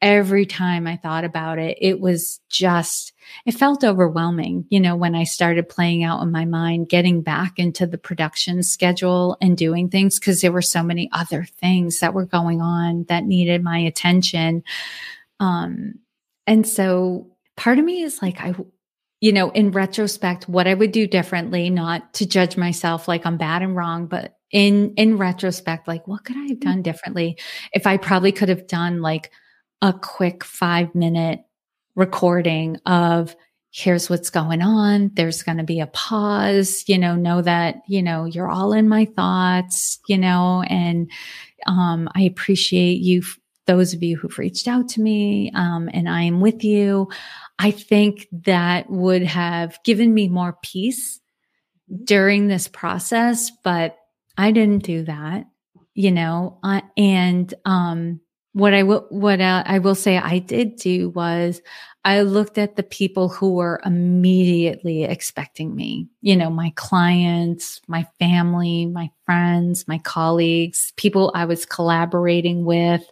every 0.00 0.46
time 0.46 0.86
I 0.86 0.96
thought 0.96 1.24
about 1.24 1.58
it, 1.58 1.76
it 1.80 2.00
was 2.00 2.40
just, 2.48 3.12
it 3.44 3.52
felt 3.52 3.84
overwhelming, 3.84 4.64
you 4.70 4.80
know, 4.80 4.96
when 4.96 5.14
I 5.14 5.24
started 5.24 5.68
playing 5.68 6.02
out 6.02 6.22
in 6.22 6.32
my 6.32 6.46
mind, 6.46 6.88
getting 6.88 7.20
back 7.20 7.58
into 7.58 7.86
the 7.86 7.98
production 7.98 8.62
schedule 8.62 9.36
and 9.42 9.56
doing 9.56 9.90
things 9.90 10.18
because 10.18 10.40
there 10.40 10.52
were 10.52 10.62
so 10.62 10.82
many 10.82 11.10
other 11.12 11.44
things 11.44 12.00
that 12.00 12.14
were 12.14 12.26
going 12.26 12.62
on 12.62 13.04
that 13.08 13.24
needed 13.24 13.62
my 13.62 13.78
attention. 13.78 14.62
Um, 15.40 15.96
and 16.46 16.66
so 16.66 17.28
part 17.56 17.78
of 17.78 17.84
me 17.84 18.02
is 18.02 18.22
like, 18.22 18.40
I, 18.40 18.54
you 19.24 19.32
know, 19.32 19.48
in 19.52 19.70
retrospect, 19.70 20.50
what 20.50 20.66
I 20.66 20.74
would 20.74 20.92
do 20.92 21.06
differently, 21.06 21.70
not 21.70 22.12
to 22.12 22.26
judge 22.26 22.58
myself 22.58 23.08
like 23.08 23.24
I'm 23.24 23.38
bad 23.38 23.62
and 23.62 23.74
wrong, 23.74 24.06
but 24.06 24.36
in, 24.50 24.92
in 24.98 25.16
retrospect, 25.16 25.88
like 25.88 26.06
what 26.06 26.26
could 26.26 26.36
I 26.36 26.48
have 26.48 26.60
done 26.60 26.82
differently? 26.82 27.38
If 27.72 27.86
I 27.86 27.96
probably 27.96 28.32
could 28.32 28.50
have 28.50 28.66
done 28.66 29.00
like 29.00 29.30
a 29.80 29.94
quick 29.94 30.44
five 30.44 30.94
minute 30.94 31.40
recording 31.96 32.76
of 32.84 33.34
here's 33.70 34.10
what's 34.10 34.28
going 34.28 34.60
on. 34.60 35.10
There's 35.14 35.42
going 35.42 35.56
to 35.56 35.64
be 35.64 35.80
a 35.80 35.86
pause, 35.86 36.84
you 36.86 36.98
know, 36.98 37.16
know 37.16 37.40
that, 37.40 37.76
you 37.88 38.02
know, 38.02 38.26
you're 38.26 38.50
all 38.50 38.74
in 38.74 38.90
my 38.90 39.06
thoughts, 39.06 40.00
you 40.06 40.18
know, 40.18 40.62
and, 40.68 41.10
um, 41.66 42.10
I 42.14 42.24
appreciate 42.24 43.00
you, 43.00 43.22
those 43.66 43.94
of 43.94 44.02
you 44.02 44.18
who've 44.18 44.38
reached 44.38 44.68
out 44.68 44.90
to 44.90 45.00
me, 45.00 45.50
um, 45.54 45.88
and 45.94 46.10
I 46.10 46.24
am 46.24 46.42
with 46.42 46.62
you. 46.62 47.08
I 47.58 47.70
think 47.70 48.26
that 48.44 48.90
would 48.90 49.22
have 49.22 49.78
given 49.84 50.12
me 50.12 50.28
more 50.28 50.58
peace 50.62 51.20
during 52.04 52.48
this 52.48 52.68
process, 52.68 53.50
but 53.62 53.96
I 54.36 54.50
didn't 54.50 54.82
do 54.84 55.04
that, 55.04 55.46
you 55.94 56.10
know, 56.10 56.58
uh, 56.62 56.80
and, 56.96 57.52
um, 57.64 58.20
what 58.52 58.72
I 58.72 58.84
will, 58.84 59.06
what 59.10 59.40
uh, 59.40 59.64
I 59.66 59.80
will 59.80 59.96
say 59.96 60.16
I 60.16 60.38
did 60.38 60.76
do 60.76 61.10
was 61.10 61.60
I 62.04 62.20
looked 62.20 62.56
at 62.56 62.76
the 62.76 62.84
people 62.84 63.28
who 63.28 63.54
were 63.54 63.80
immediately 63.84 65.02
expecting 65.04 65.74
me, 65.74 66.08
you 66.20 66.36
know, 66.36 66.50
my 66.50 66.72
clients, 66.76 67.80
my 67.88 68.06
family, 68.20 68.86
my 68.86 69.10
friends, 69.26 69.88
my 69.88 69.98
colleagues, 69.98 70.92
people 70.96 71.32
I 71.34 71.46
was 71.46 71.66
collaborating 71.66 72.64
with, 72.64 73.02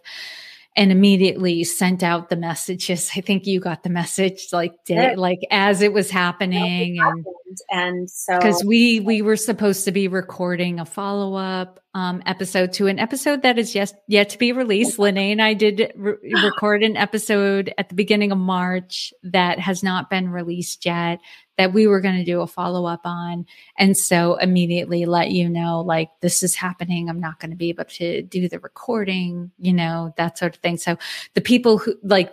and 0.75 0.91
immediately 0.91 1.63
sent 1.63 2.01
out 2.01 2.29
the 2.29 2.35
messages. 2.35 3.11
I 3.15 3.21
think 3.21 3.45
you 3.45 3.59
got 3.59 3.83
the 3.83 3.89
message 3.89 4.47
like 4.51 4.71
day, 4.85 5.15
like 5.15 5.39
as 5.51 5.81
it 5.81 5.93
was 5.93 6.09
happening, 6.09 6.99
and 6.99 7.25
and 7.71 8.09
so 8.09 8.37
because 8.37 8.63
we 8.63 8.99
we 9.01 9.21
were 9.21 9.37
supposed 9.37 9.85
to 9.85 9.91
be 9.91 10.07
recording 10.07 10.79
a 10.79 10.85
follow 10.85 11.35
up 11.35 11.82
um, 11.93 12.23
episode 12.25 12.73
to 12.73 12.87
an 12.87 12.97
episode 12.97 13.43
that 13.43 13.59
is 13.59 13.75
yet 13.75 13.93
yet 14.07 14.29
to 14.29 14.37
be 14.37 14.51
released. 14.51 14.97
Lynae 14.97 15.31
and 15.31 15.41
I 15.41 15.53
did 15.53 15.93
re- 15.95 16.15
record 16.43 16.83
an 16.83 16.97
episode 16.97 17.73
at 17.77 17.89
the 17.89 17.95
beginning 17.95 18.31
of 18.31 18.37
March 18.37 19.13
that 19.23 19.59
has 19.59 19.83
not 19.83 20.09
been 20.09 20.29
released 20.29 20.85
yet 20.85 21.19
that 21.57 21.71
we 21.71 21.85
were 21.85 22.01
going 22.01 22.17
to 22.17 22.23
do 22.25 22.41
a 22.41 22.47
follow 22.47 22.87
up 22.87 23.01
on. 23.05 23.45
And 23.77 23.95
so 23.95 24.35
immediately 24.37 25.05
let 25.05 25.29
you 25.29 25.49
know, 25.49 25.81
like, 25.81 26.09
this 26.19 26.41
is 26.41 26.55
happening. 26.55 27.09
I'm 27.09 27.19
not 27.19 27.39
going 27.39 27.51
to 27.51 27.57
be 27.57 27.69
able 27.69 27.85
to 27.85 28.23
do 28.23 28.49
the 28.49 28.59
recording, 28.59 29.51
you 29.59 29.73
know, 29.73 30.15
that 30.17 30.39
sort 30.39 30.55
of 30.55 30.61
thing. 30.61 30.77
So 30.77 30.97
the 31.35 31.41
people 31.41 31.77
who, 31.77 31.95
like, 32.01 32.31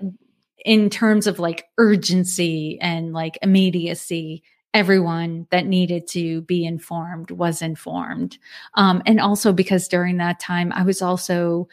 in 0.64 0.90
terms 0.90 1.26
of 1.26 1.38
like 1.38 1.66
urgency 1.78 2.78
and 2.80 3.12
like 3.12 3.38
immediacy, 3.42 4.42
everyone 4.72 5.46
that 5.50 5.66
needed 5.66 6.06
to 6.08 6.42
be 6.42 6.64
informed 6.64 7.30
was 7.30 7.62
informed. 7.62 8.38
Um, 8.74 9.02
and 9.06 9.20
also 9.20 9.52
because 9.52 9.88
during 9.88 10.18
that 10.18 10.40
time, 10.40 10.72
I 10.72 10.82
was 10.82 11.02
also 11.02 11.68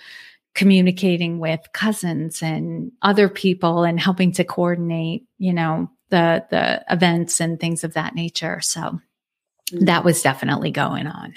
communicating 0.55 1.37
with 1.37 1.59
cousins 1.73 2.41
and 2.41 2.91
other 3.03 3.29
people 3.29 3.83
and 3.83 3.99
helping 3.99 4.31
to 4.31 4.43
coordinate, 4.43 5.23
you 5.37 5.53
know, 5.53 5.89
the 6.09 6.45
the 6.49 6.83
events 6.89 7.39
and 7.39 7.59
things 7.59 7.83
of 7.83 7.93
that 7.93 8.15
nature. 8.15 8.59
So 8.61 8.81
mm-hmm. 8.81 9.85
that 9.85 10.03
was 10.03 10.21
definitely 10.21 10.71
going 10.71 11.05
on. 11.05 11.33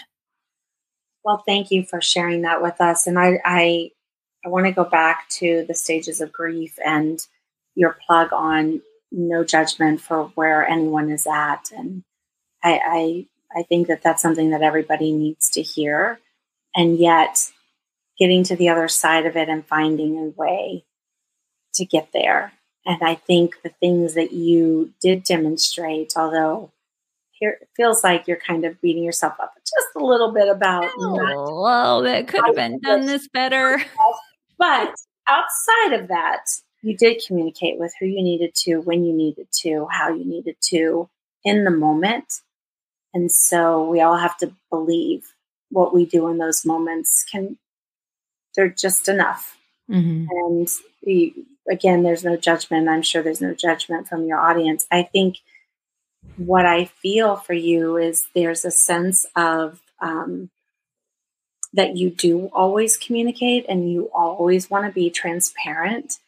Well, 1.23 1.43
thank 1.47 1.71
you 1.71 1.85
for 1.85 2.01
sharing 2.01 2.43
that 2.43 2.63
with 2.63 2.81
us. 2.81 3.07
And 3.07 3.19
I 3.19 3.39
I, 3.45 3.91
I 4.45 4.49
want 4.49 4.65
to 4.67 4.73
go 4.73 4.85
back 4.85 5.29
to 5.31 5.67
the 5.69 5.75
stages 5.75 6.23
of 6.23 6.33
grief 6.33 6.79
and 6.85 7.21
your 7.75 7.99
plug 8.07 8.33
on 8.33 8.81
no 9.11 9.45
judgment 9.45 10.01
for 10.01 10.25
where 10.35 10.67
anyone 10.67 11.11
is 11.11 11.27
at. 11.27 11.71
And 11.77 12.05
I, 12.63 12.81
I 12.85 13.27
I 13.61 13.63
think 13.65 13.89
that 13.89 14.03
that's 14.03 14.23
something 14.23 14.51
that 14.51 14.63
everybody 14.63 15.13
needs 15.13 15.51
to 15.51 15.63
hear. 15.63 16.21
And 16.75 16.99
yet, 16.99 17.51
getting 18.19 18.45
to 18.45 18.57
the 18.57 18.69
other 18.69 18.89
side 18.89 19.27
of 19.27 19.37
it 19.37 19.49
and 19.49 19.67
finding 19.67 20.19
a 20.19 20.41
way 20.41 20.85
to 21.75 21.85
get 21.85 22.11
there 22.13 22.53
and 22.87 23.03
I 23.03 23.15
think 23.15 23.63
the 23.63 23.69
things 23.69 24.15
that 24.15 24.33
you 24.33 24.93
did 25.01 25.25
demonstrate, 25.25 26.15
although 26.17 26.73
here 27.33 27.59
it 27.61 27.69
feels 27.77 28.03
like 28.03 28.27
you're 28.27 28.37
kind 28.39 28.65
of 28.65 28.81
beating 28.81 29.05
yourself 29.05 29.35
up 29.41 29.55
just 29.57 29.89
a 29.97 30.05
little 30.05 30.33
bit 30.33 30.49
about 30.49 30.91
oh, 30.99 31.63
well, 31.63 32.03
that 32.03 32.29
could 32.29 32.43
have 32.45 32.55
been 32.55 32.81
done 32.81 33.07
this 33.07 33.29
better. 33.29 33.83
But 34.59 34.95
outside 35.27 35.95
of 35.95 36.09
that, 36.09 36.45
you 36.83 36.97
did 36.97 37.23
communicate 37.27 37.79
with 37.79 37.93
who 37.99 38.07
you 38.07 38.23
needed 38.23 38.55
to, 38.55 38.79
when 38.79 39.05
you 39.05 39.13
needed 39.13 39.49
to, 39.63 39.87
how 39.91 40.13
you 40.13 40.25
needed 40.25 40.57
to 40.71 41.09
in 41.45 41.65
the 41.65 41.71
moment. 41.71 42.41
And 43.13 43.31
so 43.31 43.89
we 43.89 44.01
all 44.01 44.17
have 44.17 44.37
to 44.39 44.55
believe 44.71 45.35
what 45.71 45.95
we 45.95 46.05
do 46.07 46.29
in 46.29 46.39
those 46.39 46.65
moments 46.65 47.25
can 47.31 47.59
they're 48.57 48.69
just 48.69 49.09
enough. 49.09 49.57
Mm-hmm. 49.91 50.27
And 50.31 50.69
we, 51.07 51.47
again, 51.71 52.03
there's 52.03 52.25
no 52.25 52.37
judgment. 52.37 52.89
I'm 52.89 53.03
sure 53.03 53.23
there's 53.23 53.41
no 53.41 53.55
judgment 53.55 54.09
from 54.09 54.25
your 54.25 54.39
audience. 54.39 54.87
I 54.91 55.03
think 55.05 55.39
what 56.37 56.67
I 56.67 56.87
feel 56.87 57.37
for 57.37 57.53
you 57.53 57.97
is 57.97 58.27
there's 58.35 58.65
a 58.65 58.71
sense 58.71 59.25
of 59.37 59.81
um, 60.01 60.51
that 61.73 61.97
you 61.97 62.11
do 62.11 62.47
always 62.53 62.97
communicate 62.97 63.67
and 63.69 63.91
you 63.91 64.11
always 64.15 64.69
want 64.69 64.87
to 64.87 64.93
be 64.93 65.11
transparent. 65.11 66.19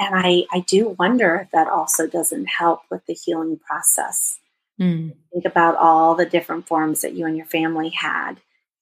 And 0.00 0.16
I, 0.16 0.44
I 0.50 0.60
do 0.60 0.96
wonder 0.98 1.36
if 1.36 1.50
that 1.52 1.68
also 1.68 2.08
doesn't 2.08 2.46
help 2.46 2.80
with 2.90 3.06
the 3.06 3.14
healing 3.14 3.58
process. 3.58 4.40
Mm. 4.80 5.14
Think 5.32 5.44
about 5.44 5.76
all 5.76 6.16
the 6.16 6.26
different 6.26 6.66
forms 6.66 7.02
that 7.02 7.12
you 7.12 7.26
and 7.26 7.36
your 7.36 7.46
family 7.46 7.90
had 7.90 8.40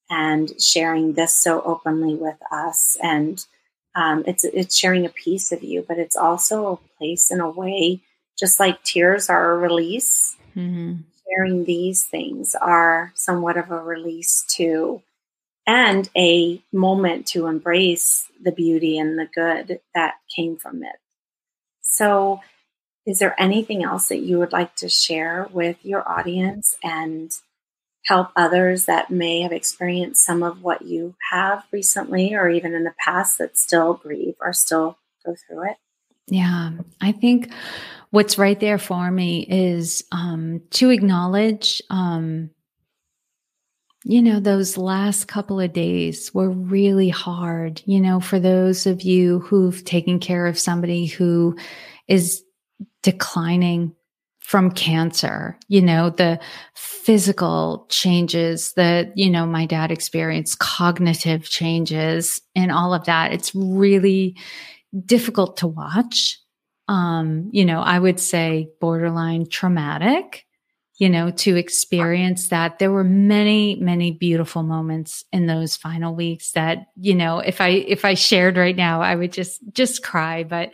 and 0.09 0.51
sharing 0.63 1.13
this 1.13 1.35
so 1.35 1.61
openly 1.61 2.15
with 2.15 2.39
us 2.51 2.97
and 3.03 3.45
um, 3.99 4.23
it's 4.27 4.45
it's 4.45 4.77
sharing 4.77 5.07
a 5.07 5.11
piece 5.11 5.51
of 5.51 5.65
you, 5.65 5.85
but 5.87 5.99
it's 5.99 6.17
also 6.17 6.73
a 6.73 6.97
place 6.99 7.33
in 7.33 7.41
a 7.41 7.51
way, 7.51 8.01
just 8.39 8.61
like 8.61 8.85
tears 8.85 9.29
are 9.29 9.53
a 9.53 9.59
release. 9.59 10.37
Mm-hmm. 10.57 10.99
Sharing 11.29 11.65
these 11.65 12.05
things 12.05 12.55
are 12.55 13.13
somewhat 13.17 13.57
of 13.57 13.73
a 13.73 13.81
release 13.81 14.45
too, 14.49 15.03
and 15.67 16.09
a 16.17 16.63
moment 16.73 17.27
to 17.29 17.47
embrace 17.47 18.27
the 18.41 18.53
beauty 18.53 18.99
and 18.99 19.19
the 19.19 19.27
good 19.27 19.81
that 19.95 20.15
came 20.35 20.57
from 20.57 20.85
it. 20.85 20.97
So, 21.89 22.41
is 23.07 23.19
there 23.19 23.35
anything 23.41 23.83
else 23.83 24.09
that 24.09 24.21
you 24.21 24.39
would 24.39 24.53
like 24.53 24.77
to 24.77 24.89
share 24.89 25.49
with 25.51 25.77
your 25.83 26.07
audience 26.07 26.77
and 26.85 27.33
help 28.05 28.29
others 28.37 28.85
that 28.85 29.11
may 29.11 29.41
have 29.41 29.53
experienced 29.53 30.25
some 30.25 30.43
of 30.43 30.63
what 30.63 30.83
you 30.83 31.15
have 31.31 31.65
recently 31.73 32.35
or 32.35 32.49
even 32.49 32.75
in 32.75 32.85
the 32.85 32.95
past 33.03 33.39
that 33.39 33.57
still 33.57 33.95
grieve 33.95 34.35
or 34.41 34.53
still 34.53 34.99
go 35.25 35.35
through 35.35 35.71
it? 35.71 35.77
Yeah, 36.27 36.73
I 37.01 37.13
think 37.13 37.51
what's 38.11 38.39
right 38.39 38.59
there 38.61 38.79
for 38.79 39.11
me 39.11 39.47
is 39.49 40.05
um, 40.13 40.63
to 40.73 40.91
acknowledge, 40.91 41.83
um, 41.91 42.51
you 44.09 44.23
know, 44.23 44.41
those 44.41 44.79
last 44.79 45.29
couple 45.29 45.61
of 45.61 45.75
days 45.75 46.33
were 46.33 46.49
really 46.49 47.11
hard. 47.11 47.83
You 47.85 48.01
know, 48.01 48.21
for 48.21 48.41
those 48.41 48.87
of 48.87 49.03
you 49.03 49.41
who've 49.41 49.85
taken 49.85 50.19
care 50.19 50.47
of 50.47 50.59
somebody 50.59 51.05
who 51.05 51.59
is 52.09 52.43
declining 53.03 53.95
from 54.39 54.71
cancer, 54.71 55.59
you 55.69 55.83
know, 55.83 56.09
the 56.09 56.41
physical 56.75 57.87
changes 57.91 58.73
that, 58.77 59.13
you 59.15 59.29
know, 59.29 59.45
my 59.45 59.67
dad 59.67 59.91
experienced, 59.93 60.59
cognitive 60.59 61.45
changes 61.45 62.41
and 62.57 62.73
all 62.73 62.95
of 62.95 63.05
that. 63.05 63.35
It's 63.35 63.55
really 63.55 64.39
difficult 65.05 65.59
to 65.59 65.67
watch. 65.67 66.39
Um, 66.89 67.51
you 67.53 67.67
know, 67.67 67.83
I 67.83 67.99
would 67.99 68.19
say 68.19 68.71
borderline 68.81 69.51
traumatic. 69.51 70.47
You 70.99 71.09
know, 71.09 71.31
to 71.31 71.57
experience 71.57 72.49
that. 72.49 72.81
There 72.81 72.91
were 72.91 73.05
many, 73.05 73.77
many 73.77 74.11
beautiful 74.11 74.65
moments 74.65 75.25
in 75.33 75.47
those 75.47 75.77
final 75.77 76.15
weeks 76.15 76.53
that, 76.53 76.89
you 76.97 77.15
know, 77.15 77.39
if 77.39 77.61
I, 77.61 77.69
if 77.69 78.05
I 78.05 78.15
shared 78.15 78.57
right 78.57 78.77
now, 78.77 79.01
I 79.01 79.15
would 79.15 79.33
just, 79.33 79.61
just 79.73 80.03
cry. 80.03 80.43
But, 80.43 80.73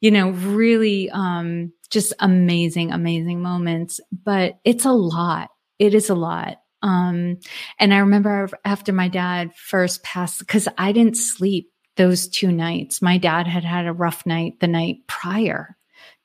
you 0.00 0.10
know, 0.10 0.30
really, 0.30 1.10
um, 1.10 1.72
just 1.90 2.14
amazing, 2.18 2.92
amazing 2.92 3.42
moments. 3.42 4.00
But 4.10 4.58
it's 4.64 4.86
a 4.86 4.92
lot. 4.92 5.50
It 5.78 5.94
is 5.94 6.08
a 6.08 6.14
lot. 6.14 6.62
Um, 6.82 7.38
and 7.78 7.92
I 7.92 7.98
remember 7.98 8.48
after 8.64 8.92
my 8.92 9.08
dad 9.08 9.54
first 9.54 10.02
passed, 10.02 10.38
because 10.38 10.66
I 10.78 10.92
didn't 10.92 11.16
sleep 11.16 11.70
those 11.96 12.28
two 12.28 12.52
nights. 12.52 13.02
My 13.02 13.18
dad 13.18 13.46
had 13.46 13.64
had 13.64 13.86
a 13.86 13.92
rough 13.92 14.24
night 14.24 14.60
the 14.60 14.68
night 14.68 14.98
prior 15.08 15.76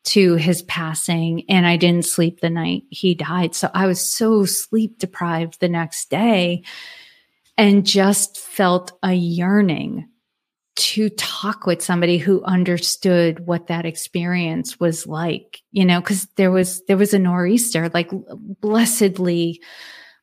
to 0.05 0.35
his 0.35 0.61
passing, 0.63 1.45
and 1.49 1.65
I 1.65 1.77
didn't 1.77 2.05
sleep 2.05 2.39
the 2.39 2.49
night 2.49 2.83
he 2.89 3.15
died. 3.15 3.55
So 3.55 3.69
I 3.73 3.87
was 3.87 3.99
so 3.99 4.45
sleep 4.45 4.99
deprived 4.99 5.59
the 5.59 5.69
next 5.69 6.09
day 6.09 6.63
and 7.57 7.85
just 7.85 8.37
felt 8.37 8.91
a 9.03 9.13
yearning 9.13 10.09
to 10.75 11.09
talk 11.09 11.65
with 11.65 11.83
somebody 11.83 12.17
who 12.17 12.43
understood 12.43 13.45
what 13.45 13.67
that 13.67 13.85
experience 13.85 14.79
was 14.79 15.05
like 15.05 15.61
you 15.71 15.85
know 15.85 15.99
because 15.99 16.25
there 16.35 16.49
was 16.49 16.83
there 16.85 16.97
was 16.97 17.13
a 17.13 17.19
nor'easter 17.19 17.89
like 17.93 18.09
blessedly 18.59 19.61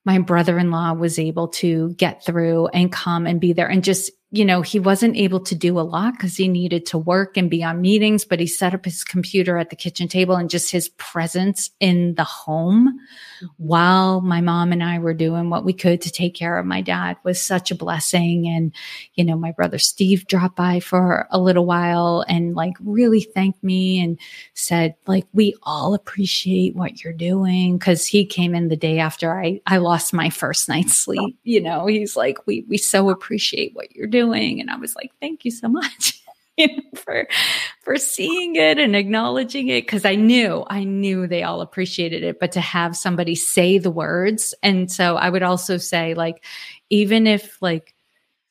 my 0.04 0.18
brother-in-law 0.18 0.94
was 0.94 1.20
able 1.20 1.46
to 1.46 1.94
get 1.94 2.24
through 2.24 2.66
and 2.68 2.90
come 2.90 3.26
and 3.26 3.40
be 3.40 3.52
there 3.52 3.68
and 3.68 3.84
just 3.84 4.10
you 4.32 4.44
know, 4.44 4.62
he 4.62 4.78
wasn't 4.78 5.16
able 5.16 5.40
to 5.40 5.56
do 5.56 5.78
a 5.78 5.82
lot 5.82 6.12
because 6.12 6.36
he 6.36 6.46
needed 6.46 6.86
to 6.86 6.96
work 6.96 7.36
and 7.36 7.50
be 7.50 7.64
on 7.64 7.80
meetings, 7.80 8.24
but 8.24 8.38
he 8.38 8.46
set 8.46 8.72
up 8.72 8.84
his 8.84 9.02
computer 9.02 9.58
at 9.58 9.70
the 9.70 9.76
kitchen 9.76 10.06
table 10.06 10.36
and 10.36 10.48
just 10.48 10.70
his 10.70 10.88
presence 10.90 11.70
in 11.80 12.14
the 12.14 12.22
home 12.22 12.96
mm-hmm. 13.42 13.46
while 13.56 14.20
my 14.20 14.40
mom 14.40 14.70
and 14.70 14.84
I 14.84 15.00
were 15.00 15.14
doing 15.14 15.50
what 15.50 15.64
we 15.64 15.72
could 15.72 16.00
to 16.02 16.12
take 16.12 16.36
care 16.36 16.58
of 16.58 16.64
my 16.64 16.80
dad 16.80 17.16
was 17.24 17.42
such 17.42 17.72
a 17.72 17.74
blessing. 17.74 18.46
And, 18.46 18.72
you 19.14 19.24
know, 19.24 19.36
my 19.36 19.50
brother 19.50 19.78
Steve 19.78 20.28
dropped 20.28 20.54
by 20.54 20.78
for 20.78 21.26
a 21.32 21.40
little 21.40 21.66
while 21.66 22.24
and 22.28 22.54
like 22.54 22.74
really 22.78 23.22
thanked 23.22 23.64
me 23.64 24.00
and 24.00 24.16
said, 24.54 24.94
like, 25.08 25.26
we 25.32 25.56
all 25.64 25.92
appreciate 25.92 26.76
what 26.76 27.02
you're 27.02 27.12
doing. 27.12 27.80
Cause 27.80 28.06
he 28.06 28.24
came 28.24 28.54
in 28.54 28.68
the 28.68 28.76
day 28.76 29.00
after 29.00 29.36
I, 29.36 29.60
I 29.66 29.78
lost 29.78 30.12
my 30.12 30.30
first 30.30 30.68
night's 30.68 30.96
sleep. 30.96 31.36
You 31.42 31.60
know, 31.60 31.86
he's 31.86 32.14
like, 32.14 32.46
we, 32.46 32.64
we 32.68 32.76
so 32.76 33.10
appreciate 33.10 33.74
what 33.74 33.90
you're 33.96 34.06
doing 34.06 34.19
doing. 34.20 34.60
And 34.60 34.70
I 34.70 34.76
was 34.76 34.94
like, 34.94 35.12
thank 35.20 35.44
you 35.44 35.50
so 35.50 35.68
much. 35.68 36.22
you 36.56 36.66
know, 36.68 36.82
for 36.94 37.26
for 37.82 37.96
seeing 37.96 38.56
it 38.56 38.78
and 38.78 38.94
acknowledging 38.94 39.68
it 39.68 39.82
because 39.82 40.04
I 40.04 40.14
knew 40.14 40.64
I 40.68 40.84
knew 40.84 41.26
they 41.26 41.42
all 41.42 41.60
appreciated 41.60 42.22
it 42.22 42.38
but 42.38 42.52
to 42.52 42.60
have 42.60 42.96
somebody 42.96 43.34
say 43.34 43.78
the 43.78 43.90
words 43.90 44.52
and 44.62 44.90
so 44.90 45.16
I 45.16 45.30
would 45.30 45.42
also 45.42 45.78
say 45.78 46.14
like 46.14 46.44
even 46.90 47.26
if 47.26 47.60
like 47.62 47.94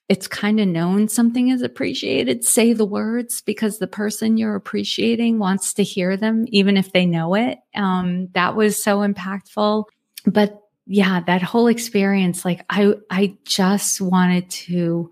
it's 0.08 0.28
kind 0.28 0.60
of 0.60 0.68
known 0.68 1.08
something 1.08 1.50
is 1.50 1.62
appreciated 1.62 2.44
say 2.44 2.74
the 2.74 2.86
words 2.86 3.42
because 3.42 3.78
the 3.78 3.86
person 3.86 4.38
you're 4.38 4.56
appreciating 4.56 5.38
wants 5.38 5.74
to 5.76 5.84
hear 5.84 6.18
them 6.18 6.46
even 6.48 6.78
if 6.78 6.92
they 6.94 7.06
know 7.06 7.36
it 7.36 7.60
um 7.76 8.28
that 8.34 8.56
was 8.56 8.82
so 8.82 9.00
impactful 9.00 9.84
but 10.26 10.64
yeah 10.88 11.20
that 11.28 11.44
whole 11.44 11.68
experience 11.68 12.44
like 12.44 12.66
I 12.70 12.96
I 13.12 13.38
just 13.44 14.02
wanted 14.02 14.50
to 14.52 15.12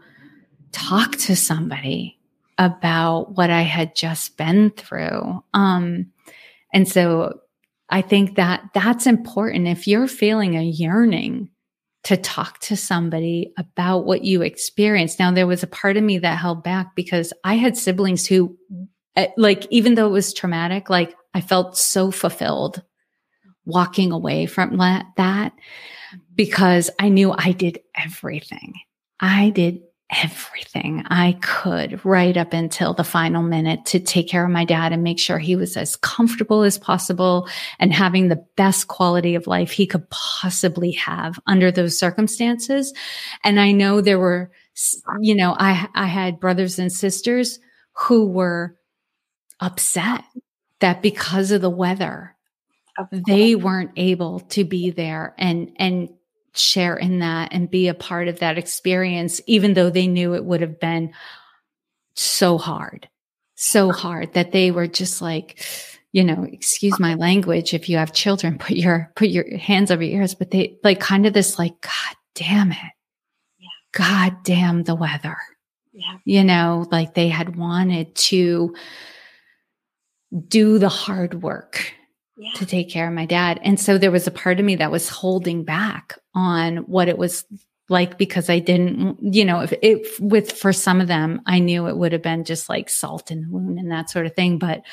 talk 0.71 1.15
to 1.17 1.35
somebody 1.35 2.17
about 2.57 3.35
what 3.35 3.49
I 3.49 3.61
had 3.61 3.95
just 3.95 4.37
been 4.37 4.71
through. 4.71 5.43
Um, 5.53 6.07
and 6.73 6.87
so 6.87 7.39
I 7.89 8.01
think 8.01 8.35
that 8.35 8.63
that's 8.73 9.07
important. 9.07 9.67
If 9.67 9.87
you're 9.87 10.07
feeling 10.07 10.55
a 10.55 10.63
yearning 10.63 11.49
to 12.07 12.15
talk 12.15 12.59
to 12.59 12.77
somebody 12.77 13.53
about 13.57 14.05
what 14.05 14.23
you 14.23 14.41
experienced. 14.41 15.19
Now, 15.19 15.31
there 15.31 15.45
was 15.45 15.61
a 15.61 15.67
part 15.67 15.97
of 15.97 16.03
me 16.05 16.19
that 16.19 16.37
held 16.37 16.63
back 16.63 16.95
because 16.95 17.33
I 17.43 17.55
had 17.55 17.75
siblings 17.75 18.25
who, 18.25 18.55
eh, 19.17 19.27
like, 19.35 19.67
even 19.71 19.95
though 19.95 20.07
it 20.07 20.11
was 20.11 20.33
traumatic, 20.33 20.89
like 20.89 21.13
I 21.33 21.41
felt 21.41 21.77
so 21.77 22.11
fulfilled 22.11 22.81
walking 23.65 24.13
away 24.13 24.45
from 24.45 24.77
that 24.77 25.51
because 26.33 26.89
I 26.97 27.09
knew 27.09 27.33
I 27.37 27.51
did 27.51 27.79
everything. 27.93 28.75
I 29.19 29.49
did 29.49 29.81
everything 30.09 31.03
I 31.07 31.33
could 31.41 32.03
right 32.05 32.35
up 32.37 32.53
until 32.53 32.93
the 32.93 33.03
final 33.03 33.43
minute 33.43 33.85
to 33.87 33.99
take 33.99 34.29
care 34.29 34.45
of 34.45 34.51
my 34.51 34.63
dad 34.63 34.93
and 34.93 35.03
make 35.03 35.19
sure 35.19 35.37
he 35.37 35.57
was 35.57 35.75
as 35.75 35.97
comfortable 35.97 36.63
as 36.63 36.77
possible 36.77 37.49
and 37.77 37.91
having 37.91 38.29
the 38.29 38.45
best 38.55 38.87
quality 38.87 39.35
of 39.35 39.47
life 39.47 39.71
he 39.71 39.85
could 39.85 40.09
possibly 40.09 40.91
have 40.93 41.39
under 41.45 41.71
those 41.71 41.99
circumstances. 41.99 42.93
And 43.43 43.59
I 43.59 43.73
know 43.73 43.99
there 43.99 44.19
were, 44.19 44.49
you 45.19 45.35
know, 45.35 45.55
I, 45.59 45.89
I 45.93 46.05
had 46.05 46.39
brothers 46.39 46.79
and 46.79 46.91
sisters 46.91 47.59
who 47.93 48.27
were 48.27 48.77
upset 49.59 50.23
that 50.79 51.01
because 51.01 51.51
of 51.51 51.61
the 51.61 51.69
weather, 51.69 52.35
they 53.11 53.55
weren't 53.55 53.91
able 53.97 54.39
to 54.39 54.63
be 54.63 54.89
there 54.89 55.35
and, 55.37 55.71
and 55.77 56.09
share 56.53 56.95
in 56.95 57.19
that 57.19 57.53
and 57.53 57.69
be 57.69 57.87
a 57.87 57.93
part 57.93 58.27
of 58.27 58.39
that 58.39 58.57
experience, 58.57 59.41
even 59.47 59.73
though 59.73 59.89
they 59.89 60.07
knew 60.07 60.33
it 60.33 60.45
would 60.45 60.61
have 60.61 60.79
been 60.79 61.13
so 62.15 62.57
hard, 62.57 63.07
so 63.55 63.91
hard 63.91 64.33
that 64.33 64.51
they 64.51 64.71
were 64.71 64.87
just 64.87 65.21
like, 65.21 65.63
you 66.13 66.23
know, 66.23 66.47
excuse 66.51 66.99
my 66.99 67.13
language. 67.13 67.73
If 67.73 67.89
you 67.89 67.97
have 67.97 68.13
children, 68.13 68.57
put 68.57 68.77
your, 68.77 69.11
put 69.15 69.29
your 69.29 69.57
hands 69.57 69.91
over 69.91 70.01
your 70.01 70.21
ears, 70.21 70.33
but 70.33 70.51
they 70.51 70.77
like 70.83 70.99
kind 70.99 71.25
of 71.25 71.33
this 71.33 71.59
like, 71.59 71.79
God 71.81 72.15
damn 72.33 72.71
it. 72.71 72.77
Yeah. 73.59 73.67
God 73.93 74.37
damn 74.43 74.83
the 74.83 74.95
weather. 74.95 75.37
Yeah. 75.91 76.17
You 76.25 76.43
know, 76.43 76.87
like 76.91 77.13
they 77.13 77.27
had 77.29 77.55
wanted 77.55 78.15
to 78.15 78.75
do 80.47 80.77
the 80.77 80.89
hard 80.89 81.41
work 81.41 81.93
to 82.55 82.65
take 82.65 82.89
care 82.89 83.07
of 83.07 83.13
my 83.13 83.25
dad. 83.25 83.59
And 83.63 83.79
so 83.79 83.97
there 83.97 84.11
was 84.11 84.27
a 84.27 84.31
part 84.31 84.59
of 84.59 84.65
me 84.65 84.75
that 84.75 84.91
was 84.91 85.09
holding 85.09 85.63
back 85.63 86.17
on 86.35 86.77
what 86.77 87.07
it 87.07 87.17
was 87.17 87.45
like 87.89 88.17
because 88.17 88.49
I 88.49 88.59
didn't, 88.59 89.17
you 89.21 89.45
know, 89.45 89.61
if 89.61 89.73
it 89.81 90.05
with 90.19 90.51
for 90.51 90.73
some 90.73 91.01
of 91.01 91.07
them, 91.07 91.41
I 91.45 91.59
knew 91.59 91.87
it 91.87 91.97
would 91.97 92.11
have 92.11 92.21
been 92.21 92.43
just 92.43 92.69
like 92.69 92.89
salt 92.89 93.31
in 93.31 93.41
the 93.41 93.49
wound 93.49 93.79
and 93.79 93.91
that 93.91 94.09
sort 94.09 94.25
of 94.25 94.35
thing. 94.35 94.59
But 94.59 94.83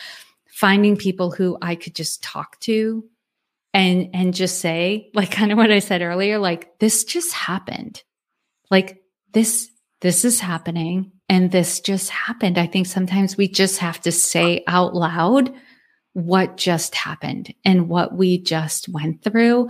finding 0.47 0.97
people 0.97 1.31
who 1.31 1.59
I 1.61 1.75
could 1.75 1.95
just 1.95 2.23
talk 2.23 2.59
to 2.61 3.05
and 3.75 4.11
and 4.15 4.33
just 4.33 4.61
say, 4.61 5.11
like 5.15 5.31
kind 5.31 5.53
of 5.53 5.59
what 5.59 5.73
I 5.73 5.81
said 5.81 6.03
earlier, 6.03 6.39
like 6.39 6.79
this 6.79 7.05
just 7.05 7.33
happened. 7.33 8.03
Like 8.71 9.03
this, 9.33 9.69
this 10.01 10.25
is 10.25 10.41
happening 10.41 11.13
and 11.29 11.51
this 11.51 11.81
just 11.81 12.11
happened. 12.11 12.59
I 12.59 12.67
think 12.67 12.87
sometimes 12.87 13.37
we 13.37 13.49
just 13.49 13.79
have 13.79 14.01
to 14.03 14.13
say 14.13 14.65
out 14.67 14.95
loud 14.95 15.53
what 16.15 16.57
just 16.57 16.95
happened 16.95 17.53
and 17.65 17.89
what 17.89 18.15
we 18.17 18.39
just 18.39 18.89
went 18.89 19.23
through. 19.23 19.69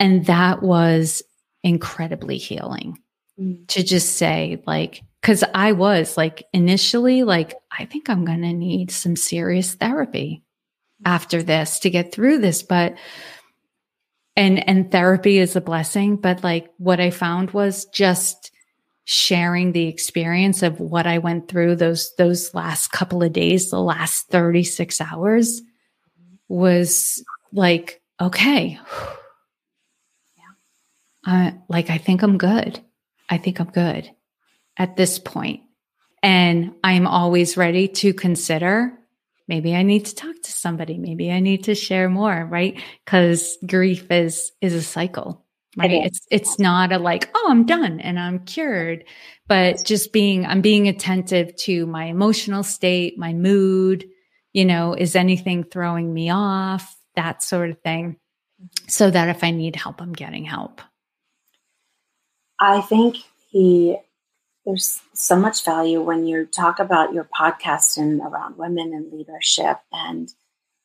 And 0.00 0.26
that 0.26 0.62
was 0.62 1.22
incredibly 1.62 2.38
healing 2.38 2.98
mm. 3.38 3.66
to 3.68 3.82
just 3.82 4.16
say, 4.16 4.62
like, 4.66 5.02
because 5.20 5.44
I 5.54 5.72
was 5.72 6.16
like 6.16 6.44
initially, 6.52 7.22
like, 7.22 7.54
I 7.70 7.84
think 7.84 8.08
I'm 8.08 8.24
going 8.24 8.42
to 8.42 8.52
need 8.52 8.90
some 8.90 9.16
serious 9.16 9.74
therapy 9.74 10.42
after 11.04 11.42
this 11.42 11.78
to 11.80 11.90
get 11.90 12.12
through 12.12 12.38
this. 12.38 12.62
But, 12.62 12.96
and, 14.36 14.66
and 14.68 14.90
therapy 14.90 15.38
is 15.38 15.54
a 15.54 15.60
blessing. 15.60 16.16
But 16.16 16.42
like 16.42 16.70
what 16.78 17.00
I 17.00 17.10
found 17.10 17.50
was 17.50 17.84
just, 17.86 18.52
sharing 19.10 19.72
the 19.72 19.86
experience 19.86 20.62
of 20.62 20.80
what 20.80 21.06
I 21.06 21.16
went 21.16 21.48
through 21.48 21.76
those 21.76 22.14
those 22.18 22.52
last 22.52 22.92
couple 22.92 23.22
of 23.22 23.32
days, 23.32 23.70
the 23.70 23.80
last 23.80 24.28
36 24.28 25.00
hours 25.00 25.62
was 26.46 27.24
like, 27.50 28.02
okay. 28.20 28.78
Yeah. 30.36 30.44
Uh, 31.26 31.50
like 31.68 31.90
I 31.90 31.98
think 31.98 32.22
I'm 32.22 32.38
good. 32.38 32.80
I 33.28 33.38
think 33.38 33.60
I'm 33.60 33.70
good 33.70 34.10
at 34.76 34.96
this 34.96 35.18
point. 35.18 35.62
And 36.22 36.74
I'm 36.84 37.06
always 37.06 37.56
ready 37.56 37.88
to 37.88 38.12
consider 38.12 38.92
maybe 39.46 39.74
I 39.74 39.82
need 39.82 40.04
to 40.06 40.14
talk 40.14 40.36
to 40.42 40.52
somebody. 40.52 40.98
Maybe 40.98 41.30
I 41.30 41.40
need 41.40 41.64
to 41.64 41.74
share 41.74 42.08
more, 42.08 42.44
right? 42.44 42.80
Because 43.04 43.56
grief 43.66 44.10
is 44.10 44.52
is 44.60 44.74
a 44.74 44.82
cycle 44.82 45.46
right. 45.86 46.06
It's 46.06 46.20
it's 46.30 46.58
not 46.58 46.92
a 46.92 46.98
like 46.98 47.30
oh 47.34 47.46
i'm 47.50 47.64
done 47.66 48.00
and 48.00 48.18
i'm 48.18 48.44
cured 48.44 49.04
but 49.46 49.84
just 49.84 50.12
being 50.12 50.46
i'm 50.46 50.60
being 50.60 50.88
attentive 50.88 51.54
to 51.56 51.86
my 51.86 52.04
emotional 52.06 52.62
state 52.62 53.18
my 53.18 53.32
mood 53.32 54.08
you 54.52 54.64
know 54.64 54.94
is 54.94 55.14
anything 55.14 55.64
throwing 55.64 56.12
me 56.12 56.30
off? 56.30 56.96
That 57.14 57.42
sort 57.42 57.70
of 57.70 57.80
thing. 57.80 58.16
Mm-hmm. 58.60 58.88
so 58.88 59.08
that 59.08 59.28
if 59.28 59.44
i 59.44 59.52
need 59.52 59.76
help 59.76 60.02
i'm 60.02 60.12
getting 60.12 60.44
help. 60.44 60.80
I 62.60 62.80
think 62.80 63.18
he 63.50 63.96
there's 64.66 65.00
so 65.14 65.36
much 65.36 65.64
value 65.64 66.02
when 66.02 66.26
you 66.26 66.44
talk 66.44 66.78
about 66.78 67.14
your 67.14 67.28
podcast 67.38 67.96
and 67.96 68.20
around 68.20 68.58
women 68.58 68.92
and 68.92 69.12
leadership 69.12 69.78
and 69.92 70.28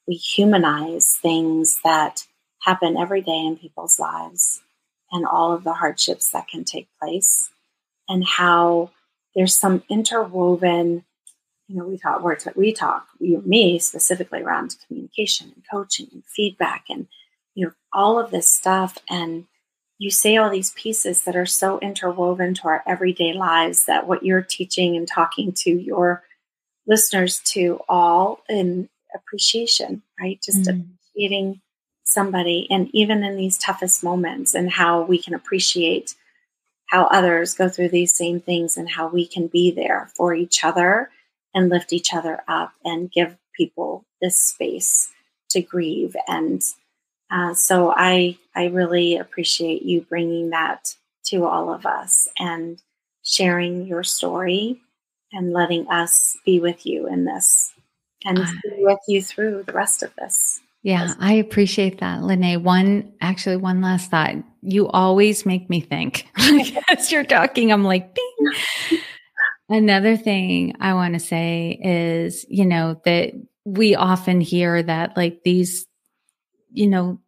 we 0.07 0.13
humanize 0.15 1.17
things 1.21 1.79
that 1.83 2.25
happen 2.61 2.95
every 2.95 3.21
day 3.21 3.45
in 3.45 3.57
people's 3.57 3.99
lives 3.99 4.61
and 5.13 5.25
all 5.25 5.53
of 5.53 5.63
the 5.63 5.73
hardships 5.73 6.31
that 6.31 6.47
can 6.49 6.65
take 6.65 6.89
place 6.99 7.51
and 8.09 8.25
how 8.25 8.89
there's 9.35 9.55
some 9.55 9.83
interwoven 9.89 11.05
you 11.67 11.77
know 11.77 11.85
we 11.85 11.97
talk 11.97 12.23
we 12.23 12.35
talk, 12.35 12.55
we 12.55 12.73
talk 12.73 13.07
you, 13.19 13.41
me 13.45 13.79
specifically 13.79 14.41
around 14.41 14.75
communication 14.87 15.51
and 15.55 15.63
coaching 15.71 16.07
and 16.11 16.23
feedback 16.25 16.85
and 16.89 17.07
you 17.55 17.65
know 17.65 17.71
all 17.93 18.19
of 18.19 18.31
this 18.31 18.51
stuff 18.51 18.97
and 19.09 19.45
you 19.99 20.09
say 20.09 20.35
all 20.35 20.49
these 20.49 20.71
pieces 20.71 21.23
that 21.23 21.35
are 21.35 21.45
so 21.45 21.79
interwoven 21.79 22.53
to 22.53 22.67
our 22.67 22.83
everyday 22.85 23.31
lives 23.31 23.85
that 23.85 24.07
what 24.07 24.25
you're 24.25 24.41
teaching 24.41 24.97
and 24.97 25.07
talking 25.07 25.53
to 25.55 25.69
your 25.69 26.23
listeners 26.85 27.39
to 27.45 27.79
all 27.87 28.41
in 28.49 28.89
appreciation 29.15 30.01
right 30.19 30.41
just 30.43 30.67
mm. 30.67 30.85
appreciating 31.13 31.61
somebody 32.13 32.67
and 32.69 32.89
even 32.93 33.23
in 33.23 33.35
these 33.35 33.57
toughest 33.57 34.03
moments 34.03 34.53
and 34.53 34.71
how 34.71 35.01
we 35.01 35.21
can 35.21 35.33
appreciate 35.33 36.15
how 36.87 37.05
others 37.05 37.55
go 37.55 37.67
through 37.69 37.89
these 37.89 38.15
same 38.15 38.39
things 38.39 38.77
and 38.77 38.89
how 38.89 39.07
we 39.07 39.25
can 39.25 39.47
be 39.47 39.71
there 39.71 40.09
for 40.15 40.33
each 40.33 40.63
other 40.63 41.09
and 41.53 41.69
lift 41.69 41.93
each 41.93 42.13
other 42.13 42.41
up 42.47 42.73
and 42.83 43.11
give 43.11 43.35
people 43.55 44.05
this 44.21 44.39
space 44.39 45.11
to 45.49 45.61
grieve 45.61 46.15
and 46.27 46.63
uh, 47.33 47.53
so 47.55 47.91
I 47.95 48.37
I 48.55 48.65
really 48.65 49.17
appreciate 49.17 49.81
you 49.81 50.01
bringing 50.01 50.51
that 50.51 50.95
to 51.25 51.45
all 51.45 51.73
of 51.73 51.85
us 51.85 52.29
and 52.37 52.79
sharing 53.23 53.87
your 53.87 54.03
story 54.03 54.81
and 55.31 55.51
letting 55.51 55.87
us 55.87 56.37
be 56.45 56.59
with 56.59 56.85
you 56.85 57.07
in 57.07 57.25
this 57.25 57.73
and 58.23 58.37
be 58.37 58.83
with 58.83 58.99
you 59.07 59.21
through 59.21 59.63
the 59.63 59.73
rest 59.73 60.03
of 60.03 60.13
this. 60.15 60.61
Yeah, 60.83 61.13
I 61.17 61.33
appreciate 61.33 61.99
that, 61.99 62.19
Lynae. 62.19 62.61
One, 62.61 63.13
actually, 63.21 63.55
one 63.55 63.81
last 63.81 64.11
thought. 64.11 64.35
You 64.61 64.89
always 64.89 65.45
make 65.45 65.69
me 65.69 65.79
think. 65.79 66.27
As 66.89 67.09
you're 67.09 67.23
talking, 67.23 67.71
I'm 67.71 67.85
like, 67.85 68.13
ding. 68.13 68.99
Another 69.69 70.17
thing 70.17 70.75
I 70.81 70.93
want 70.93 71.13
to 71.13 71.21
say 71.21 71.79
is, 71.81 72.45
you 72.49 72.65
know, 72.65 73.01
that 73.05 73.31
we 73.63 73.95
often 73.95 74.41
hear 74.41 74.83
that 74.83 75.15
like 75.15 75.43
these, 75.45 75.85
you 76.73 76.87
know, 76.87 77.21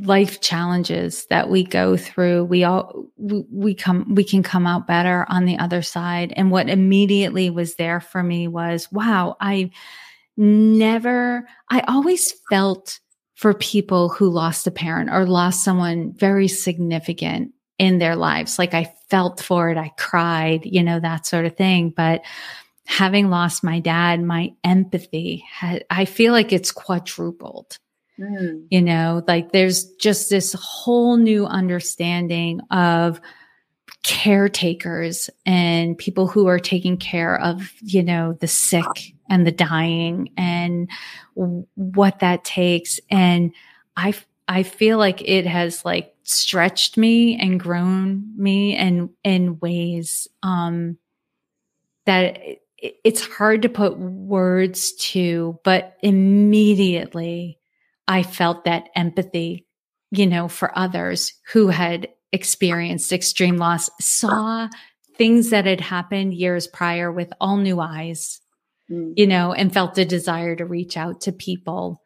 life 0.00 0.40
challenges 0.40 1.24
that 1.30 1.48
we 1.48 1.62
go 1.62 1.96
through, 1.96 2.44
we 2.44 2.64
all, 2.64 3.06
we, 3.16 3.44
we 3.50 3.74
come, 3.74 4.12
we 4.16 4.24
can 4.24 4.42
come 4.42 4.66
out 4.66 4.88
better 4.88 5.24
on 5.28 5.44
the 5.44 5.58
other 5.58 5.82
side. 5.82 6.32
And 6.36 6.50
what 6.50 6.68
immediately 6.68 7.48
was 7.48 7.76
there 7.76 8.00
for 8.00 8.22
me 8.24 8.48
was, 8.48 8.90
wow, 8.90 9.36
I, 9.40 9.70
never, 10.38 11.46
I 11.68 11.80
always 11.80 12.32
felt 12.48 13.00
for 13.34 13.52
people 13.52 14.08
who 14.08 14.30
lost 14.30 14.66
a 14.66 14.70
parent 14.70 15.10
or 15.10 15.26
lost 15.26 15.62
someone 15.62 16.12
very 16.12 16.48
significant 16.48 17.52
in 17.78 17.98
their 17.98 18.16
lives. 18.16 18.58
Like 18.58 18.74
I 18.74 18.92
felt 19.10 19.40
for 19.40 19.70
it, 19.70 19.76
I 19.76 19.92
cried, 19.98 20.64
you 20.64 20.82
know, 20.82 20.98
that 21.00 21.26
sort 21.26 21.44
of 21.44 21.56
thing. 21.56 21.90
But 21.90 22.22
having 22.86 23.30
lost 23.30 23.62
my 23.62 23.80
dad, 23.80 24.22
my 24.22 24.52
empathy, 24.64 25.44
had, 25.50 25.84
I 25.90 26.04
feel 26.04 26.32
like 26.32 26.52
it's 26.52 26.72
quadrupled. 26.72 27.78
Mm. 28.18 28.66
You 28.70 28.82
know, 28.82 29.22
like 29.28 29.52
there's 29.52 29.84
just 29.96 30.30
this 30.30 30.54
whole 30.58 31.16
new 31.16 31.46
understanding 31.46 32.60
of 32.70 33.20
caretakers 34.02 35.30
and 35.44 35.96
people 35.96 36.26
who 36.26 36.46
are 36.46 36.58
taking 36.58 36.96
care 36.96 37.40
of, 37.40 37.72
you 37.82 38.02
know, 38.02 38.32
the 38.40 38.48
sick 38.48 39.14
and 39.28 39.46
the 39.46 39.52
dying 39.52 40.30
and 40.36 40.90
what 41.34 42.20
that 42.20 42.44
takes. 42.44 43.00
And 43.10 43.52
I, 43.96 44.14
I 44.46 44.62
feel 44.62 44.98
like 44.98 45.22
it 45.22 45.46
has 45.46 45.84
like 45.84 46.14
stretched 46.22 46.96
me 46.96 47.38
and 47.38 47.60
grown 47.60 48.32
me 48.36 48.76
in, 48.76 49.10
in 49.24 49.58
ways, 49.60 50.28
um, 50.42 50.98
that 52.06 52.38
it, 52.38 52.62
it's 53.04 53.26
hard 53.26 53.62
to 53.62 53.68
put 53.68 53.98
words 53.98 54.92
to, 54.94 55.58
but 55.64 55.96
immediately 56.00 57.58
I 58.06 58.22
felt 58.22 58.64
that 58.64 58.88
empathy, 58.94 59.66
you 60.10 60.26
know, 60.26 60.48
for 60.48 60.76
others 60.78 61.34
who 61.52 61.68
had 61.68 62.08
experienced 62.32 63.12
extreme 63.12 63.56
loss, 63.56 63.90
saw 64.00 64.68
things 65.16 65.50
that 65.50 65.66
had 65.66 65.80
happened 65.80 66.34
years 66.34 66.66
prior 66.66 67.10
with 67.10 67.32
all 67.40 67.56
new 67.56 67.80
eyes, 67.80 68.40
mm. 68.90 69.12
you 69.16 69.26
know, 69.26 69.52
and 69.52 69.72
felt 69.72 69.98
a 69.98 70.04
desire 70.04 70.56
to 70.56 70.64
reach 70.64 70.96
out 70.96 71.22
to 71.22 71.32
people, 71.32 72.02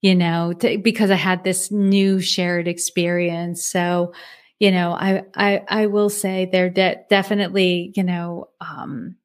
you 0.00 0.14
know, 0.14 0.52
to, 0.52 0.78
because 0.78 1.10
I 1.10 1.16
had 1.16 1.44
this 1.44 1.70
new 1.70 2.20
shared 2.20 2.68
experience. 2.68 3.66
So, 3.66 4.12
you 4.58 4.70
know, 4.70 4.92
I, 4.92 5.22
I, 5.34 5.62
I 5.68 5.86
will 5.86 6.10
say 6.10 6.48
they're 6.50 6.70
de- 6.70 7.02
definitely, 7.08 7.92
you 7.96 8.04
know, 8.04 8.48
um, 8.60 9.16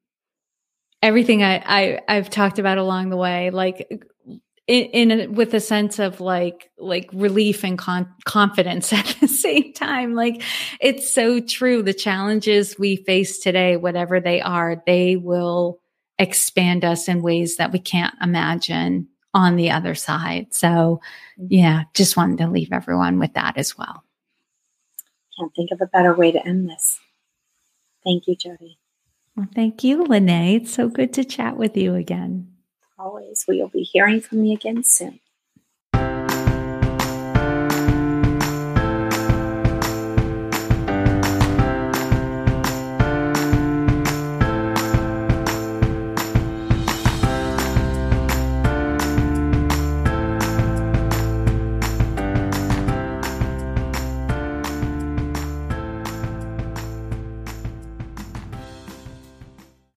everything 1.01 1.43
I, 1.43 1.61
I, 1.65 1.99
I've 2.07 2.29
talked 2.29 2.59
about 2.59 2.77
along 2.77 3.09
the 3.09 3.17
way, 3.17 3.49
like 3.49 3.87
in, 4.67 4.85
in 4.85 5.11
a, 5.11 5.27
with 5.27 5.53
a 5.53 5.59
sense 5.59 5.99
of 5.99 6.19
like 6.19 6.71
like 6.77 7.09
relief 7.13 7.63
and 7.63 7.77
con- 7.77 8.11
confidence 8.25 8.91
at 8.93 9.17
the 9.21 9.27
same 9.27 9.73
time 9.73 10.15
like 10.15 10.41
it's 10.81 11.13
so 11.13 11.39
true 11.39 11.83
the 11.83 11.93
challenges 11.93 12.77
we 12.79 12.95
face 12.95 13.39
today 13.39 13.77
whatever 13.77 14.19
they 14.19 14.41
are 14.41 14.81
they 14.85 15.15
will 15.15 15.79
expand 16.19 16.85
us 16.85 17.07
in 17.07 17.21
ways 17.21 17.57
that 17.57 17.71
we 17.71 17.79
can't 17.79 18.15
imagine 18.21 19.07
on 19.33 19.55
the 19.55 19.71
other 19.71 19.95
side. 19.95 20.53
So 20.53 20.67
mm-hmm. 21.39 21.47
yeah 21.49 21.83
just 21.93 22.15
wanted 22.15 22.37
to 22.39 22.47
leave 22.47 22.71
everyone 22.71 23.19
with 23.19 23.33
that 23.33 23.57
as 23.57 23.77
well. 23.77 24.03
Can't 25.37 25.53
think 25.55 25.71
of 25.71 25.81
a 25.81 25.87
better 25.87 26.13
way 26.13 26.31
to 26.31 26.45
end 26.45 26.69
this. 26.69 26.99
Thank 28.03 28.27
you 28.27 28.35
Jodi. 28.35 28.77
Well 29.35 29.47
thank 29.53 29.83
you 29.83 30.05
Lynae. 30.05 30.61
It's 30.61 30.73
so 30.73 30.87
good 30.87 31.13
to 31.13 31.25
chat 31.25 31.57
with 31.57 31.75
you 31.75 31.95
again. 31.95 32.51
Always. 32.97 33.45
We 33.47 33.61
will 33.61 33.67
be 33.67 33.83
hearing 33.83 34.21
from 34.21 34.45
you 34.45 34.53
again 34.53 34.83
soon. 34.83 35.19